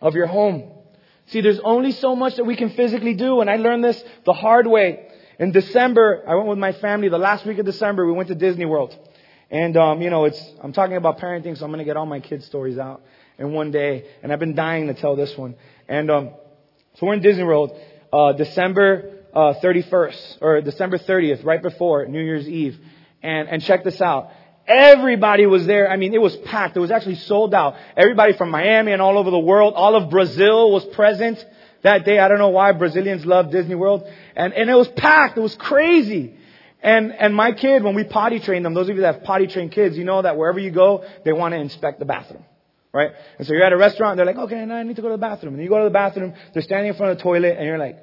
of 0.00 0.14
your 0.14 0.26
home. 0.26 0.70
See, 1.30 1.40
there's 1.40 1.60
only 1.60 1.92
so 1.92 2.16
much 2.16 2.36
that 2.36 2.44
we 2.44 2.56
can 2.56 2.70
physically 2.70 3.14
do, 3.14 3.40
and 3.40 3.48
I 3.48 3.54
learned 3.56 3.84
this 3.84 4.02
the 4.24 4.32
hard 4.32 4.66
way. 4.66 5.06
In 5.38 5.52
December, 5.52 6.24
I 6.26 6.34
went 6.34 6.48
with 6.48 6.58
my 6.58 6.72
family. 6.72 7.08
The 7.08 7.18
last 7.18 7.46
week 7.46 7.58
of 7.58 7.64
December, 7.64 8.04
we 8.04 8.12
went 8.12 8.28
to 8.28 8.34
Disney 8.34 8.66
World, 8.66 8.96
and 9.48 9.76
um, 9.76 10.02
you 10.02 10.10
know, 10.10 10.24
it's 10.24 10.42
I'm 10.60 10.72
talking 10.72 10.96
about 10.96 11.20
parenting, 11.20 11.56
so 11.56 11.64
I'm 11.64 11.70
going 11.70 11.78
to 11.78 11.84
get 11.84 11.96
all 11.96 12.04
my 12.04 12.18
kids' 12.18 12.46
stories 12.46 12.78
out 12.78 13.02
in 13.38 13.52
one 13.52 13.70
day, 13.70 14.06
and 14.24 14.32
I've 14.32 14.40
been 14.40 14.56
dying 14.56 14.88
to 14.88 14.94
tell 14.94 15.14
this 15.14 15.36
one. 15.38 15.54
And 15.88 16.10
um, 16.10 16.30
so 16.94 17.06
we're 17.06 17.14
in 17.14 17.22
Disney 17.22 17.44
World, 17.44 17.78
uh, 18.12 18.32
December 18.32 19.18
uh, 19.32 19.54
31st 19.62 20.38
or 20.40 20.60
December 20.62 20.98
30th, 20.98 21.44
right 21.44 21.62
before 21.62 22.06
New 22.06 22.22
Year's 22.22 22.48
Eve, 22.48 22.76
and 23.22 23.48
and 23.48 23.62
check 23.62 23.84
this 23.84 24.00
out. 24.00 24.30
Everybody 24.70 25.46
was 25.46 25.66
there. 25.66 25.90
I 25.90 25.96
mean, 25.96 26.14
it 26.14 26.22
was 26.22 26.36
packed. 26.36 26.76
It 26.76 26.80
was 26.80 26.92
actually 26.92 27.16
sold 27.16 27.52
out. 27.54 27.74
Everybody 27.96 28.34
from 28.34 28.50
Miami 28.50 28.92
and 28.92 29.02
all 29.02 29.18
over 29.18 29.30
the 29.30 29.38
world, 29.38 29.74
all 29.74 29.96
of 29.96 30.10
Brazil 30.10 30.70
was 30.70 30.84
present 30.86 31.44
that 31.82 32.04
day. 32.04 32.20
I 32.20 32.28
don't 32.28 32.38
know 32.38 32.50
why 32.50 32.70
Brazilians 32.72 33.26
love 33.26 33.50
Disney 33.50 33.74
World. 33.74 34.08
And, 34.36 34.52
and 34.52 34.70
it 34.70 34.74
was 34.74 34.86
packed. 34.88 35.36
It 35.36 35.40
was 35.40 35.56
crazy. 35.56 36.36
And, 36.82 37.12
and 37.12 37.34
my 37.34 37.52
kid, 37.52 37.82
when 37.82 37.96
we 37.96 38.04
potty 38.04 38.38
train 38.38 38.62
them, 38.62 38.72
those 38.72 38.88
of 38.88 38.94
you 38.94 39.02
that 39.02 39.16
have 39.16 39.24
potty 39.24 39.48
trained 39.48 39.72
kids, 39.72 39.98
you 39.98 40.04
know 40.04 40.22
that 40.22 40.36
wherever 40.36 40.60
you 40.60 40.70
go, 40.70 41.04
they 41.24 41.32
want 41.32 41.52
to 41.52 41.60
inspect 41.60 41.98
the 41.98 42.04
bathroom. 42.04 42.44
Right? 42.92 43.10
And 43.38 43.46
so 43.46 43.52
you're 43.52 43.64
at 43.64 43.72
a 43.72 43.76
restaurant, 43.76 44.16
they're 44.16 44.26
like, 44.26 44.36
okay, 44.36 44.64
now 44.64 44.76
I 44.76 44.82
need 44.84 44.96
to 44.96 45.02
go 45.02 45.08
to 45.08 45.14
the 45.14 45.18
bathroom. 45.18 45.54
And 45.54 45.62
you 45.62 45.68
go 45.68 45.78
to 45.78 45.84
the 45.84 45.90
bathroom, 45.90 46.34
they're 46.52 46.62
standing 46.62 46.88
in 46.88 46.94
front 46.94 47.12
of 47.12 47.18
the 47.18 47.22
toilet, 47.22 47.56
and 47.56 47.66
you're 47.66 47.78
like, 47.78 47.98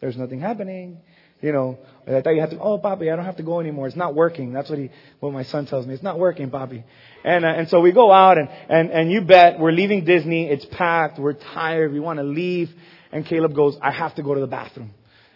there's 0.00 0.16
nothing 0.16 0.40
happening. 0.40 0.98
You 1.40 1.52
know, 1.52 1.78
I 2.14 2.22
thought 2.22 2.34
you 2.34 2.40
have 2.40 2.50
to, 2.50 2.60
oh, 2.60 2.78
Bobby, 2.78 3.10
I 3.10 3.16
don't 3.16 3.24
have 3.24 3.36
to 3.36 3.42
go 3.42 3.60
anymore. 3.60 3.86
It's 3.86 3.96
not 3.96 4.14
working. 4.14 4.52
That's 4.52 4.70
what 4.70 4.78
he, 4.78 4.90
what 5.20 5.32
my 5.32 5.42
son 5.42 5.66
tells 5.66 5.86
me. 5.86 5.94
It's 5.94 6.02
not 6.02 6.18
working, 6.18 6.48
Bobby. 6.48 6.84
And, 7.24 7.44
uh, 7.44 7.48
and 7.48 7.68
so 7.68 7.80
we 7.80 7.92
go 7.92 8.12
out 8.12 8.38
and, 8.38 8.48
and, 8.68 8.90
and 8.90 9.12
you 9.12 9.22
bet 9.22 9.58
we're 9.58 9.72
leaving 9.72 10.04
Disney. 10.04 10.48
It's 10.48 10.64
packed. 10.64 11.18
We're 11.18 11.34
tired. 11.34 11.92
We 11.92 12.00
want 12.00 12.18
to 12.18 12.24
leave. 12.24 12.70
And 13.12 13.26
Caleb 13.26 13.54
goes, 13.54 13.76
I 13.82 13.90
have 13.90 14.14
to 14.16 14.22
go 14.22 14.34
to 14.34 14.40
the 14.40 14.46
bathroom. 14.46 14.92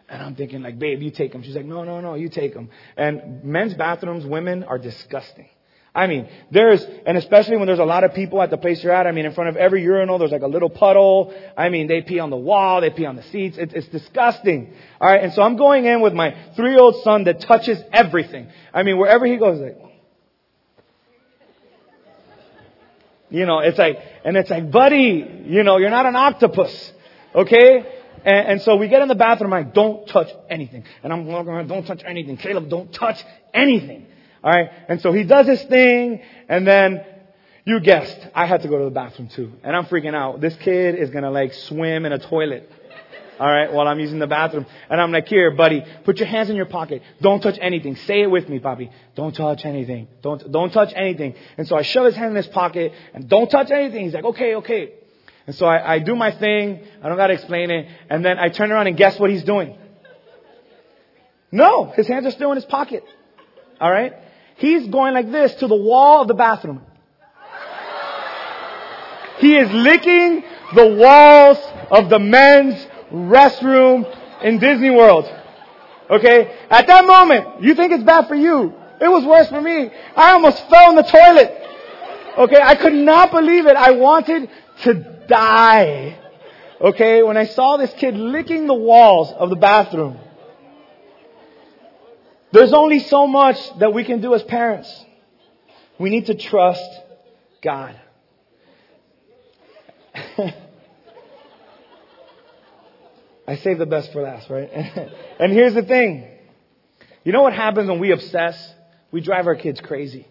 And 0.09 0.23
I'm 0.23 0.35
thinking 0.35 0.63
like, 0.63 0.79
babe, 0.79 1.03
you 1.03 1.11
take 1.11 1.35
him. 1.35 1.43
She's 1.43 1.57
like, 1.57 1.65
no, 1.65 1.83
no, 1.85 2.01
no, 2.01 2.15
you 2.15 2.29
take 2.29 2.55
him. 2.55 2.71
And 2.97 3.43
men's 3.43 3.75
bathrooms, 3.75 4.25
women 4.25 4.63
are 4.65 4.79
disgusting. 4.79 5.49
I 5.97 6.09
mean, 6.09 6.29
there's, 6.51 6.85
and 7.07 7.17
especially 7.17 7.57
when 7.57 7.67
there's 7.67 7.79
a 7.79 7.85
lot 7.85 8.03
of 8.03 8.15
people 8.15 8.43
at 8.43 8.51
the 8.51 8.57
place 8.57 8.83
you're 8.83 8.93
at, 8.93 9.07
I 9.07 9.13
mean, 9.13 9.27
in 9.27 9.33
front 9.33 9.51
of 9.51 9.57
every 9.57 9.83
urinal, 9.83 10.19
there's 10.19 10.33
like 10.33 10.43
a 10.43 10.49
little 10.49 10.69
puddle. 10.69 11.33
I 11.57 11.69
mean, 11.69 11.87
they 11.87 12.03
pee 12.03 12.19
on 12.19 12.31
the 12.31 12.37
wall, 12.37 12.81
they 12.81 12.91
pee 12.91 13.07
on 13.07 13.15
the 13.15 13.23
seats. 13.23 13.57
It's, 13.57 13.73
it's 13.73 13.87
disgusting. 13.89 14.75
Alright, 15.01 15.23
and 15.23 15.33
so 15.33 15.43
I'm 15.43 15.57
going 15.57 15.85
in 15.85 16.01
with 16.01 16.13
my 16.13 16.35
three-year-old 16.57 17.03
son 17.05 17.25
that 17.25 17.41
touches 17.41 17.81
everything. 17.93 18.49
I 18.73 18.83
mean, 18.83 18.99
wherever 18.99 19.25
he 19.25 19.37
goes, 19.37 19.61
like, 19.61 19.79
you 23.31 23.47
know, 23.47 23.61
it's 23.61 23.79
like, 23.79 23.99
and 24.25 24.37
it's 24.37 24.51
like, 24.51 24.73
buddy, 24.73 25.45
you 25.47 25.63
know, 25.63 25.77
you're 25.77 25.91
not 25.91 26.07
an 26.07 26.17
octopus. 26.17 26.93
Okay? 27.37 27.87
And, 28.25 28.49
and, 28.49 28.63
so 28.63 28.77
we 28.77 28.89
get 28.89 29.03
in 29.03 29.09
the 29.09 29.15
bathroom, 29.15 29.53
I'm 29.53 29.67
like, 29.67 29.75
don't 29.75 30.09
touch 30.09 30.31
anything. 30.51 30.85
And 31.05 31.13
I'm 31.13 31.27
walking 31.27 31.53
around, 31.53 31.69
don't 31.69 31.87
touch 31.87 32.03
anything. 32.05 32.37
Caleb, 32.37 32.69
don't 32.69 32.93
touch 32.93 33.25
anything. 33.53 34.07
Alright? 34.45 34.71
And 34.89 35.01
so 35.01 35.13
he 35.13 35.25
does 35.25 35.47
his 35.47 35.63
thing, 35.65 36.21
and 36.49 36.67
then 36.67 37.05
you 37.65 37.81
guessed, 37.81 38.19
I 38.35 38.45
had 38.45 38.61
to 38.63 38.69
go 38.69 38.79
to 38.79 38.85
the 38.85 38.91
bathroom 38.91 39.29
too. 39.29 39.53
And 39.63 39.75
I'm 39.75 39.87
freaking 39.87 40.15
out. 40.15 40.41
This 40.41 40.55
kid 40.57 40.97
is 40.97 41.09
gonna 41.09 41.31
like 41.31 41.55
swim 41.55 42.05
in 42.05 42.13
a 42.13 42.19
toilet. 42.19 42.71
Alright, 43.41 43.73
while 43.73 43.89
I'm 43.89 43.99
using 43.99 44.19
the 44.19 44.27
bathroom. 44.27 44.67
And 44.89 45.01
I'm 45.01 45.11
like, 45.11 45.27
here, 45.27 45.51
buddy, 45.51 45.83
put 46.05 46.19
your 46.19 46.29
hands 46.29 46.51
in 46.51 46.57
your 46.57 46.67
pocket. 46.67 47.03
Don't 47.21 47.41
touch 47.41 47.59
anything. 47.61 47.97
Say 47.97 48.21
it 48.21 48.31
with 48.31 48.49
me, 48.49 48.59
Bobby. 48.59 48.93
Don't 49.17 49.35
touch 49.35 49.65
anything. 49.65 50.07
Don't, 50.23 50.53
don't 50.53 50.71
touch 50.71 50.93
anything. 50.95 51.35
And 51.57 51.67
so 51.67 51.77
I 51.77 51.83
shove 51.83 52.05
his 52.05 52.15
hand 52.15 52.31
in 52.31 52.37
his 52.37 52.47
pocket 52.47 52.93
and 53.13 53.29
don't 53.29 53.51
touch 53.51 53.71
anything. 53.71 54.05
He's 54.05 54.15
like, 54.15 54.25
okay, 54.25 54.57
okay. 54.57 54.93
And 55.47 55.57
so 55.57 55.67
I, 55.67 55.95
I 55.95 55.99
do 55.99 56.15
my 56.15 56.31
thing. 56.39 56.85
I 57.03 57.09
don't 57.09 57.17
gotta 57.17 57.33
explain 57.33 57.71
it. 57.71 57.89
And 58.09 58.25
then 58.25 58.39
I 58.39 58.51
turn 58.51 58.71
around 58.71 58.87
and 58.87 58.97
guess 58.97 59.19
what 59.19 59.31
he's 59.31 59.43
doing? 59.43 59.79
No, 61.51 61.93
his 61.97 62.07
hands 62.07 62.27
are 62.27 62.31
still 62.31 62.51
in 62.53 62.57
his 62.57 62.65
pocket. 62.65 63.05
Alright? 63.81 64.13
He's 64.57 64.87
going 64.89 65.15
like 65.15 65.31
this 65.31 65.55
to 65.57 65.67
the 65.67 65.77
wall 65.77 66.23
of 66.23 66.29
the 66.29 66.35
bathroom. 66.35 66.83
He 69.39 69.57
is 69.57 69.71
licking 69.73 70.45
the 70.75 70.95
walls 70.95 71.59
of 71.91 72.09
the 72.09 72.19
men's 72.19 72.87
restroom 73.13 74.07
in 74.43 74.59
Disney 74.59 74.91
World. 74.91 75.25
Okay? 76.11 76.57
At 76.71 76.87
that 76.87 77.07
moment, 77.07 77.63
you 77.63 77.75
think 77.75 77.93
it's 77.93 78.05
bad 78.05 78.29
for 78.29 78.35
you. 78.35 78.73
It 79.01 79.09
was 79.09 79.25
worse 79.25 79.49
for 79.49 79.61
me. 79.61 79.91
I 80.17 80.33
almost 80.33 80.69
fell 80.69 80.91
in 80.91 80.97
the 80.97 81.03
toilet. 81.03 81.63
Okay? 82.39 82.61
I 82.63 82.75
could 82.77 82.95
not 82.95 83.33
believe 83.33 83.67
it. 83.67 83.77
I 83.77 83.93
wanted 83.93 84.49
to 84.83 84.95
die. 85.27 86.19
Okay? 86.81 87.23
When 87.23 87.37
I 87.37 87.47
saw 87.47 87.77
this 87.77 87.93
kid 87.95 88.17
licking 88.17 88.67
the 88.67 88.75
walls 88.75 89.33
of 89.33 89.51
the 89.51 89.57
bathroom. 89.57 90.19
There's 92.55 92.73
only 92.73 93.01
so 93.01 93.27
much 93.27 93.59
that 93.81 93.93
we 93.93 94.05
can 94.05 94.21
do 94.21 94.33
as 94.33 94.45
parents. 94.45 94.89
We 95.99 96.09
need 96.09 96.27
to 96.27 96.37
trust 96.37 96.89
God. 97.61 97.99
I 103.49 103.57
saved 103.57 103.81
the 103.81 103.87
best 103.87 104.13
for 104.13 104.23
last, 104.23 104.49
right? 104.49 104.71
and 105.41 105.53
here's 105.53 105.75
the 105.75 105.83
thing. 105.83 106.29
You 107.25 107.33
know 107.33 107.43
what 107.43 107.55
happens 107.55 107.89
when 107.89 107.99
we 107.99 108.13
obsess? 108.13 108.73
We 109.11 109.21
drive 109.21 109.49
our 109.49 109.57
kids 109.57 109.81
crazy. 109.81 110.29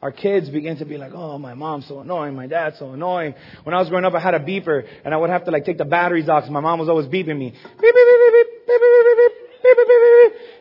Our 0.00 0.12
kids 0.12 0.48
begin 0.48 0.76
to 0.76 0.84
be 0.84 0.96
like, 0.96 1.12
oh, 1.12 1.38
my 1.38 1.54
mom's 1.54 1.86
so 1.86 1.98
annoying, 1.98 2.36
my 2.36 2.46
dad's 2.46 2.78
so 2.78 2.92
annoying. 2.92 3.34
When 3.64 3.74
I 3.74 3.80
was 3.80 3.88
growing 3.88 4.04
up, 4.04 4.14
I 4.14 4.20
had 4.20 4.34
a 4.34 4.40
beeper, 4.40 4.86
and 5.04 5.12
I 5.12 5.16
would 5.16 5.30
have 5.30 5.46
to 5.46 5.50
like 5.50 5.64
take 5.64 5.78
the 5.78 5.84
batteries 5.84 6.28
off 6.28 6.44
because 6.44 6.52
my 6.52 6.60
mom 6.60 6.78
was 6.78 6.88
always 6.88 7.06
beeping 7.06 7.36
me. 7.36 7.50
Beep, 7.50 7.80
beep, 7.80 7.80
beep, 7.80 7.94
beep, 8.32 8.32
beep, 8.32 8.66
beep, 8.66 8.80
beep, 8.80 9.06
beep, 9.06 9.16
beep. 9.16 9.41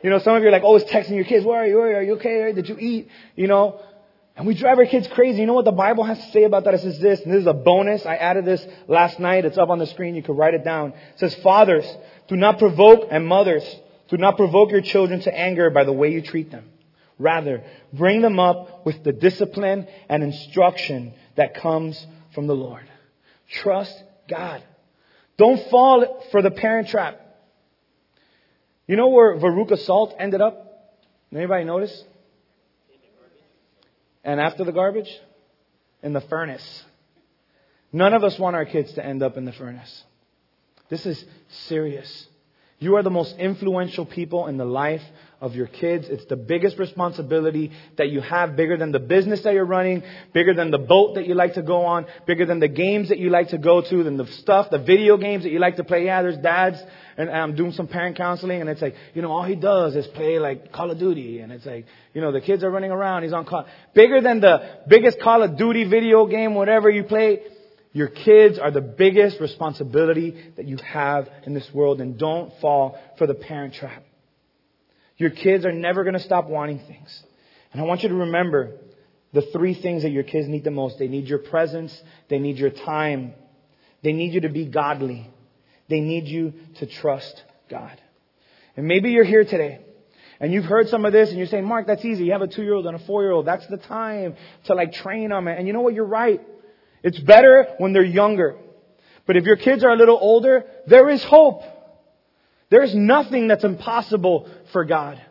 You 0.03 0.09
know, 0.09 0.20
some 0.20 0.36
of 0.36 0.41
you 0.41 0.49
are 0.49 0.51
like 0.51 0.64
always 0.64 0.84
texting 0.84 1.16
your 1.16 1.26
kids, 1.26 1.45
where 1.45 1.62
are 1.62 1.68
you? 1.68 1.78
Where 1.78 1.88
are 1.88 1.91
you? 1.91 1.97
Are 1.97 2.03
you 2.03 2.14
okay? 2.16 2.51
Did 2.53 2.70
you 2.70 2.78
eat? 2.80 3.09
You 3.36 3.47
know, 3.47 3.80
and 4.36 4.47
we 4.47 4.53
drive 4.53 4.78
our 4.78 4.86
kids 4.86 5.07
crazy. 5.07 5.41
You 5.41 5.45
know 5.45 5.53
what 5.53 5.66
the 5.66 5.72
Bible 5.72 6.03
has 6.03 6.18
to 6.18 6.32
say 6.32 6.43
about 6.43 6.64
that? 6.64 6.74
It 6.74 6.82
says 6.82 6.99
this, 6.99 7.22
and 7.22 7.34
this 7.34 7.41
is 7.41 7.47
a 7.47 7.53
bonus. 7.53 8.05
I 8.05 8.16
added 8.16 8.45
this 8.45 8.66
last 8.88 9.20
night. 9.20 9.45
It's 9.45 9.57
up 9.57 9.70
on 9.70 9.78
the 9.78 9.86
screen. 9.88 10.16
You 10.16 10.24
can 10.24 10.36
write 10.36 10.53
it 10.53 10.64
down. 10.64 10.93
It 10.93 11.20
says, 11.20 11.36
Fathers, 11.36 11.86
do 12.28 12.36
not 12.36 12.57
provoke, 12.57 13.09
and 13.12 13.28
mothers, 13.28 13.64
do 14.07 14.18
not 14.18 14.38
provoke 14.38 14.72
your 14.72 14.82
children 14.82 15.20
to 15.22 15.38
anger 15.38 15.70
by 15.70 15.84
the 15.84 15.93
way 15.93 16.12
you 16.12 16.22
treat 16.22 16.49
them. 16.49 16.70
Rather, 17.20 17.64
bring 17.93 18.22
them 18.22 18.39
up 18.39 18.86
with 18.86 19.03
the 19.03 19.12
discipline 19.12 19.88
and 20.09 20.24
instruction 20.24 21.14
that 21.36 21.53
comes 21.53 22.03
from 22.34 22.47
the 22.47 22.55
Lord. 22.55 22.89
Trust 23.47 24.01
God. 24.28 24.64
Don't 25.38 25.62
fall 25.70 26.26
for 26.32 26.41
the 26.41 26.51
parent 26.51 26.88
trap. 26.88 27.20
You 28.91 28.97
know 28.97 29.07
where 29.07 29.37
Veruca 29.37 29.77
Salt 29.77 30.15
ended 30.19 30.41
up? 30.41 30.91
Anybody 31.33 31.63
notice? 31.63 32.03
And 34.21 34.37
after 34.37 34.65
the 34.65 34.73
garbage? 34.73 35.07
In 36.03 36.11
the 36.11 36.19
furnace. 36.19 36.83
None 37.93 38.13
of 38.13 38.25
us 38.25 38.37
want 38.37 38.57
our 38.57 38.65
kids 38.65 38.91
to 38.95 39.05
end 39.05 39.23
up 39.23 39.37
in 39.37 39.45
the 39.45 39.53
furnace. 39.53 40.03
This 40.89 41.05
is 41.05 41.23
serious. 41.67 42.27
You 42.82 42.95
are 42.95 43.03
the 43.03 43.11
most 43.11 43.36
influential 43.38 44.07
people 44.07 44.47
in 44.47 44.57
the 44.57 44.65
life 44.65 45.03
of 45.39 45.53
your 45.53 45.67
kids. 45.67 46.07
It's 46.09 46.25
the 46.25 46.36
biggest 46.36 46.79
responsibility 46.79 47.71
that 47.99 48.09
you 48.09 48.21
have, 48.21 48.55
bigger 48.55 48.75
than 48.75 48.91
the 48.91 48.99
business 48.99 49.43
that 49.43 49.53
you're 49.53 49.65
running, 49.65 50.01
bigger 50.34 50.55
than 50.55 50.71
the 50.71 50.79
boat 50.79 51.13
that 51.13 51.27
you 51.27 51.36
like 51.36 51.53
to 51.53 51.61
go 51.61 51.86
on, 51.86 52.07
bigger 52.25 52.47
than 52.47 52.59
the 52.59 52.67
games 52.67 53.09
that 53.09 53.19
you 53.19 53.29
like 53.29 53.49
to 53.49 53.59
go 53.59 53.84
to, 53.88 54.03
than 54.03 54.17
the 54.17 54.25
stuff, 54.39 54.71
the 54.71 54.79
video 54.79 55.15
games 55.17 55.43
that 55.43 55.51
you 55.51 55.59
like 55.59 55.75
to 55.75 55.84
play. 55.84 56.05
Yeah, 56.05 56.23
there's 56.23 56.39
dads, 56.39 56.77
and 57.17 57.29
I'm 57.29 57.55
doing 57.55 57.71
some 57.71 57.88
parent 57.88 58.17
counseling, 58.17 58.61
and 58.61 58.69
it's 58.69 58.82
like, 58.82 58.95
you 59.13 59.21
know, 59.21 59.32
all 59.32 59.43
he 59.43 59.55
does 59.55 59.95
is 59.95 60.07
play 60.07 60.39
like 60.39 60.71
Call 60.71 60.89
of 60.89 60.97
Duty, 60.97 61.38
and 61.38 61.51
it's 61.51 61.67
like, 61.67 61.86
you 62.15 62.21
know, 62.21 62.32
the 62.32 62.41
kids 62.41 62.63
are 62.63 62.71
running 62.71 62.89
around, 62.89 63.21
he's 63.21 63.34
on 63.34 63.45
call. 63.45 63.67
Bigger 63.93 64.21
than 64.21 64.41
the 64.41 64.79
biggest 64.88 65.19
Call 65.21 65.43
of 65.43 65.55
Duty 65.55 65.88
video 65.88 66.25
game, 66.25 66.55
whatever 66.55 66.89
you 66.89 67.03
play, 67.03 67.41
your 67.93 68.07
kids 68.07 68.57
are 68.57 68.71
the 68.71 68.81
biggest 68.81 69.39
responsibility 69.41 70.51
that 70.55 70.65
you 70.65 70.77
have 70.77 71.29
in 71.45 71.53
this 71.53 71.69
world 71.73 71.99
and 71.99 72.17
don't 72.17 72.53
fall 72.61 72.97
for 73.17 73.27
the 73.27 73.33
parent 73.33 73.73
trap. 73.73 74.03
Your 75.17 75.29
kids 75.29 75.65
are 75.65 75.73
never 75.73 76.03
going 76.03 76.13
to 76.13 76.19
stop 76.19 76.47
wanting 76.47 76.79
things. 76.79 77.23
And 77.73 77.81
I 77.81 77.85
want 77.85 78.03
you 78.03 78.09
to 78.09 78.15
remember 78.15 78.77
the 79.33 79.41
three 79.53 79.73
things 79.73 80.03
that 80.03 80.11
your 80.11 80.23
kids 80.23 80.47
need 80.47 80.63
the 80.63 80.71
most. 80.71 80.99
They 80.99 81.07
need 81.07 81.27
your 81.27 81.39
presence. 81.39 81.99
They 82.29 82.39
need 82.39 82.57
your 82.57 82.69
time. 82.69 83.33
They 84.03 84.13
need 84.13 84.33
you 84.33 84.41
to 84.41 84.49
be 84.49 84.65
godly. 84.65 85.29
They 85.89 85.99
need 85.99 86.27
you 86.27 86.53
to 86.79 86.85
trust 86.85 87.43
God. 87.69 88.01
And 88.77 88.87
maybe 88.87 89.11
you're 89.11 89.25
here 89.25 89.43
today 89.43 89.81
and 90.39 90.53
you've 90.53 90.65
heard 90.65 90.87
some 90.87 91.05
of 91.05 91.11
this 91.11 91.29
and 91.29 91.37
you're 91.37 91.47
saying, 91.47 91.65
Mark, 91.65 91.87
that's 91.87 92.05
easy. 92.05 92.23
You 92.25 92.31
have 92.31 92.41
a 92.41 92.47
two 92.47 92.63
year 92.63 92.73
old 92.73 92.87
and 92.87 92.95
a 92.95 93.05
four 93.05 93.21
year 93.21 93.31
old. 93.31 93.45
That's 93.45 93.67
the 93.67 93.77
time 93.77 94.35
to 94.65 94.75
like 94.75 94.93
train 94.93 95.29
them. 95.29 95.47
And 95.47 95.67
you 95.67 95.73
know 95.73 95.81
what? 95.81 95.93
You're 95.93 96.05
right. 96.05 96.41
It's 97.03 97.19
better 97.19 97.67
when 97.77 97.93
they're 97.93 98.03
younger. 98.03 98.57
But 99.25 99.37
if 99.37 99.45
your 99.45 99.55
kids 99.55 99.83
are 99.83 99.91
a 99.91 99.95
little 99.95 100.17
older, 100.19 100.65
there 100.87 101.09
is 101.09 101.23
hope. 101.23 101.63
There's 102.69 102.95
nothing 102.95 103.47
that's 103.47 103.63
impossible 103.63 104.49
for 104.71 104.85
God. 104.85 105.21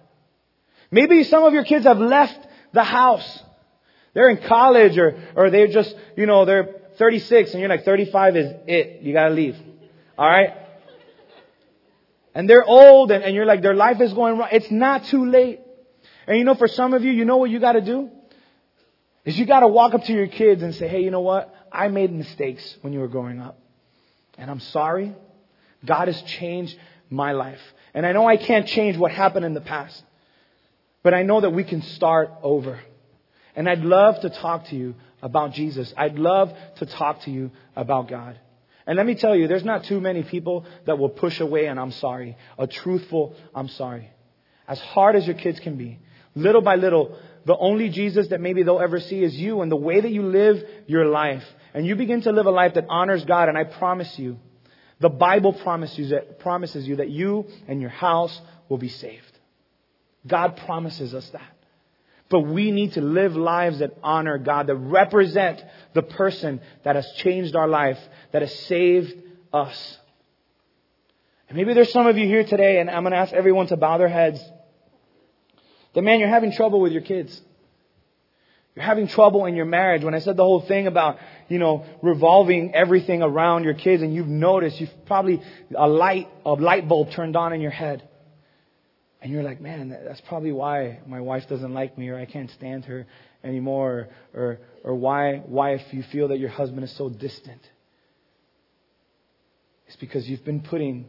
Maybe 0.91 1.23
some 1.25 1.45
of 1.45 1.53
your 1.53 1.65
kids 1.65 1.85
have 1.87 1.99
left 1.99 2.39
the 2.73 2.85
house. 2.85 3.43
They're 4.13 4.29
in 4.29 4.39
college 4.39 4.99
or, 4.99 5.19
or 5.37 5.51
they're 5.51 5.69
just, 5.69 5.95
you 6.17 6.27
know, 6.27 6.45
they're 6.45 6.81
36 6.99 7.53
and 7.53 7.61
you're 7.61 7.69
like 7.69 7.85
35 7.85 8.37
is 8.37 8.53
it. 8.67 9.03
You 9.03 9.13
gotta 9.13 9.35
leave. 9.35 9.57
Alright? 10.19 10.51
And 12.35 12.49
they're 12.49 12.65
old 12.65 13.11
and, 13.11 13.25
and 13.25 13.35
you're 13.35 13.47
like 13.47 13.63
their 13.63 13.75
life 13.75 14.01
is 14.01 14.13
going 14.13 14.39
wrong. 14.39 14.49
It's 14.53 14.71
not 14.71 15.05
too 15.05 15.27
late. 15.27 15.61
And 16.27 16.37
you 16.37 16.45
know, 16.45 16.55
for 16.55 16.69
some 16.69 16.93
of 16.95 17.05
you, 17.05 17.13
you 17.13 17.25
know 17.25 17.39
what 17.39 17.51
you 17.51 17.61
gotta 17.61 17.81
do? 17.81 18.11
Is 19.25 19.39
you 19.39 19.47
gotta 19.47 19.69
walk 19.69 19.95
up 19.95 20.05
to 20.05 20.13
your 20.13 20.27
kids 20.27 20.63
and 20.63 20.75
say, 20.75 20.89
hey, 20.89 21.01
you 21.01 21.11
know 21.11 21.21
what? 21.21 21.55
I 21.73 21.89
made 21.89 22.13
mistakes 22.13 22.77
when 22.81 22.93
you 22.93 23.01
were 23.01 23.09
growing 23.09 23.41
up. 23.41 23.59
And 24.39 24.51
I'm 24.51 24.61
sorry. 24.61 25.15
God 25.85 26.09
has 26.09 26.21
changed 26.23 26.77
my 27.09 27.33
life. 27.33 27.61
And 27.95 28.07
I 28.07 28.13
know 28.13 28.27
I 28.27 28.37
can't 28.37 28.67
change 28.67 28.97
what 28.97 29.11
happened 29.11 29.45
in 29.45 29.55
the 29.55 29.61
past. 29.61 30.03
But 31.03 31.15
I 31.15 31.23
know 31.23 31.41
that 31.41 31.51
we 31.51 31.65
can 31.65 31.83
start 31.83 32.31
over. 32.43 32.81
And 33.57 33.69
I'd 33.69 33.81
love 33.81 34.21
to 34.21 34.31
talk 34.31 34.67
to 34.69 34.77
you 34.77 34.95
about 35.23 35.53
Jesus. 35.53 35.93
I'd 35.97 36.19
love 36.19 36.53
to 36.77 36.87
talk 36.87 37.23
to 37.23 37.31
you 37.31 37.51
about 37.77 38.09
God. 38.09 38.39
And 38.87 38.97
let 38.97 39.07
me 39.07 39.15
tell 39.15 39.37
you, 39.37 39.47
there's 39.47 39.65
not 39.65 39.85
too 39.85 40.01
many 40.01 40.23
people 40.23 40.65
that 40.87 40.99
will 40.99 41.09
push 41.09 41.41
away 41.41 41.67
an 41.67 41.79
I'm 41.79 41.93
sorry, 41.93 42.37
a 42.59 42.67
truthful 42.67 43.35
I'm 43.55 43.69
sorry. 43.69 44.11
As 44.67 44.81
hard 44.81 45.17
as 45.17 45.27
your 45.27 45.37
kids 45.37 45.61
can 45.61 45.77
be, 45.77 45.99
little 46.35 46.63
by 46.63 46.77
little, 46.77 47.19
the 47.45 47.57
only 47.57 47.89
Jesus 47.89 48.29
that 48.29 48.41
maybe 48.41 48.63
they'll 48.63 48.81
ever 48.81 49.01
see 49.01 49.23
is 49.23 49.35
you 49.35 49.63
and 49.63 49.71
the 49.71 49.77
way 49.77 50.01
that 50.01 50.11
you 50.11 50.23
live 50.23 50.63
your 50.87 51.07
life 51.07 51.45
and 51.75 51.87
you 51.87 51.97
begin 51.97 52.21
to 52.23 52.33
live 52.33 52.47
a 52.47 52.51
life 52.51 52.75
that 52.75 52.87
honors 52.89 53.25
God, 53.25 53.49
and 53.49 53.57
I 53.57 53.65
promise 53.65 54.19
you, 54.19 54.39
the 54.99 55.09
Bible 55.09 55.53
promises, 55.53 56.13
promises 56.41 56.87
you 56.87 56.97
that 56.97 57.09
you 57.09 57.47
and 57.69 57.81
your 57.81 57.91
house 57.91 58.39
will 58.69 58.79
be 58.79 58.89
saved. 58.89 59.39
God 60.27 60.57
promises 60.59 61.15
us 61.15 61.29
that. 61.31 61.57
But 62.29 62.41
we 62.41 62.71
need 62.71 62.93
to 62.93 63.01
live 63.01 63.35
lives 63.35 63.81
that 63.81 63.97
honor 64.03 64.39
God, 64.39 64.69
that 64.69 64.77
represent 64.77 65.65
the 65.95 66.03
person 66.03 66.61
that 66.85 66.97
has 66.97 67.11
changed 67.17 67.57
our 67.57 67.67
life, 67.67 67.99
that 68.33 68.43
has 68.43 68.55
saved 68.67 69.15
us. 69.53 69.99
And 71.49 71.57
maybe 71.57 71.75
there's 71.75 71.93
some 71.93 72.07
of 72.07 72.17
you 72.17 72.27
here 72.27 72.45
today, 72.45 72.79
and 72.79 72.89
I'm 72.89 73.03
going 73.03 73.13
to 73.13 73.19
ask 73.19 73.33
everyone 73.33 73.67
to 73.69 73.77
bow 73.77 73.99
their 73.99 74.09
heads. 74.09 74.41
That 75.95 76.03
man, 76.03 76.21
you're 76.21 76.29
having 76.29 76.53
trouble 76.53 76.81
with 76.81 76.93
your 76.93 77.03
kids. 77.03 77.41
You're 78.77 78.85
having 78.85 79.09
trouble 79.09 79.47
in 79.47 79.57
your 79.57 79.65
marriage. 79.65 80.05
When 80.05 80.15
I 80.15 80.21
said 80.21 80.37
the 80.37 80.45
whole 80.45 80.61
thing 80.61 80.87
about, 80.87 81.19
you 81.49 81.59
know, 81.59 81.85
revolving 82.03 82.75
everything 82.75 83.23
around 83.23 83.65
your 83.65 83.75
kids 83.75 84.03
and 84.03 84.15
you've 84.15 84.29
noticed, 84.29 84.81
you've 84.81 85.07
probably 85.07 85.43
a 85.77 85.89
light, 85.89 86.29
a 86.47 86.53
light 86.53 86.89
bulb 86.89 87.11
turned 87.11 87.37
on 87.37 87.53
in 87.53 87.61
your 87.61 87.73
head. 87.73 88.09
And 89.21 89.33
you're 89.33 89.43
like, 89.43 89.61
man, 89.61 89.91
that's 89.91 90.21
probably 90.23 90.53
why 90.53 91.01
my 91.07 91.21
wife 91.21 91.49
doesn't 91.49 91.75
like 91.75 91.99
me 91.99 92.09
or 92.09 92.17
I 92.17 92.25
can't 92.25 92.51
stand 92.53 92.85
her 92.87 93.07
anymore 93.43 94.09
or, 94.33 94.41
or, 94.41 94.59
or 94.85 94.95
why, 94.95 95.39
why 95.39 95.75
if 95.75 95.93
you 95.93 96.03
feel 96.05 96.29
that 96.29 96.39
your 96.39 96.49
husband 96.49 96.85
is 96.85 96.97
so 96.97 97.11
distant. 97.11 97.61
It's 99.89 99.97
because 99.97 100.29
you've 100.29 100.45
been 100.45 100.61
putting 100.61 101.07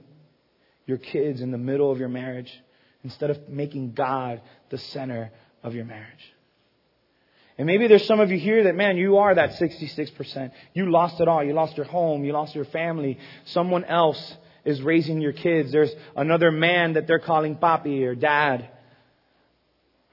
your 0.87 0.97
kids 0.97 1.39
in 1.39 1.51
the 1.51 1.57
middle 1.57 1.91
of 1.91 1.99
your 1.99 2.09
marriage 2.09 2.51
instead 3.03 3.29
of 3.29 3.49
making 3.49 3.93
God 3.93 4.41
the 4.69 4.77
center 4.77 5.31
of 5.63 5.75
your 5.75 5.85
marriage. 5.85 6.33
And 7.57 7.67
maybe 7.67 7.87
there's 7.87 8.05
some 8.05 8.19
of 8.19 8.31
you 8.31 8.39
here 8.39 8.63
that, 8.63 8.75
man, 8.75 8.97
you 8.97 9.17
are 9.17 9.35
that 9.35 9.51
66%. 9.51 10.51
You 10.73 10.89
lost 10.89 11.19
it 11.19 11.27
all. 11.27 11.43
You 11.43 11.53
lost 11.53 11.77
your 11.77 11.85
home. 11.85 12.23
You 12.23 12.33
lost 12.33 12.55
your 12.55 12.65
family. 12.65 13.19
Someone 13.45 13.83
else 13.83 14.35
is 14.65 14.81
raising 14.81 15.21
your 15.21 15.33
kids. 15.33 15.71
There's 15.71 15.91
another 16.15 16.51
man 16.51 16.93
that 16.93 17.07
they're 17.07 17.19
calling 17.19 17.55
papi 17.55 18.03
or 18.03 18.15
dad. 18.15 18.69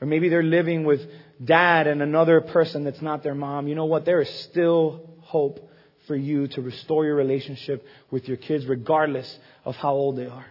Or 0.01 0.07
maybe 0.07 0.29
they're 0.29 0.43
living 0.43 0.85
with 0.85 1.01
dad 1.43 1.87
and 1.87 2.03
another 2.03 2.41
person 2.41 2.85
that's 2.85 3.03
not 3.03 3.23
their 3.23 3.35
mom. 3.35 3.69
You 3.69 3.75
know 3.75 3.87
what? 3.87 4.05
There 4.05 4.21
is 4.21 4.31
still 4.41 5.09
hope 5.21 5.71
for 6.07 6.17
you 6.17 6.49
to 6.49 6.63
restore 6.63 7.05
your 7.05 7.15
relationship 7.15 7.87
with 8.11 8.29
your 8.29 8.37
kids 8.37 8.67
regardless 8.67 9.39
of 9.65 9.77
how 9.77 9.93
old 9.93 10.17
they 10.17 10.27
are. 10.27 10.47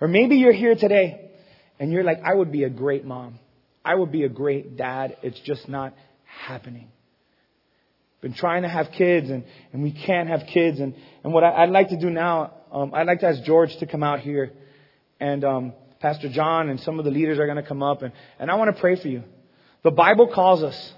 Or 0.00 0.08
maybe 0.08 0.36
you're 0.36 0.52
here 0.52 0.74
today 0.74 1.29
and 1.80 1.90
you're 1.90 2.04
like, 2.04 2.20
I 2.22 2.34
would 2.34 2.52
be 2.52 2.64
a 2.64 2.70
great 2.70 3.06
mom. 3.06 3.38
I 3.82 3.94
would 3.94 4.12
be 4.12 4.24
a 4.24 4.28
great 4.28 4.76
dad. 4.76 5.16
It's 5.22 5.40
just 5.40 5.66
not 5.66 5.94
happening. 6.24 6.88
Been 8.20 8.34
trying 8.34 8.62
to 8.62 8.68
have 8.68 8.88
kids 8.92 9.30
and, 9.30 9.44
and 9.72 9.82
we 9.82 9.92
can't 9.92 10.28
have 10.28 10.42
kids. 10.52 10.78
And, 10.78 10.94
and 11.24 11.32
what 11.32 11.42
I, 11.42 11.64
would 11.64 11.72
like 11.72 11.88
to 11.88 11.98
do 11.98 12.10
now, 12.10 12.52
um, 12.70 12.92
I'd 12.92 13.06
like 13.06 13.20
to 13.20 13.28
ask 13.28 13.42
George 13.44 13.74
to 13.78 13.86
come 13.86 14.02
out 14.02 14.20
here 14.20 14.52
and 15.18 15.42
um, 15.42 15.72
Pastor 16.00 16.28
John 16.28 16.68
and 16.68 16.78
some 16.80 16.98
of 16.98 17.06
the 17.06 17.10
leaders 17.10 17.38
are 17.38 17.46
going 17.46 17.56
to 17.56 17.66
come 17.66 17.82
up 17.82 18.02
and, 18.02 18.12
and 18.38 18.50
I 18.50 18.56
want 18.56 18.74
to 18.76 18.78
pray 18.78 19.00
for 19.00 19.08
you. 19.08 19.22
The 19.82 19.90
Bible 19.90 20.30
calls 20.34 20.62
us 20.62 20.92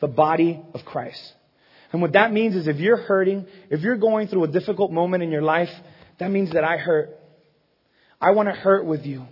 the 0.00 0.08
body 0.08 0.60
of 0.74 0.84
Christ. 0.84 1.32
And 1.92 2.02
what 2.02 2.14
that 2.14 2.32
means 2.32 2.56
is 2.56 2.66
if 2.66 2.78
you're 2.78 2.96
hurting, 2.96 3.46
if 3.70 3.82
you're 3.82 3.96
going 3.96 4.26
through 4.26 4.42
a 4.44 4.48
difficult 4.48 4.90
moment 4.90 5.22
in 5.22 5.30
your 5.30 5.42
life, 5.42 5.70
that 6.18 6.32
means 6.32 6.52
that 6.54 6.64
I 6.64 6.76
hurt. 6.76 7.10
I 8.20 8.32
want 8.32 8.48
to 8.48 8.54
hurt 8.54 8.84
with 8.84 9.06
you. 9.06 9.26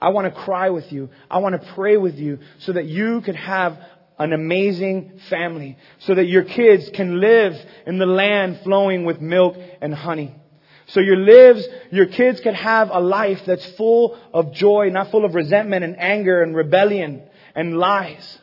I 0.00 0.10
want 0.10 0.32
to 0.32 0.40
cry 0.40 0.70
with 0.70 0.92
you. 0.92 1.10
I 1.30 1.38
want 1.38 1.60
to 1.60 1.72
pray 1.74 1.96
with 1.96 2.16
you 2.16 2.38
so 2.60 2.72
that 2.72 2.84
you 2.86 3.20
could 3.20 3.36
have 3.36 3.78
an 4.18 4.32
amazing 4.32 5.20
family, 5.28 5.76
so 6.00 6.14
that 6.14 6.26
your 6.26 6.42
kids 6.44 6.90
can 6.90 7.20
live 7.20 7.56
in 7.86 7.98
the 7.98 8.06
land 8.06 8.60
flowing 8.64 9.04
with 9.04 9.20
milk 9.20 9.56
and 9.80 9.94
honey. 9.94 10.34
So 10.88 11.00
your 11.00 11.16
lives, 11.16 11.66
your 11.90 12.06
kids 12.06 12.40
can 12.40 12.54
have 12.54 12.90
a 12.90 12.98
life 12.98 13.44
that's 13.44 13.66
full 13.72 14.18
of 14.32 14.52
joy, 14.52 14.88
not 14.90 15.10
full 15.10 15.24
of 15.24 15.34
resentment 15.34 15.84
and 15.84 15.98
anger 15.98 16.42
and 16.42 16.56
rebellion 16.56 17.22
and 17.54 17.76
lies. 17.76 18.38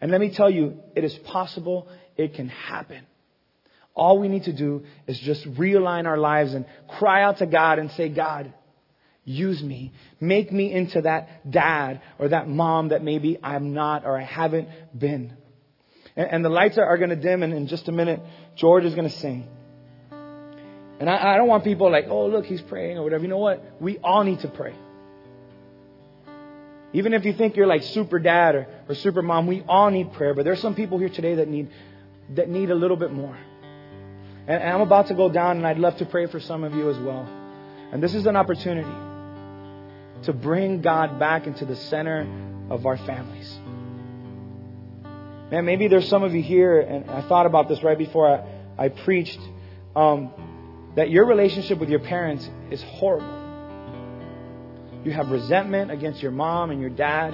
And 0.00 0.10
let 0.10 0.20
me 0.20 0.30
tell 0.30 0.50
you, 0.50 0.78
it 0.94 1.04
is 1.04 1.14
possible, 1.18 1.88
it 2.16 2.34
can 2.34 2.48
happen. 2.48 3.06
All 3.94 4.18
we 4.18 4.28
need 4.28 4.44
to 4.44 4.52
do 4.52 4.84
is 5.06 5.18
just 5.18 5.44
realign 5.54 6.06
our 6.06 6.18
lives 6.18 6.52
and 6.52 6.66
cry 6.98 7.22
out 7.22 7.38
to 7.38 7.46
God 7.46 7.78
and 7.78 7.90
say, 7.92 8.10
God, 8.10 8.52
use 9.26 9.62
me. 9.62 9.92
Make 10.20 10.50
me 10.52 10.72
into 10.72 11.02
that 11.02 11.50
dad 11.50 12.00
or 12.18 12.28
that 12.28 12.48
mom 12.48 12.88
that 12.88 13.02
maybe 13.02 13.38
I'm 13.42 13.74
not 13.74 14.06
or 14.06 14.16
I 14.18 14.22
haven't 14.22 14.68
been. 14.98 15.36
And, 16.16 16.30
and 16.30 16.44
the 16.44 16.48
lights 16.48 16.78
are, 16.78 16.84
are 16.84 16.96
going 16.96 17.10
to 17.10 17.16
dim, 17.16 17.42
and 17.42 17.52
in 17.52 17.66
just 17.66 17.88
a 17.88 17.92
minute, 17.92 18.20
George 18.54 18.84
is 18.84 18.94
going 18.94 19.08
to 19.10 19.14
sing. 19.14 19.46
And 20.98 21.10
I, 21.10 21.34
I 21.34 21.36
don't 21.36 21.48
want 21.48 21.64
people 21.64 21.90
like, 21.90 22.06
oh, 22.08 22.28
look, 22.28 22.46
he's 22.46 22.62
praying 22.62 22.96
or 22.96 23.02
whatever. 23.02 23.24
You 23.24 23.28
know 23.28 23.36
what? 23.36 23.62
We 23.82 23.98
all 23.98 24.24
need 24.24 24.40
to 24.40 24.48
pray. 24.48 24.74
Even 26.94 27.12
if 27.12 27.26
you 27.26 27.34
think 27.34 27.56
you're 27.56 27.66
like 27.66 27.82
super 27.82 28.18
dad 28.18 28.54
or, 28.54 28.68
or 28.88 28.94
super 28.94 29.20
mom, 29.20 29.46
we 29.46 29.62
all 29.68 29.90
need 29.90 30.12
prayer. 30.14 30.32
But 30.32 30.44
there's 30.44 30.62
some 30.62 30.74
people 30.74 30.98
here 30.98 31.10
today 31.10 31.34
that 31.34 31.48
need, 31.48 31.68
that 32.36 32.48
need 32.48 32.70
a 32.70 32.74
little 32.74 32.96
bit 32.96 33.12
more. 33.12 33.36
And, 34.46 34.62
and 34.62 34.72
I'm 34.72 34.80
about 34.80 35.08
to 35.08 35.14
go 35.14 35.28
down, 35.28 35.58
and 35.58 35.66
I'd 35.66 35.78
love 35.78 35.96
to 35.98 36.06
pray 36.06 36.26
for 36.26 36.38
some 36.38 36.62
of 36.62 36.74
you 36.74 36.88
as 36.88 36.98
well. 36.98 37.28
And 37.92 38.00
this 38.00 38.14
is 38.14 38.26
an 38.26 38.36
opportunity 38.36 39.05
to 40.24 40.32
bring 40.32 40.80
God 40.82 41.18
back 41.18 41.46
into 41.46 41.64
the 41.64 41.76
center 41.76 42.26
of 42.70 42.86
our 42.86 42.96
families. 42.96 43.52
Man, 45.50 45.64
maybe 45.64 45.86
there's 45.86 46.08
some 46.08 46.24
of 46.24 46.34
you 46.34 46.42
here, 46.42 46.80
and 46.80 47.08
I 47.08 47.22
thought 47.28 47.46
about 47.46 47.68
this 47.68 47.82
right 47.82 47.96
before 47.96 48.28
I, 48.28 48.86
I 48.86 48.88
preached, 48.88 49.38
um, 49.94 50.32
that 50.96 51.10
your 51.10 51.26
relationship 51.26 51.78
with 51.78 51.88
your 51.88 52.00
parents 52.00 52.48
is 52.70 52.82
horrible. 52.82 53.44
You 55.04 55.12
have 55.12 55.30
resentment 55.30 55.92
against 55.92 56.20
your 56.20 56.32
mom 56.32 56.70
and 56.70 56.80
your 56.80 56.90
dad. 56.90 57.32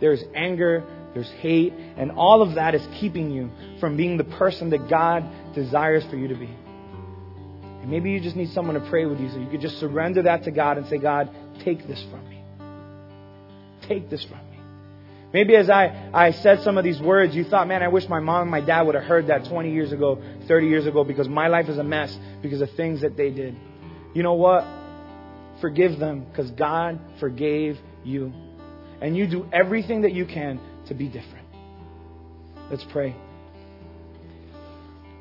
There's 0.00 0.22
anger, 0.34 0.84
there's 1.14 1.30
hate, 1.40 1.72
and 1.72 2.12
all 2.12 2.42
of 2.42 2.56
that 2.56 2.74
is 2.74 2.86
keeping 3.00 3.30
you 3.30 3.50
from 3.80 3.96
being 3.96 4.18
the 4.18 4.24
person 4.24 4.68
that 4.70 4.90
God 4.90 5.54
desires 5.54 6.04
for 6.10 6.16
you 6.16 6.28
to 6.28 6.34
be. 6.34 6.50
And 7.86 7.92
maybe 7.92 8.10
you 8.10 8.18
just 8.18 8.34
need 8.34 8.50
someone 8.50 8.74
to 8.74 8.90
pray 8.90 9.06
with 9.06 9.20
you 9.20 9.28
so 9.28 9.38
you 9.38 9.46
could 9.46 9.60
just 9.60 9.78
surrender 9.78 10.22
that 10.22 10.42
to 10.42 10.50
God 10.50 10.76
and 10.76 10.88
say, 10.88 10.98
God, 10.98 11.30
take 11.64 11.86
this 11.86 12.04
from 12.10 12.28
me. 12.28 12.42
Take 13.86 14.10
this 14.10 14.24
from 14.24 14.38
me. 14.50 14.58
Maybe 15.32 15.54
as 15.54 15.70
I, 15.70 16.10
I 16.12 16.32
said 16.32 16.62
some 16.62 16.78
of 16.78 16.82
these 16.82 17.00
words, 17.00 17.36
you 17.36 17.44
thought, 17.44 17.68
man, 17.68 17.84
I 17.84 17.88
wish 17.88 18.08
my 18.08 18.18
mom 18.18 18.42
and 18.42 18.50
my 18.50 18.60
dad 18.60 18.82
would 18.82 18.96
have 18.96 19.04
heard 19.04 19.28
that 19.28 19.44
20 19.44 19.72
years 19.72 19.92
ago, 19.92 20.20
30 20.48 20.66
years 20.66 20.84
ago, 20.84 21.04
because 21.04 21.28
my 21.28 21.46
life 21.46 21.68
is 21.68 21.78
a 21.78 21.84
mess 21.84 22.18
because 22.42 22.60
of 22.60 22.70
things 22.72 23.02
that 23.02 23.16
they 23.16 23.30
did. 23.30 23.54
You 24.14 24.24
know 24.24 24.34
what? 24.34 24.64
Forgive 25.60 26.00
them 26.00 26.24
because 26.24 26.50
God 26.50 26.98
forgave 27.20 27.78
you. 28.02 28.32
And 29.00 29.16
you 29.16 29.28
do 29.28 29.48
everything 29.52 30.02
that 30.02 30.12
you 30.12 30.26
can 30.26 30.58
to 30.88 30.94
be 30.94 31.06
different. 31.06 31.46
Let's 32.68 32.84
pray. 32.90 33.14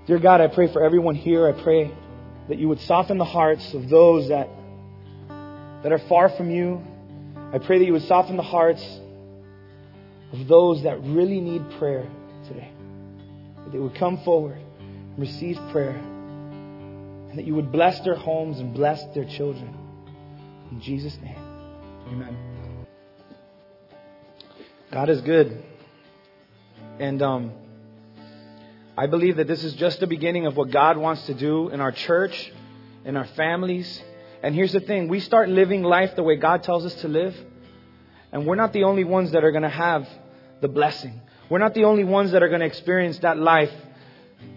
Dear 0.07 0.17
God, 0.17 0.41
I 0.41 0.47
pray 0.47 0.73
for 0.73 0.83
everyone 0.83 1.13
here. 1.13 1.47
I 1.47 1.63
pray 1.63 1.93
that 2.47 2.57
you 2.57 2.67
would 2.67 2.79
soften 2.81 3.17
the 3.17 3.25
hearts 3.25 3.73
of 3.73 3.89
those 3.89 4.29
that, 4.29 4.49
that 5.83 5.91
are 5.91 6.01
far 6.07 6.29
from 6.29 6.51
you. 6.51 6.81
I 7.53 7.59
pray 7.59 7.79
that 7.79 7.85
you 7.85 7.93
would 7.93 8.03
soften 8.03 8.37
the 8.37 8.43
hearts 8.43 8.83
of 10.31 10.47
those 10.47 10.83
that 10.83 11.01
really 11.01 11.39
need 11.39 11.63
prayer 11.79 12.07
today. 12.47 12.71
That 13.63 13.71
they 13.71 13.79
would 13.79 13.95
come 13.95 14.23
forward 14.23 14.57
and 14.57 15.19
receive 15.19 15.57
prayer. 15.71 15.95
And 15.95 17.37
that 17.37 17.45
you 17.45 17.55
would 17.55 17.71
bless 17.71 17.99
their 18.01 18.15
homes 18.15 18.59
and 18.59 18.73
bless 18.73 19.03
their 19.13 19.25
children. 19.25 19.73
In 20.71 20.81
Jesus' 20.81 21.17
name, 21.21 21.37
amen. 22.07 22.37
God 24.91 25.09
is 25.09 25.21
good. 25.21 25.63
And 26.99 27.21
um, 27.21 27.51
I 28.97 29.07
believe 29.07 29.37
that 29.37 29.47
this 29.47 29.63
is 29.63 29.73
just 29.73 29.99
the 29.99 30.07
beginning 30.07 30.45
of 30.45 30.55
what 30.55 30.71
God 30.71 30.97
wants 30.97 31.25
to 31.25 31.33
do 31.33 31.67
in 31.69 31.81
our 31.81 31.91
church, 31.91 32.53
in 33.03 33.17
our 33.17 33.25
families. 33.25 34.01
And 34.41 34.55
here's 34.55 34.71
the 34.71 34.79
thing 34.79 35.09
we 35.09 35.19
start 35.19 35.49
living 35.49 35.83
life 35.83 36.15
the 36.15 36.23
way 36.23 36.37
God 36.37 36.63
tells 36.63 36.85
us 36.85 36.95
to 37.01 37.09
live. 37.09 37.35
And 38.31 38.45
we're 38.45 38.55
not 38.55 38.71
the 38.71 38.85
only 38.85 39.03
ones 39.03 39.31
that 39.31 39.43
are 39.43 39.51
going 39.51 39.63
to 39.63 39.69
have 39.69 40.07
the 40.61 40.69
blessing. 40.69 41.21
We're 41.49 41.59
not 41.59 41.73
the 41.73 41.83
only 41.83 42.05
ones 42.05 42.31
that 42.31 42.41
are 42.41 42.47
going 42.47 42.61
to 42.61 42.65
experience 42.65 43.19
that 43.19 43.37
life 43.37 43.71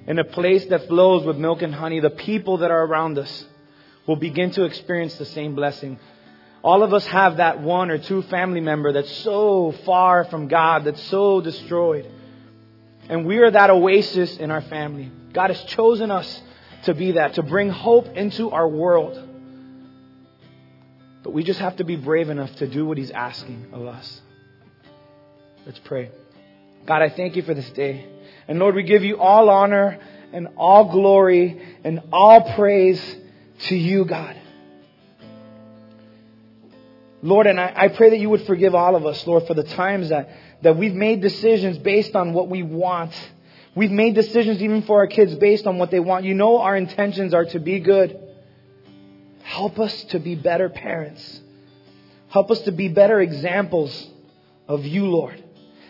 in 0.06 0.18
a 0.18 0.24
place 0.24 0.64
that 0.66 0.86
flows 0.86 1.24
with 1.24 1.36
milk 1.36 1.62
and 1.62 1.74
honey. 1.74 2.00
The 2.00 2.10
people 2.10 2.58
that 2.58 2.70
are 2.70 2.84
around 2.84 3.18
us 3.18 3.46
will 4.06 4.16
begin 4.16 4.52
to 4.52 4.64
experience 4.64 5.16
the 5.16 5.26
same 5.26 5.54
blessing. 5.54 5.98
All 6.62 6.82
of 6.82 6.94
us 6.94 7.06
have 7.08 7.36
that 7.36 7.60
one 7.60 7.90
or 7.90 7.98
two 7.98 8.22
family 8.22 8.60
member 8.60 8.92
that's 8.92 9.12
so 9.18 9.72
far 9.84 10.24
from 10.24 10.48
God, 10.48 10.84
that's 10.84 11.02
so 11.04 11.40
destroyed. 11.40 12.10
And 13.08 13.24
we 13.24 13.38
are 13.38 13.50
that 13.50 13.70
oasis 13.70 14.36
in 14.36 14.50
our 14.50 14.60
family. 14.60 15.10
God 15.32 15.50
has 15.50 15.62
chosen 15.64 16.10
us 16.10 16.42
to 16.84 16.94
be 16.94 17.12
that, 17.12 17.34
to 17.34 17.42
bring 17.42 17.70
hope 17.70 18.06
into 18.16 18.50
our 18.50 18.68
world. 18.68 19.26
But 21.22 21.32
we 21.32 21.42
just 21.42 21.60
have 21.60 21.76
to 21.76 21.84
be 21.84 21.96
brave 21.96 22.28
enough 22.28 22.54
to 22.56 22.66
do 22.66 22.86
what 22.86 22.98
He's 22.98 23.10
asking 23.10 23.68
of 23.72 23.86
us. 23.86 24.20
Let's 25.66 25.78
pray. 25.80 26.10
God, 26.86 27.02
I 27.02 27.10
thank 27.10 27.36
you 27.36 27.42
for 27.42 27.54
this 27.54 27.68
day. 27.70 28.06
And 28.46 28.58
Lord, 28.58 28.74
we 28.74 28.82
give 28.82 29.04
you 29.04 29.18
all 29.18 29.50
honor 29.50 29.98
and 30.32 30.48
all 30.56 30.90
glory 30.90 31.60
and 31.84 32.00
all 32.12 32.54
praise 32.54 33.16
to 33.64 33.76
you, 33.76 34.04
God. 34.04 34.36
Lord, 37.20 37.46
and 37.46 37.58
I, 37.58 37.72
I, 37.74 37.88
pray 37.88 38.10
that 38.10 38.18
you 38.18 38.30
would 38.30 38.46
forgive 38.46 38.74
all 38.74 38.94
of 38.94 39.04
us, 39.04 39.26
Lord, 39.26 39.46
for 39.46 39.54
the 39.54 39.64
times 39.64 40.10
that, 40.10 40.30
that 40.62 40.76
we've 40.76 40.94
made 40.94 41.20
decisions 41.20 41.78
based 41.78 42.16
on 42.16 42.32
what 42.32 42.48
we 42.48 42.62
want. 42.62 43.12
We've 43.74 43.90
made 43.90 44.14
decisions 44.14 44.60
even 44.62 44.82
for 44.82 44.98
our 44.98 45.06
kids 45.06 45.34
based 45.36 45.66
on 45.66 45.78
what 45.78 45.90
they 45.90 46.00
want. 46.00 46.24
You 46.24 46.34
know 46.34 46.58
our 46.58 46.76
intentions 46.76 47.32
are 47.32 47.44
to 47.46 47.58
be 47.60 47.80
good. 47.80 48.18
Help 49.42 49.78
us 49.78 50.04
to 50.04 50.18
be 50.18 50.34
better 50.34 50.68
parents. 50.68 51.40
Help 52.28 52.50
us 52.50 52.60
to 52.62 52.72
be 52.72 52.88
better 52.88 53.20
examples 53.20 54.08
of 54.66 54.84
you, 54.84 55.06
Lord. 55.06 55.42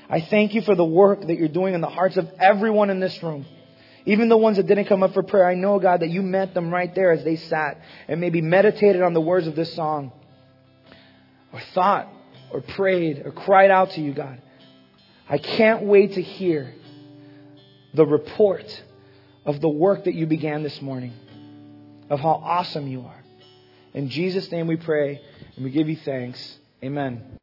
I 0.09 0.21
thank 0.21 0.55
you 0.55 0.62
for 0.62 0.75
the 0.75 0.85
work 0.85 1.27
that 1.27 1.39
you're 1.39 1.49
doing 1.49 1.75
in 1.75 1.81
the 1.81 1.89
hearts 1.89 2.16
of 2.16 2.31
everyone 2.39 2.91
in 2.91 3.01
this 3.01 3.23
room. 3.23 3.47
Even 4.07 4.29
the 4.29 4.37
ones 4.37 4.57
that 4.57 4.66
didn't 4.66 4.87
come 4.87 5.03
up 5.03 5.12
for 5.12 5.23
prayer, 5.23 5.47
I 5.47 5.55
know, 5.55 5.79
God, 5.79 6.01
that 6.01 6.09
you 6.09 6.23
met 6.23 6.55
them 6.55 6.71
right 6.71 6.95
there 6.95 7.12
as 7.12 7.25
they 7.25 7.37
sat 7.37 7.83
and 8.07 8.21
maybe 8.21 8.41
meditated 8.41 9.03
on 9.03 9.12
the 9.12 9.21
words 9.21 9.47
of 9.47 9.55
this 9.55 9.75
song 9.75 10.12
or 11.53 11.61
thought 11.75 12.09
or 12.51 12.62
prayed 12.62 13.23
or 13.25 13.33
cried 13.33 13.71
out 13.71 13.91
to 13.93 14.01
you, 14.01 14.14
God. 14.14 14.41
I 15.29 15.39
can't 15.39 15.83
wait 15.83 16.14
to 16.14 16.22
hear 16.22 16.74
the 17.93 18.07
report 18.07 18.83
of 19.45 19.61
the 19.61 19.68
work 19.68 20.05
that 20.05 20.14
you 20.14 20.26
began 20.26 20.62
this 20.62 20.81
morning, 20.81 21.12
of 22.09 22.20
how 22.20 22.41
awesome 22.45 22.87
you 22.87 23.03
are. 23.03 23.24
In 23.93 24.09
Jesus' 24.09 24.51
name 24.51 24.66
we 24.66 24.76
pray 24.76 25.20
and 25.57 25.64
we 25.64 25.70
give 25.70 25.89
you 25.89 25.97
thanks. 25.97 26.59
Amen. 26.83 27.22